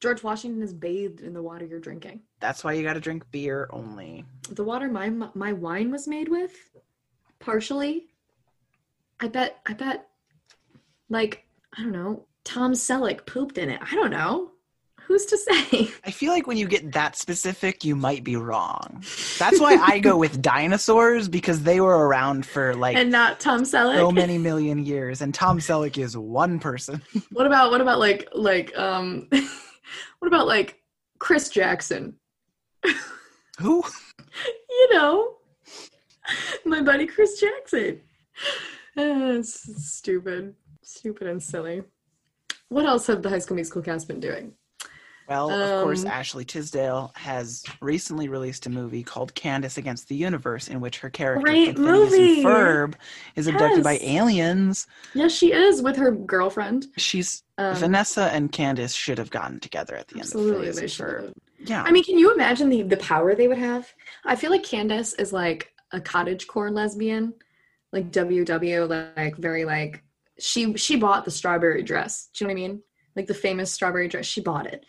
George 0.00 0.24
Washington 0.24 0.60
is 0.60 0.74
bathed 0.74 1.20
in 1.20 1.34
the 1.34 1.40
water 1.42 1.64
you're 1.66 1.78
drinking. 1.78 2.22
That's 2.40 2.64
why 2.64 2.72
you 2.72 2.82
got 2.82 2.94
to 2.94 3.00
drink 3.00 3.30
beer 3.30 3.68
only. 3.70 4.24
the 4.50 4.64
water 4.64 4.88
my 4.88 5.08
my 5.34 5.52
wine 5.52 5.92
was 5.92 6.08
made 6.08 6.28
with 6.28 6.52
partially 7.38 8.08
i 9.20 9.28
bet 9.28 9.60
i 9.66 9.72
bet 9.72 10.08
like 11.08 11.46
i 11.78 11.82
don't 11.82 11.92
know 11.92 12.26
tom 12.42 12.72
selleck 12.72 13.24
pooped 13.24 13.56
in 13.58 13.70
it 13.70 13.80
i 13.82 13.94
don't 13.94 14.10
know 14.10 14.50
who's 15.06 15.26
to 15.26 15.38
say? 15.38 15.90
I 16.04 16.10
feel 16.10 16.32
like 16.32 16.46
when 16.46 16.56
you 16.56 16.66
get 16.66 16.92
that 16.92 17.16
specific, 17.16 17.84
you 17.84 17.94
might 17.94 18.24
be 18.24 18.36
wrong. 18.36 19.02
That's 19.38 19.60
why 19.60 19.76
I 19.80 19.98
go 19.98 20.16
with 20.16 20.40
dinosaurs 20.42 21.28
because 21.28 21.62
they 21.62 21.80
were 21.80 22.06
around 22.06 22.46
for 22.46 22.74
like 22.74 22.96
and 22.96 23.10
not 23.10 23.40
tom 23.40 23.62
selleck. 23.62 23.96
so 23.96 24.10
many 24.10 24.38
million 24.38 24.84
years, 24.84 25.22
and 25.22 25.34
Tom 25.34 25.58
Selleck 25.58 25.98
is 25.98 26.16
one 26.16 26.58
person. 26.58 27.02
what 27.32 27.46
about 27.46 27.70
what 27.70 27.80
about 27.80 27.98
like 27.98 28.28
like 28.32 28.76
um 28.76 29.28
what 30.18 30.28
about 30.28 30.46
like 30.46 30.82
chris 31.18 31.48
jackson? 31.48 32.14
Who? 33.60 33.84
you 34.68 34.94
know 34.94 35.36
my 36.64 36.82
buddy 36.82 37.06
chris 37.06 37.40
jackson. 37.40 38.00
It's 38.96 39.92
stupid. 39.92 40.54
Stupid 40.82 41.26
and 41.26 41.42
silly. 41.42 41.82
What 42.68 42.86
else 42.86 43.08
have 43.08 43.22
the 43.22 43.28
high 43.28 43.40
school 43.40 43.56
musical 43.56 43.82
cast 43.82 44.06
been 44.06 44.20
doing 44.20 44.52
Well, 45.28 45.50
of 45.50 45.82
course, 45.84 46.02
Um, 46.04 46.10
Ashley 46.10 46.44
Tisdale 46.44 47.10
has 47.16 47.64
recently 47.80 48.28
released 48.28 48.66
a 48.66 48.70
movie 48.70 49.02
called 49.02 49.34
Candace 49.34 49.78
Against 49.78 50.08
the 50.08 50.14
Universe, 50.16 50.68
in 50.68 50.80
which 50.80 50.98
her 50.98 51.08
character 51.10 51.42
Great 51.44 51.76
from 51.76 51.84
Phineas 51.86 52.10
movie! 52.10 52.42
Ferb 52.44 52.94
is 53.34 53.46
abducted 53.46 53.82
by 53.82 53.98
aliens. 54.02 54.86
Yes, 55.14 55.32
she 55.32 55.52
is 55.52 55.80
with 55.80 55.96
her 55.96 56.10
girlfriend. 56.10 56.86
She's 56.98 57.42
Um, 57.56 57.74
Vanessa 57.76 58.24
and 58.34 58.52
Candace 58.52 58.94
should 58.94 59.16
have 59.18 59.30
gotten 59.30 59.60
together 59.60 59.94
at 59.96 60.08
the 60.08 60.18
absolutely, 60.20 60.68
end 60.68 60.68
of 60.68 60.74
they 60.74 60.80
Phineas 60.80 60.92
should. 60.92 61.24
and 61.24 61.68
Yeah, 61.68 61.82
I 61.82 61.90
mean, 61.92 62.04
can 62.04 62.18
you 62.18 62.34
imagine 62.34 62.68
the 62.68 62.82
the 62.82 62.96
power 62.98 63.34
they 63.34 63.48
would 63.48 63.58
have? 63.58 63.90
I 64.24 64.36
feel 64.36 64.50
like 64.50 64.62
Candace 64.62 65.14
is 65.14 65.32
like 65.32 65.72
a 65.92 66.00
cottagecore 66.00 66.70
lesbian, 66.70 67.32
like 67.92 68.10
WW, 68.10 69.14
like 69.16 69.36
very 69.36 69.64
like 69.64 70.02
she 70.38 70.74
she 70.76 70.96
bought 70.96 71.24
the 71.24 71.30
strawberry 71.30 71.82
dress. 71.82 72.28
Do 72.34 72.44
you 72.44 72.48
know 72.48 72.54
what 72.54 72.60
I 72.60 72.68
mean? 72.68 72.82
Like 73.16 73.26
the 73.28 73.34
famous 73.34 73.72
strawberry 73.72 74.08
dress, 74.08 74.26
she 74.26 74.40
bought 74.42 74.66
it. 74.66 74.84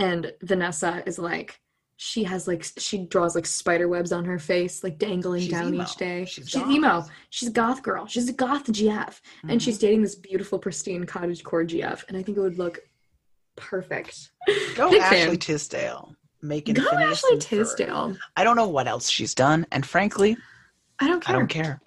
And 0.00 0.32
Vanessa 0.42 1.02
is 1.06 1.18
like 1.18 1.60
she 1.96 2.24
has 2.24 2.48
like 2.48 2.64
she 2.78 3.04
draws 3.06 3.34
like 3.34 3.44
spider 3.44 3.86
webs 3.86 4.10
on 4.12 4.24
her 4.24 4.38
face, 4.38 4.82
like 4.82 4.96
dangling 4.98 5.42
She's 5.42 5.50
down 5.50 5.74
emo. 5.74 5.82
each 5.82 5.96
day. 5.96 6.24
She's 6.24 6.48
She's, 6.48 6.62
emo. 6.62 7.04
She's 7.28 7.48
a 7.50 7.52
goth 7.52 7.82
girl. 7.82 8.06
She's 8.06 8.28
a 8.28 8.32
goth 8.32 8.64
GF. 8.72 9.20
and 9.42 9.60
Mhm. 9.60 9.62
she's 9.62 9.76
dating 9.78 10.00
this 10.02 10.14
beautiful, 10.14 10.58
pristine 10.58 11.04
cottagecore 11.04 11.66
GF, 11.68 12.02
and 12.08 12.16
I 12.16 12.22
think 12.22 12.38
it 12.38 12.40
would 12.40 12.56
look 12.58 12.78
perfect. 13.56 14.30
go 14.74 14.90
big 14.90 15.02
Ashley 15.02 15.18
fan. 15.26 15.36
Tisdale 15.38 16.16
making 16.42 16.74
Go 16.76 16.88
Ashley 16.90 17.32
and 17.34 17.42
Ferb. 17.42 17.46
Tisdale. 17.48 18.16
I 18.36 18.44
don't 18.44 18.56
know 18.56 18.68
what 18.68 18.88
else 18.88 19.08
she's 19.10 19.34
done, 19.34 19.66
and 19.70 19.84
frankly, 19.84 20.36
I 20.98 21.06
don't 21.08 21.22
care. 21.22 21.36
I 21.36 21.38
don't 21.38 21.48
care. 21.48 21.80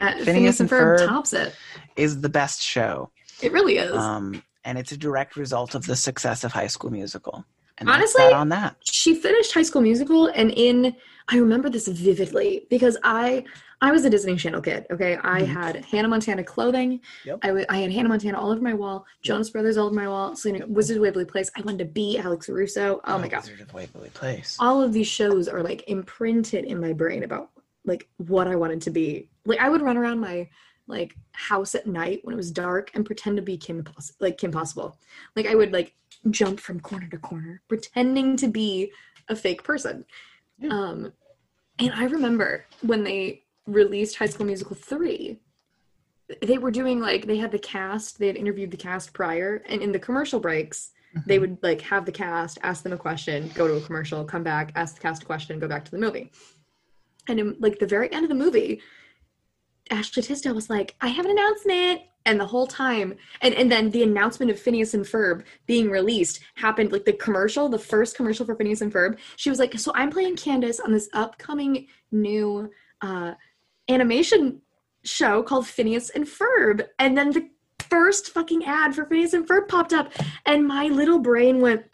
Uh, 0.00 0.12
Phineas 0.12 0.24
Phineas 0.24 0.60
and 0.60 0.70
and 0.72 0.80
Ferb, 0.80 0.98
Ferb. 1.00 1.08
tops 1.08 1.32
it. 1.32 1.54
Is 1.96 2.20
the 2.20 2.28
best 2.28 2.62
show, 2.62 3.10
It 3.42 3.50
really 3.52 3.78
is. 3.78 3.92
um, 3.96 4.42
and 4.64 4.78
it's 4.78 4.92
a 4.92 4.96
direct 4.96 5.36
result 5.36 5.74
of 5.74 5.86
the 5.86 5.96
success 5.96 6.44
of 6.44 6.52
High 6.52 6.66
School 6.68 6.90
Musical. 6.90 7.44
And 7.78 7.88
Honestly, 7.90 8.22
that 8.24 8.32
on 8.32 8.48
that. 8.50 8.76
she 8.82 9.14
finished 9.14 9.52
High 9.52 9.62
School 9.62 9.82
Musical, 9.82 10.26
and 10.28 10.50
in 10.52 10.96
I 11.28 11.38
remember 11.38 11.68
this 11.68 11.88
vividly 11.88 12.66
because 12.70 12.96
I 13.02 13.44
I 13.82 13.90
was 13.92 14.06
a 14.06 14.10
Disney 14.10 14.36
Channel 14.36 14.62
kid. 14.62 14.86
Okay, 14.90 15.18
I 15.22 15.42
Mhm. 15.42 15.46
had 15.46 15.84
Hannah 15.84 16.08
Montana 16.08 16.42
clothing. 16.42 17.00
Yep. 17.26 17.40
I 17.42 17.76
had 17.76 17.92
Hannah 17.92 18.08
Montana 18.08 18.40
all 18.40 18.50
over 18.50 18.62
my 18.62 18.72
wall. 18.72 19.04
Jonas 19.22 19.50
Brothers 19.50 19.76
all 19.76 19.86
over 19.88 19.94
my 19.94 20.08
wall. 20.08 20.34
Selena 20.34 20.66
Wizard 20.66 20.96
of 20.96 21.02
Waverly 21.02 21.26
Place. 21.26 21.50
I 21.54 21.60
wanted 21.60 21.80
to 21.80 21.84
be 21.84 22.16
Alex 22.16 22.48
Russo. 22.48 23.00
Oh 23.04 23.18
my 23.18 23.28
god. 23.28 23.42
Wizard 23.42 23.60
of 23.60 23.74
Waverly 23.74 24.08
Place. 24.10 24.56
all 24.58 24.82
of 24.82 24.94
these 24.94 25.08
shows 25.08 25.46
are 25.46 25.62
like 25.62 25.84
imprinted 25.88 26.64
in 26.64 26.80
my 26.80 26.94
brain 26.94 27.22
about 27.24 27.50
like 27.84 28.08
what 28.16 28.46
I 28.48 28.56
wanted 28.56 28.80
to 28.82 28.90
be. 28.90 29.28
Like 29.44 29.58
I 29.60 29.68
would 29.68 29.82
run 29.82 29.98
around 29.98 30.20
my 30.20 30.48
like 30.86 31.14
house 31.32 31.74
at 31.74 31.86
night 31.86 32.20
when 32.22 32.32
it 32.32 32.36
was 32.36 32.50
dark 32.52 32.92
and 32.94 33.04
pretend 33.04 33.36
to 33.36 33.42
be 33.42 33.58
Kim 33.58 33.82
Poss- 33.84 34.12
like 34.20 34.38
Kim 34.38 34.52
Possible. 34.52 34.96
Like 35.34 35.46
I 35.46 35.54
would 35.54 35.72
like 35.72 35.94
jump 36.30 36.60
from 36.60 36.80
corner 36.80 37.08
to 37.08 37.18
corner 37.18 37.62
pretending 37.68 38.36
to 38.36 38.48
be 38.48 38.90
a 39.28 39.36
fake 39.36 39.62
person. 39.62 40.04
Yeah. 40.58 40.70
Um 40.70 41.12
and 41.78 41.92
I 41.92 42.04
remember 42.04 42.64
when 42.80 43.04
they 43.04 43.42
released 43.66 44.16
High 44.16 44.26
School 44.26 44.46
Musical 44.46 44.76
3, 44.76 45.38
they 46.42 46.58
were 46.58 46.70
doing 46.70 47.00
like 47.00 47.26
they 47.26 47.36
had 47.36 47.52
the 47.52 47.58
cast, 47.58 48.18
they 48.18 48.28
had 48.28 48.36
interviewed 48.36 48.70
the 48.70 48.76
cast 48.76 49.12
prior, 49.12 49.62
and 49.66 49.82
in 49.82 49.92
the 49.92 49.98
commercial 49.98 50.40
breaks, 50.40 50.92
they 51.24 51.38
would 51.38 51.58
like 51.62 51.80
have 51.80 52.04
the 52.04 52.12
cast, 52.12 52.58
ask 52.62 52.82
them 52.82 52.92
a 52.92 52.96
question, 52.98 53.50
go 53.54 53.66
to 53.66 53.74
a 53.74 53.80
commercial, 53.80 54.24
come 54.24 54.42
back, 54.42 54.72
ask 54.74 54.96
the 54.96 55.00
cast 55.00 55.22
a 55.22 55.26
question, 55.26 55.58
go 55.58 55.68
back 55.68 55.84
to 55.84 55.90
the 55.90 55.98
movie. 55.98 56.30
And 57.28 57.40
in 57.40 57.56
like 57.58 57.78
the 57.78 57.86
very 57.86 58.12
end 58.12 58.24
of 58.24 58.28
the 58.28 58.34
movie, 58.34 58.82
Ashley 59.90 60.22
Tisdale 60.22 60.54
was 60.54 60.70
like, 60.70 60.94
I 61.00 61.08
have 61.08 61.24
an 61.24 61.32
announcement. 61.32 62.02
And 62.24 62.40
the 62.40 62.46
whole 62.46 62.66
time, 62.66 63.14
and, 63.40 63.54
and 63.54 63.70
then 63.70 63.90
the 63.92 64.02
announcement 64.02 64.50
of 64.50 64.58
Phineas 64.58 64.94
and 64.94 65.04
Ferb 65.04 65.44
being 65.66 65.88
released 65.88 66.40
happened 66.56 66.90
like 66.90 67.04
the 67.04 67.12
commercial, 67.12 67.68
the 67.68 67.78
first 67.78 68.16
commercial 68.16 68.44
for 68.44 68.56
Phineas 68.56 68.80
and 68.80 68.92
Ferb. 68.92 69.16
She 69.36 69.48
was 69.48 69.60
like, 69.60 69.78
So 69.78 69.92
I'm 69.94 70.10
playing 70.10 70.34
Candace 70.34 70.80
on 70.80 70.90
this 70.90 71.08
upcoming 71.12 71.86
new 72.10 72.68
uh, 73.00 73.34
animation 73.88 74.60
show 75.04 75.44
called 75.44 75.68
Phineas 75.68 76.10
and 76.10 76.26
Ferb. 76.26 76.84
And 76.98 77.16
then 77.16 77.30
the 77.30 77.48
first 77.88 78.30
fucking 78.30 78.64
ad 78.64 78.94
for 78.94 79.04
Phineas 79.04 79.32
and 79.32 79.46
Ferb 79.46 79.68
popped 79.68 79.92
up, 79.92 80.12
and 80.44 80.66
my 80.66 80.86
little 80.88 81.18
brain 81.18 81.60
went, 81.60 81.84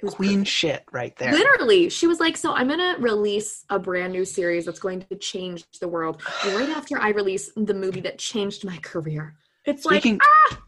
it 0.00 0.04
was 0.04 0.14
Queen 0.14 0.44
shit 0.44 0.84
right 0.92 1.16
there. 1.16 1.32
Literally, 1.32 1.88
she 1.90 2.06
was 2.06 2.20
like, 2.20 2.36
"So 2.36 2.52
I'm 2.52 2.68
gonna 2.68 2.96
release 2.98 3.64
a 3.70 3.78
brand 3.78 4.12
new 4.12 4.24
series 4.24 4.66
that's 4.66 4.78
going 4.78 5.00
to 5.10 5.16
change 5.16 5.64
the 5.80 5.88
world 5.88 6.22
right 6.46 6.68
after 6.68 6.98
I 6.98 7.10
release 7.10 7.50
the 7.56 7.74
movie 7.74 8.00
that 8.02 8.18
changed 8.18 8.64
my 8.64 8.76
career." 8.78 9.36
It's 9.64 9.82
Speaking- 9.82 10.18
like, 10.50 10.58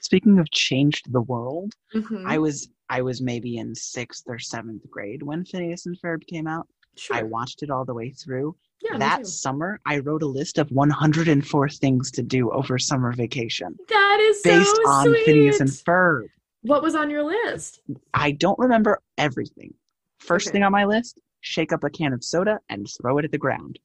Speaking 0.00 0.38
of 0.40 0.50
changed 0.50 1.12
the 1.12 1.20
world, 1.20 1.74
Mhm. 1.94 2.24
I 2.26 2.38
was 2.38 2.68
I 2.90 3.00
was 3.02 3.22
maybe 3.22 3.56
in 3.56 3.74
sixth 3.74 4.24
or 4.26 4.38
seventh 4.38 4.82
grade 4.90 5.22
when 5.22 5.44
Phineas 5.46 5.86
and 5.86 5.96
Ferb 6.00 6.26
came 6.26 6.46
out. 6.46 6.66
sure, 6.96 7.16
I 7.16 7.22
watched 7.22 7.62
it 7.62 7.70
all 7.70 7.84
the 7.86 7.94
way 7.94 8.10
through. 8.10 8.54
yeah, 8.82 8.98
that 8.98 9.26
summer, 9.28 9.80
I 9.86 9.98
wrote 10.00 10.22
a 10.22 10.26
list 10.26 10.58
of 10.58 10.70
104 10.72 11.68
things 11.70 12.10
to 12.10 12.22
do 12.22 12.50
over 12.50 12.78
summer 12.78 13.12
vacation 13.12 13.78
that 13.88 14.18
is 14.20 14.42
based 14.42 14.76
so 14.76 14.88
on 14.90 15.06
sweet. 15.06 15.24
Phineas 15.24 15.60
and 15.60 15.70
Ferb. 15.70 16.26
What 16.62 16.82
was 16.82 16.94
on 16.94 17.10
your 17.10 17.22
list? 17.24 17.80
I 18.14 18.32
don't 18.32 18.58
remember 18.58 19.00
everything. 19.18 19.74
First 20.18 20.48
Okay. 20.48 20.54
thing 20.54 20.62
on 20.62 20.72
my 20.72 20.84
list: 20.84 21.20
shake 21.40 21.72
up 21.72 21.84
a 21.84 21.90
can 21.90 22.12
of 22.12 22.24
soda 22.24 22.58
and 22.68 22.86
throw 23.00 23.18
it 23.18 23.24
at 23.24 23.32
the 23.32 23.38
ground. 23.38 23.78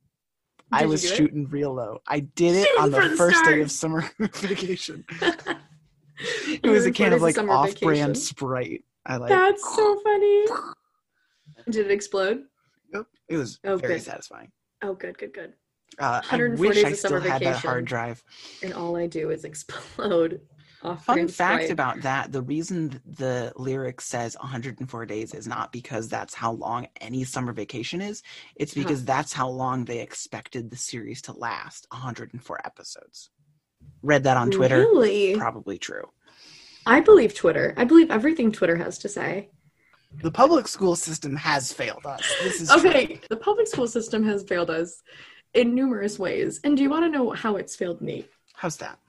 I 0.71 0.80
Did 0.80 0.86
you 0.86 0.89
was 0.91 1.01
do 1.01 1.07
it? 1.07 1.15
shooting 1.15 1.47
real 1.49 1.73
low. 1.73 1.99
I 2.07 2.19
did 2.21 2.55
it 2.55 2.67
Shooting 2.67 2.84
on 2.84 2.91
the 2.91 3.01
for 3.01 3.07
the 3.09 3.15
first 3.15 3.43
day 3.45 3.61
of 3.61 3.71
summer 3.71 4.09
vacation. 4.19 5.05
It 6.19 6.61
You 6.65 6.71
was 6.71 6.86
a 6.86 6.89
were 6.89 6.93
can 6.93 7.13
of 7.13 7.21
like 7.21 7.36
summer 7.36 7.53
off-brand. 7.53 8.17
Sprite. 8.17 8.84
I 9.05 9.17
like. 9.17 9.30
That's 9.30 9.61
so 9.75 9.99
funny. 9.99 10.45
Did 11.69 11.86
it 11.86 11.91
explode? 11.91 12.45
Yep, 12.91 13.05
It 13.30 13.38
was 13.38 13.59
Oh, 13.65 13.78
very 13.78 13.93
good. 13.95 14.01
satisfying. 14.03 14.51
Oh, 14.82 14.95
good, 14.95 15.15
good, 15.19 15.32
good. 15.32 15.53
Uh, 15.99 16.21
I 16.32 16.38
wish 16.38 16.84
I 16.84 16.91
still 16.93 17.11
summer 17.11 17.19
had 17.19 17.41
that 17.41 17.49
vacation. 17.51 17.69
hard 17.69 17.86
drive. 17.86 18.23
And 18.63 18.73
all 18.73 18.95
I 18.95 19.05
do 19.05 19.30
is 19.30 19.43
explode. 19.45 20.41
Fun 21.01 21.28
fact 21.28 21.69
about 21.69 22.01
that: 22.01 22.32
the 22.32 22.41
reason 22.41 23.01
the 23.05 23.51
lyric 23.55 23.99
says 23.99 24.36
104 24.39 25.05
days 25.05 25.34
is 25.34 25.47
not 25.47 25.71
because 25.71 26.07
that's 26.07 26.34
how 26.34 26.51
long 26.51 26.88
any 27.01 27.23
summer 27.23 27.51
vacation 27.51 27.99
is. 28.01 28.21
It's 28.55 28.73
Uh-huh. 28.73 28.84
because 28.84 29.03
that's 29.03 29.34
how 29.34 29.49
long 29.49 29.86
they 29.86 29.99
expected 29.99 30.69
the 30.69 30.78
series 30.78 31.21
to 31.23 31.34
last 31.34 31.88
104 31.91 32.61
episodes. 32.65 33.30
Read 34.03 34.23
that 34.23 34.38
on 34.38 34.51
Twitter. 34.51 34.80
Really? 34.80 35.36
Probably 35.36 35.78
true. 35.78 36.09
I 36.86 36.99
believe 36.99 37.34
Twitter. 37.34 37.73
I 37.75 37.84
believe 37.84 38.11
everything 38.11 38.51
Twitter 38.51 38.78
has 38.78 38.97
to 38.99 39.09
say. 39.09 39.49
The 40.21 40.32
public 40.32 40.67
school 40.67 40.95
system 40.95 41.36
has 41.36 41.73
failed 41.73 42.05
us. 42.05 42.23
This 42.41 42.61
is 42.61 42.69
true. 42.69 42.89
Okay, 42.89 43.19
the 43.30 43.36
public 43.36 43.67
school 43.67 43.88
system 43.88 44.23
has 44.25 44.43
failed 44.43 44.69
us 44.69 45.01
in 45.53 45.75
numerous 45.75 46.17
ways. 46.17 46.59
And 46.63 46.78
do 46.78 46.84
you 46.84 46.89
want 46.89 47.03
to 47.05 47.09
know 47.09 47.32
how 47.32 47.57
it's 47.57 47.75
failed 47.75 47.99
me? 47.99 48.25
How's 48.53 48.78
that? 48.78 48.99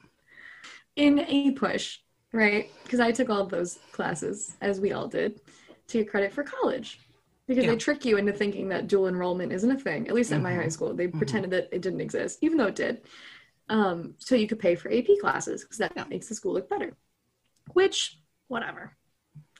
In 0.99 1.19
APUSH, 1.19 1.99
right? 2.33 2.69
Because 2.83 2.99
I 2.99 3.11
took 3.13 3.29
all 3.29 3.45
those 3.45 3.79
classes, 3.93 4.57
as 4.61 4.81
we 4.81 4.91
all 4.91 5.07
did, 5.07 5.39
to 5.87 5.99
get 5.99 6.09
credit 6.09 6.33
for 6.33 6.43
college. 6.43 6.99
Because 7.47 7.63
Yeah. 7.63 7.71
they 7.71 7.77
trick 7.77 8.03
you 8.05 8.17
into 8.17 8.33
thinking 8.33 8.67
that 8.69 8.87
dual 8.87 9.07
enrollment 9.07 9.53
isn't 9.53 9.71
a 9.71 9.79
thing. 9.79 10.07
At 10.09 10.13
least 10.13 10.31
at 10.33 10.41
my 10.41 10.53
high 10.53 10.67
school, 10.67 10.93
they 10.93 11.07
Mhm. 11.07 11.17
pretended 11.17 11.51
that 11.51 11.69
it 11.71 11.81
didn't 11.81 12.01
exist, 12.01 12.39
even 12.41 12.57
though 12.57 12.67
it 12.67 12.75
did. 12.75 13.01
Um, 13.69 14.15
so 14.19 14.35
you 14.35 14.47
could 14.47 14.59
pay 14.59 14.75
for 14.75 14.91
AP 14.91 15.17
classes 15.19 15.63
because 15.63 15.77
that 15.77 15.93
Yeah. 15.95 16.03
makes 16.05 16.27
the 16.27 16.35
school 16.35 16.53
look 16.53 16.69
better. 16.69 16.95
Which, 17.73 18.19
whatever. 18.47 18.97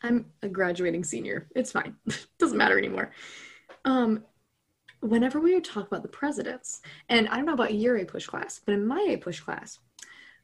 I'm 0.04 0.34
a 0.42 0.50
graduating 0.50 1.04
senior. 1.06 1.48
It's 1.56 1.72
fine. 1.72 1.96
Doesn't 2.38 2.58
matter 2.58 2.78
anymore. 2.78 3.12
Um, 3.86 4.26
whenever 5.00 5.40
we 5.40 5.54
would 5.54 5.64
talk 5.64 5.88
about 5.88 6.04
the 6.04 6.10
presidents, 6.10 6.82
and 7.08 7.30
I 7.30 7.38
don't 7.38 7.46
know 7.46 7.54
about 7.54 7.74
your 7.74 7.98
APUSH 7.98 8.28
class, 8.28 8.60
but 8.60 8.74
in 8.74 8.86
my 8.86 9.00
APUSH 9.10 9.42
class, 9.44 9.80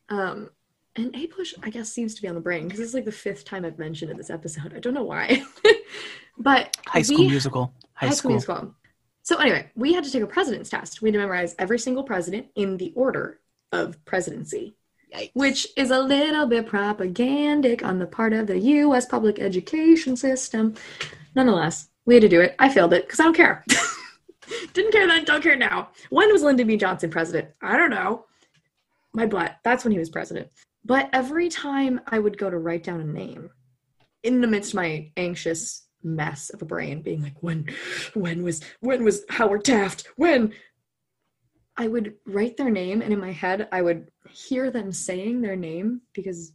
um, 0.09 0.49
and 0.95 1.13
APUSH 1.13 1.53
I 1.63 1.69
guess 1.69 1.89
seems 1.89 2.15
to 2.15 2.21
be 2.21 2.27
on 2.27 2.35
the 2.35 2.41
brain 2.41 2.63
because 2.65 2.79
it's 2.79 2.93
like 2.93 3.05
the 3.05 3.11
fifth 3.11 3.45
time 3.45 3.65
I've 3.65 3.79
mentioned 3.79 4.11
in 4.11 4.17
this 4.17 4.29
episode. 4.29 4.73
I 4.75 4.79
don't 4.79 4.93
know 4.93 5.03
why, 5.03 5.43
but 6.37 6.75
High 6.87 7.01
school 7.01 7.19
we- 7.19 7.27
musical. 7.29 7.73
High, 7.93 8.07
High 8.07 8.13
school. 8.13 8.39
School 8.39 8.55
Musical. 8.55 8.75
So 9.23 9.37
anyway, 9.37 9.71
we 9.75 9.93
had 9.93 10.03
to 10.03 10.11
take 10.11 10.21
a 10.21 10.27
president's 10.27 10.69
test. 10.69 11.01
We 11.01 11.09
had 11.09 11.13
to 11.13 11.19
memorize 11.19 11.55
every 11.57 11.79
single 11.79 12.03
president 12.03 12.47
in 12.55 12.77
the 12.77 12.93
order 12.95 13.39
of 13.71 14.03
presidency, 14.05 14.75
Yikes. 15.13 15.31
which 15.33 15.67
is 15.75 15.89
a 15.89 15.99
little 15.99 16.45
bit 16.45 16.67
propagandic 16.67 17.83
on 17.83 17.97
the 17.97 18.05
part 18.05 18.33
of 18.33 18.45
the 18.47 18.59
U.S. 18.59 19.05
public 19.07 19.39
education 19.39 20.15
system. 20.15 20.75
Nonetheless, 21.35 21.89
we 22.05 22.13
had 22.13 22.21
to 22.21 22.29
do 22.29 22.39
it. 22.41 22.55
I 22.59 22.69
failed 22.69 22.93
it 22.93 23.05
because 23.07 23.19
I 23.19 23.23
don't 23.23 23.33
care. 23.35 23.65
Didn't 24.73 24.91
care 24.91 25.07
then, 25.07 25.25
don't 25.25 25.41
care 25.41 25.55
now. 25.57 25.89
When 26.11 26.31
was 26.31 26.43
Lyndon 26.43 26.67
B. 26.67 26.77
Johnson 26.77 27.09
president? 27.09 27.49
I 27.63 27.77
don't 27.77 27.89
know. 27.89 28.25
My 29.13 29.25
butt. 29.25 29.55
That's 29.63 29.83
when 29.83 29.91
he 29.91 29.97
was 29.97 30.09
president. 30.09 30.49
But 30.85 31.09
every 31.13 31.49
time 31.49 31.99
I 32.07 32.19
would 32.19 32.37
go 32.37 32.49
to 32.49 32.57
write 32.57 32.83
down 32.83 33.01
a 33.01 33.05
name, 33.05 33.49
in 34.23 34.41
the 34.41 34.47
midst 34.47 34.71
of 34.71 34.75
my 34.75 35.11
anxious 35.17 35.87
mess 36.03 36.49
of 36.51 36.61
a 36.61 36.65
brain, 36.65 37.01
being 37.01 37.23
like, 37.23 37.41
when, 37.41 37.67
when 38.13 38.43
was, 38.43 38.61
when 38.81 39.03
was 39.03 39.23
Howard 39.29 39.65
Taft? 39.65 40.07
When? 40.15 40.53
I 41.77 41.87
would 41.87 42.13
write 42.25 42.55
their 42.55 42.69
name, 42.69 43.01
and 43.01 43.11
in 43.11 43.19
my 43.19 43.31
head, 43.31 43.67
I 43.71 43.81
would 43.81 44.07
hear 44.29 44.71
them 44.71 44.91
saying 44.93 45.41
their 45.41 45.57
name 45.57 46.01
because, 46.13 46.53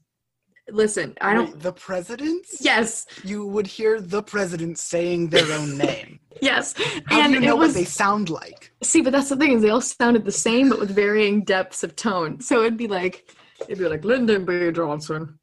listen, 0.70 1.14
I 1.20 1.34
don't. 1.34 1.52
Wait, 1.52 1.60
the 1.60 1.72
presidents? 1.72 2.56
Yes, 2.60 3.04
You 3.22 3.44
would 3.46 3.66
hear 3.66 4.00
the 4.00 4.22
president 4.22 4.78
saying 4.78 5.28
their 5.28 5.52
own 5.58 5.76
name. 5.86 6.20
yes. 6.40 6.72
How 7.06 7.20
and 7.22 7.34
do 7.34 7.40
you 7.40 7.46
know 7.46 7.56
was 7.56 7.70
what 7.70 7.74
they 7.74 7.84
sound 7.84 8.30
like? 8.30 8.72
see, 8.82 9.02
but 9.02 9.12
that's 9.12 9.28
the 9.28 9.36
thing 9.36 9.52
is 9.52 9.62
they 9.62 9.68
all 9.70 9.82
sounded 9.82 10.24
the 10.24 10.32
same, 10.32 10.70
but 10.70 10.78
with 10.80 10.90
varying 10.94 11.42
depths 11.44 11.82
of 11.82 11.96
tone. 11.96 12.40
So 12.40 12.60
it'd 12.60 12.78
be 12.78 12.88
like, 12.88 13.30
it'd 13.62 13.78
be 13.78 13.88
like 13.88 14.04
Lyndon 14.04 14.44
B. 14.44 14.70
Johnson, 14.72 15.38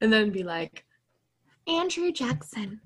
and 0.00 0.12
then 0.12 0.30
be 0.30 0.42
like 0.42 0.84
Andrew 1.66 2.12
Jackson, 2.12 2.80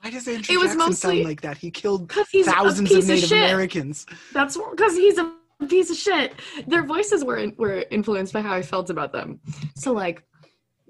Why 0.00 0.10
does 0.10 0.26
Andrew 0.28 0.54
It 0.54 0.58
was 0.58 0.68
Jackson 0.68 0.78
mostly- 0.78 1.16
sound 1.16 1.24
like 1.28 1.40
that? 1.42 1.58
He 1.58 1.70
killed 1.70 2.08
because 2.08 2.28
he's 2.30 2.46
thousands 2.46 2.90
a 2.90 2.94
piece 2.94 3.04
of 3.04 3.10
Native 3.10 3.28
shit. 3.28 3.38
Americans. 3.44 4.06
That's 4.32 4.56
because 4.70 4.94
he's 4.96 5.18
a 5.18 5.32
piece 5.68 5.90
of 5.90 5.96
shit. 5.96 6.32
Their 6.66 6.84
voices 6.84 7.24
were 7.24 7.50
were 7.56 7.84
influenced 7.90 8.32
by 8.32 8.40
how 8.42 8.54
I 8.54 8.62
felt 8.62 8.90
about 8.90 9.12
them. 9.12 9.40
So 9.74 9.92
like, 9.92 10.22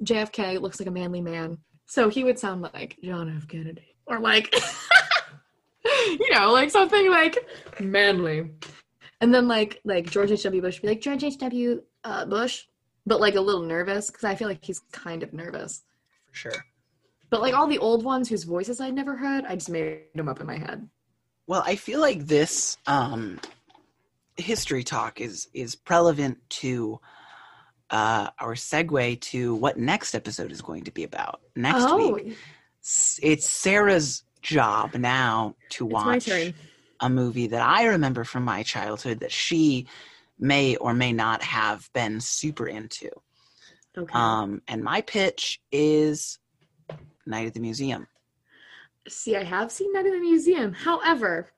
JFK 0.04 0.60
looks 0.60 0.78
like 0.78 0.88
a 0.88 0.92
manly 0.92 1.20
man, 1.20 1.58
so 1.86 2.08
he 2.08 2.22
would 2.24 2.38
sound 2.38 2.62
like 2.62 2.96
John 3.02 3.34
F. 3.36 3.48
Kennedy, 3.48 3.96
or 4.06 4.20
like, 4.20 4.54
you 5.84 6.30
know, 6.32 6.52
like 6.52 6.70
something 6.70 7.10
like 7.10 7.36
manly. 7.80 8.50
And 9.20 9.34
then 9.34 9.48
like 9.48 9.80
like 9.84 10.08
George 10.10 10.30
H. 10.30 10.44
W. 10.44 10.62
Bush 10.62 10.76
would 10.76 10.82
be 10.82 10.88
like 10.88 11.00
George 11.00 11.24
H. 11.24 11.38
W. 11.38 11.82
Uh, 12.04 12.24
Bush, 12.26 12.66
but 13.09 13.20
like 13.20 13.34
a 13.34 13.40
little 13.40 13.62
nervous 13.62 14.11
because 14.11 14.24
I 14.24 14.34
feel 14.34 14.48
like 14.48 14.64
he's 14.64 14.80
kind 14.92 15.22
of 15.22 15.32
nervous. 15.32 15.82
For 16.26 16.34
sure. 16.34 16.64
But 17.30 17.40
like 17.40 17.54
all 17.54 17.66
the 17.66 17.78
old 17.78 18.04
ones 18.04 18.28
whose 18.28 18.44
voices 18.44 18.80
I'd 18.80 18.94
never 18.94 19.16
heard, 19.16 19.44
I 19.46 19.54
just 19.54 19.70
made 19.70 20.02
them 20.14 20.28
up 20.28 20.40
in 20.40 20.46
my 20.46 20.59
head. 20.59 20.88
Well, 21.46 21.62
I 21.66 21.76
feel 21.76 22.00
like 22.00 22.26
this 22.26 22.76
um, 22.86 23.40
history 24.36 24.84
talk 24.84 25.20
is 25.20 25.48
is 25.54 25.76
relevant 25.88 26.38
to 26.50 27.00
uh, 27.90 28.28
our 28.38 28.54
segue 28.54 29.20
to 29.20 29.54
what 29.54 29.78
next 29.78 30.14
episode 30.14 30.52
is 30.52 30.61
going 30.61 30.84
to 30.84 30.90
be 30.90 31.04
about. 31.04 31.40
Next 31.56 31.84
oh, 31.84 32.12
week, 32.12 32.36
it's 33.22 33.46
Sarah's 33.46 34.24
job 34.42 34.94
now 34.94 35.56
to 35.70 35.86
it's 35.86 35.92
watch 35.92 36.28
a 37.00 37.09
movie 37.09 37.46
that 37.46 37.62
I 37.62 37.86
remember 37.86 38.24
from 38.24 38.44
my 38.44 38.62
childhood 38.62 39.20
that 39.20 39.32
she 39.32 39.86
may 40.39 40.76
or 40.76 40.95
may 40.95 41.12
not 41.12 41.43
have 41.43 41.91
been 41.93 42.20
super 42.20 42.66
into. 42.66 43.11
Okay. 43.97 44.12
Um, 44.14 44.62
and 44.68 44.82
my 44.82 45.01
pitch 45.01 45.61
is 45.72 46.39
Night 47.26 47.47
at 47.47 47.55
the 47.55 47.61
Museum. 47.61 48.07
See, 49.09 49.36
I 49.36 49.43
have 49.45 49.72
seen 49.72 49.93
Night 49.93 50.07
at 50.07 50.12
the 50.12 50.20
Museum. 50.20 50.72
However, 50.72 51.51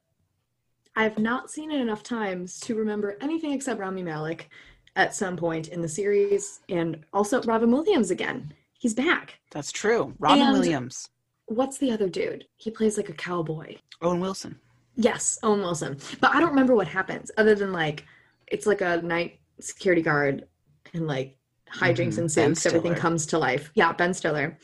I 0.96 1.02
have 1.04 1.18
not 1.18 1.50
seen 1.50 1.70
it 1.70 1.80
enough 1.80 2.02
times 2.02 2.58
to 2.60 2.74
remember 2.74 3.16
anything 3.20 3.52
except 3.52 3.80
Rami 3.80 4.02
Malek 4.02 4.48
at 4.96 5.14
some 5.14 5.36
point 5.36 5.68
in 5.68 5.80
the 5.82 5.88
series, 5.88 6.60
and 6.68 7.04
also 7.12 7.40
Robin 7.42 7.70
Williams 7.70 8.10
again. 8.10 8.52
He's 8.78 8.94
back. 8.94 9.38
That's 9.50 9.70
true. 9.70 10.14
Robin 10.18 10.40
And- 10.46 10.58
Williams, 10.58 11.08
What's 11.46 11.78
the 11.78 11.90
other 11.90 12.08
dude? 12.08 12.46
He 12.58 12.70
plays 12.70 12.96
like 12.96 13.08
a 13.08 13.12
cowboy. 13.12 13.76
Owen 14.02 14.20
Wilson. 14.20 14.60
Yes, 14.94 15.36
Owen 15.42 15.60
Wilson. 15.62 15.98
But 16.20 16.32
I 16.32 16.38
don't 16.38 16.50
remember 16.50 16.76
what 16.76 16.86
happens 16.86 17.32
other 17.36 17.56
than 17.56 17.72
like 17.72 18.04
it's 18.50 18.66
like 18.66 18.80
a 18.80 19.00
night 19.02 19.40
security 19.60 20.02
guard 20.02 20.46
and 20.94 21.06
like 21.06 21.36
hijinks 21.72 22.14
Mhm. 22.14 22.18
ensues. 22.18 22.62
Ben 22.64 22.74
Everything 22.74 22.94
comes 22.98 23.26
to 23.26 23.38
life. 23.38 23.70
Yeah, 23.74 23.92
Ben 23.92 24.12
Stiller. 24.14 24.58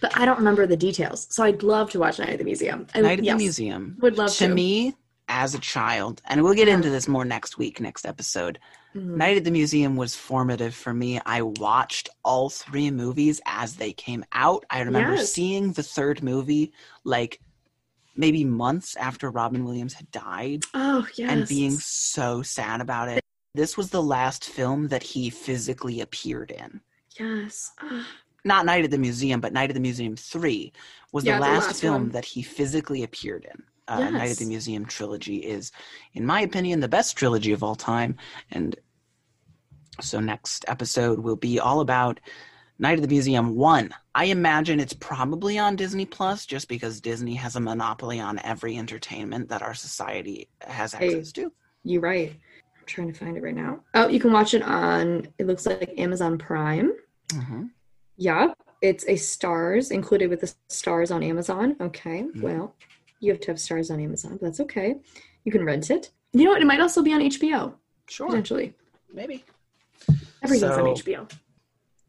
But 0.00 0.16
I 0.18 0.24
don't 0.24 0.38
remember 0.38 0.66
the 0.66 0.76
details. 0.76 1.26
So 1.30 1.42
I'd 1.44 1.62
love 1.62 1.90
to 1.90 1.98
watch 2.00 2.18
Night 2.18 2.30
at 2.30 2.38
the 2.38 2.44
Museum. 2.44 2.86
I, 2.94 3.00
Night 3.00 3.18
at 3.20 3.24
yes, 3.24 3.34
the 3.34 3.44
Museum. 3.44 3.96
Would 4.00 4.18
love 4.18 4.30
to 4.32 4.48
to. 4.48 4.54
me, 4.54 4.94
as 5.28 5.54
a 5.54 5.58
child, 5.60 6.20
and 6.26 6.42
we'll 6.42 6.54
get 6.54 6.68
Yeah. 6.68 6.74
into 6.74 6.90
this 6.90 7.06
more 7.08 7.24
next 7.24 7.56
week, 7.56 7.80
next 7.80 8.04
episode. 8.04 8.58
Mhm. 8.94 9.16
Night 9.16 9.36
at 9.38 9.44
the 9.44 9.50
Museum 9.52 9.96
was 9.96 10.14
formative 10.14 10.74
for 10.74 10.92
me. 10.92 11.20
I 11.24 11.42
watched 11.42 12.08
all 12.24 12.50
three 12.50 12.90
movies 12.90 13.40
as 13.46 13.76
they 13.76 13.92
came 13.92 14.24
out. 14.32 14.64
I 14.68 14.80
remember 14.80 15.14
Yes. 15.14 15.32
seeing 15.32 15.72
the 15.72 15.82
third 15.84 16.22
movie 16.22 16.72
like 17.04 17.40
maybe 18.16 18.44
months 18.44 18.94
after 18.96 19.30
Robin 19.30 19.64
Williams 19.64 19.94
had 19.94 20.10
died 20.10 20.64
Oh 20.74 21.06
yes. 21.14 21.30
and 21.30 21.48
being 21.48 21.70
so 21.78 22.42
sad 22.42 22.80
about 22.80 23.08
it. 23.08 23.24
This 23.54 23.76
was 23.76 23.90
the 23.90 24.02
last 24.02 24.44
film 24.44 24.88
that 24.88 25.02
he 25.02 25.28
physically 25.30 26.00
appeared 26.00 26.50
in. 26.50 26.80
yes. 27.18 27.70
Ah, 27.80 28.06
Not 28.44 28.64
Night 28.66 28.84
at 28.84 28.90
the 28.90 28.98
Museum, 28.98 29.40
but 29.40 29.52
Night 29.52 29.70
at 29.70 29.74
the 29.74 29.80
Museum 29.80 30.16
3 30.16 30.72
was 31.12 31.24
Yeah, 31.24 31.38
the 31.38 31.44
the 31.44 31.50
last, 31.52 31.66
last 31.66 31.80
film 31.80 31.94
one. 32.04 32.08
that 32.10 32.24
he 32.24 32.42
physically 32.42 33.02
appeared 33.02 33.44
in. 33.52 33.62
Uh, 33.88 34.08
Night 34.10 34.30
at 34.30 34.38
the 34.38 34.46
Museum 34.46 34.86
trilogy 34.86 35.36
is, 35.38 35.70
in 36.14 36.24
my 36.24 36.40
opinion, 36.40 36.80
the 36.80 36.88
best 36.88 37.14
trilogy 37.16 37.52
of 37.52 37.62
all 37.62 37.74
time. 37.74 38.16
And 38.50 38.74
so 40.00 40.18
next 40.18 40.64
episode 40.66 41.18
will 41.18 41.36
be 41.36 41.60
all 41.60 41.80
about 41.80 42.20
Night 42.78 42.96
at 42.98 43.02
the 43.02 43.08
Museum 43.08 43.54
1. 43.54 43.94
I 44.14 44.24
imagine 44.26 44.80
it's 44.80 44.94
probably 44.94 45.58
on 45.58 45.76
Disney 45.76 46.06
Plus 46.06 46.46
just 46.46 46.68
because 46.68 47.02
Disney 47.02 47.34
has 47.34 47.54
a 47.56 47.60
monopoly 47.60 48.18
on 48.18 48.38
every 48.44 48.78
entertainment 48.78 49.50
that 49.50 49.60
our 49.62 49.74
society 49.74 50.48
has 50.62 50.94
Hey. 50.94 51.08
access 51.18 51.32
to. 51.32 51.52
you're 51.84 52.00
right. 52.00 52.32
I'm 52.82 52.86
trying 52.86 53.12
to 53.12 53.18
find 53.18 53.36
it 53.36 53.42
right 53.44 53.54
now. 53.54 53.78
Oh, 53.94 54.08
you 54.08 54.18
can 54.18 54.32
watch 54.32 54.54
it 54.54 54.62
on 54.62 55.28
it 55.38 55.46
looks 55.46 55.66
like 55.66 55.94
Amazon 55.98 56.36
Prime. 56.36 56.92
hmm 57.32 57.66
Yeah, 58.16 58.54
it's 58.82 59.04
a 59.04 59.12
Starz 59.14 59.92
included 59.92 60.28
with 60.30 60.40
the 60.40 60.52
Starz 60.68 61.14
on 61.14 61.22
Amazon. 61.22 61.76
Okay, 61.80 62.24
Mhm. 62.24 62.42
well, 62.42 62.74
you 63.20 63.30
have 63.30 63.40
to 63.42 63.52
have 63.52 63.56
Starz 63.58 63.90
on 63.92 64.00
Amazon, 64.00 64.32
but 64.32 64.40
that's 64.42 64.58
okay. 64.60 64.96
You 65.44 65.52
can 65.52 65.64
rent 65.64 65.90
it. 65.90 66.10
You 66.32 66.44
know 66.44 66.50
what? 66.50 66.60
It 66.60 66.66
might 66.66 66.80
also 66.80 67.02
be 67.02 67.12
on 67.12 67.20
HBO 67.22 67.74
Sure, 68.08 68.26
potentially. 68.26 68.74
maybe. 69.12 69.44
Everything's 70.42 70.76
on 70.76 70.86
HBO. 70.88 71.28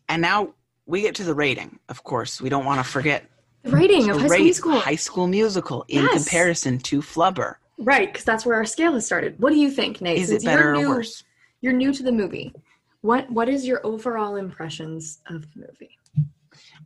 And 0.10 0.22
now 0.24 0.54
we 0.88 1.02
get 1.02 1.14
to 1.16 1.24
the 1.24 1.36
rating. 1.36 1.80
Of 1.88 2.04
course, 2.04 2.42
we 2.42 2.50
don't 2.50 2.66
want 2.66 2.84
to 2.84 2.92
forget 2.92 3.30
The 3.64 3.72
rating 3.72 4.10
of 4.10 4.18
High 4.20 4.28
School 4.28 4.44
Musical. 4.44 4.72
High 4.80 4.96
School 4.96 5.28
Musical 5.28 5.86
in 5.88 6.04
Yes. 6.04 6.24
comparison 6.26 6.80
to 6.80 7.02
Flubber. 7.02 7.56
Right, 7.78 8.12
because 8.12 8.24
that's 8.26 8.46
where 8.46 8.56
our 8.56 8.66
scale 8.66 8.94
has 8.94 9.06
started. 9.06 9.40
What 9.40 9.52
do 9.52 9.58
you 9.58 9.72
think, 9.72 10.00
Nate? 10.02 10.20
Is 10.20 10.30
Since 10.30 10.44
it 10.44 10.46
better 10.46 10.62
you're 10.62 10.74
or 10.74 10.78
new, 10.78 10.90
worse? 10.90 11.24
You're 11.62 11.74
new 11.74 11.92
to 11.94 12.04
the 12.04 12.12
movie. 12.12 12.54
What 13.02 13.30
What 13.32 13.50
is 13.50 13.66
your 13.66 13.86
overall 13.86 14.36
impressions 14.36 15.20
of 15.28 15.42
the 15.54 15.62
movie? 15.62 15.98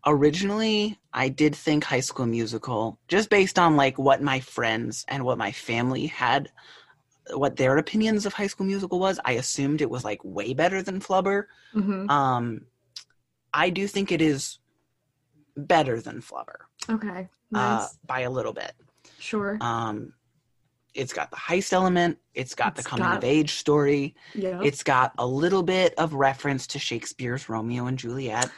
Originally, 0.06 0.98
I 1.14 1.28
did 1.30 1.56
think 1.56 1.84
High 1.84 2.00
School 2.00 2.26
Musical, 2.26 3.00
just 3.08 3.30
based 3.30 3.60
on 3.60 3.76
like 3.76 3.98
what 3.98 4.22
my 4.22 4.40
friends 4.40 5.04
and 5.10 5.24
what 5.26 5.38
my 5.38 5.52
family 5.52 6.08
had, 6.08 6.50
what 7.34 7.56
their 7.58 7.78
opinions 7.78 8.26
of 8.26 8.34
High 8.34 8.48
School 8.48 8.66
Musical 8.68 9.00
was. 9.00 9.20
I 9.26 9.34
assumed 9.34 9.82
it 9.82 9.90
was 9.90 10.06
like 10.06 10.22
way 10.24 10.54
better 10.54 10.82
than 10.82 11.00
Flubber. 11.02 11.46
Mm-hmm. 11.76 12.10
Um, 12.10 12.62
I 13.54 13.70
do 13.70 13.88
think 13.88 14.12
it 14.12 14.22
is 14.22 14.60
better 15.56 16.00
than 16.00 16.22
Flubber 16.22 16.68
Okay, 16.90 17.28
uh, 17.54 17.78
nice. 17.80 17.98
by 18.06 18.22
a 18.22 18.30
little 18.30 18.54
bit. 18.54 18.74
sure. 19.20 19.58
Um, 19.60 20.14
it's 20.98 21.14
got 21.14 21.30
the 21.32 21.38
heist 21.38 21.72
element. 21.74 22.18
It's 22.34 22.56
got 22.56 22.74
It's 22.74 22.84
the 22.84 22.89
coming 22.89 23.06
got- 23.06 23.18
of 23.20 23.24
age 23.24 23.54
story. 23.54 24.16
yeah. 24.34 24.60
It's 24.64 24.84
got 24.84 25.14
a 25.18 25.26
little 25.26 25.64
bit 25.64 25.93
of 25.98 26.14
reference 26.14 26.68
to 26.68 26.80
Shakespeare's 26.80 27.48
Romeo 27.50 27.86
and 27.86 27.98
Juliet. 27.98 28.50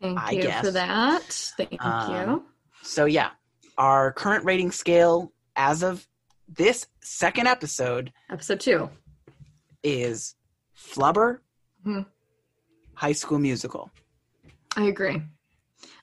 Thank 0.00 0.18
I 0.20 0.30
you 0.32 0.50
for 0.52 0.70
that. 0.72 1.22
Thank 1.56 1.82
Um, 1.84 2.12
you. 2.30 2.44
So 2.82 3.06
yeah, 3.06 3.30
our 3.78 4.12
current 4.12 4.44
rating 4.44 4.70
scale 4.70 5.32
as 5.56 5.82
of 5.82 6.06
this 6.48 6.86
second 7.00 7.46
episode 7.48 8.12
Episode 8.30 8.60
two. 8.60 8.90
is 9.82 10.34
Flubber, 10.76 11.40
Mhm. 11.84 12.06
High 12.94 13.12
School 13.12 13.38
Musical. 13.38 13.90
I 14.76 14.84
agree. 14.84 15.22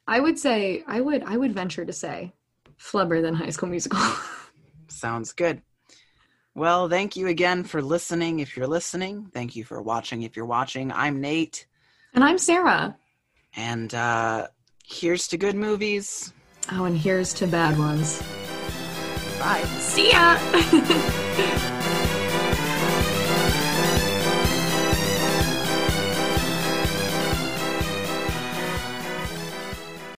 I 0.08 0.20
would 0.20 0.38
say 0.40 0.84
I 0.88 1.00
would 1.02 1.24
I 1.24 1.38
would 1.38 1.54
venture 1.54 1.86
to 1.86 1.94
say 1.94 2.34
flubber 2.80 3.22
than 3.22 3.36
High 3.36 3.52
School 3.52 3.70
Musical. 3.70 4.00
Sounds 4.90 5.32
good. 5.34 5.62
Well, 6.56 6.88
thank 6.88 7.16
you 7.16 7.28
again 7.28 7.64
for 7.64 7.82
listening. 7.82 8.40
If 8.40 8.56
you're 8.56 8.68
listening, 8.68 9.30
thank 9.34 9.56
you 9.56 9.64
for 9.64 9.82
watching. 9.82 10.22
If 10.22 10.36
you're 10.36 10.46
watching, 10.46 10.92
I'm 10.92 11.20
Nate, 11.20 11.66
and 12.14 12.24
I'm 12.24 12.38
Sarah. 12.38 12.96
and 13.56 13.94
uh, 13.94 14.48
here's 14.86 15.28
to 15.30 15.38
good 15.38 15.56
movies. 15.56 16.32
Oh, 16.72 16.86
and 16.86 16.98
here's 16.98 17.34
to 17.36 17.48
bad 17.48 17.78
ones. 17.78 18.22
Bye. 19.40 19.64
See 19.80 20.12
ya. 20.12 20.38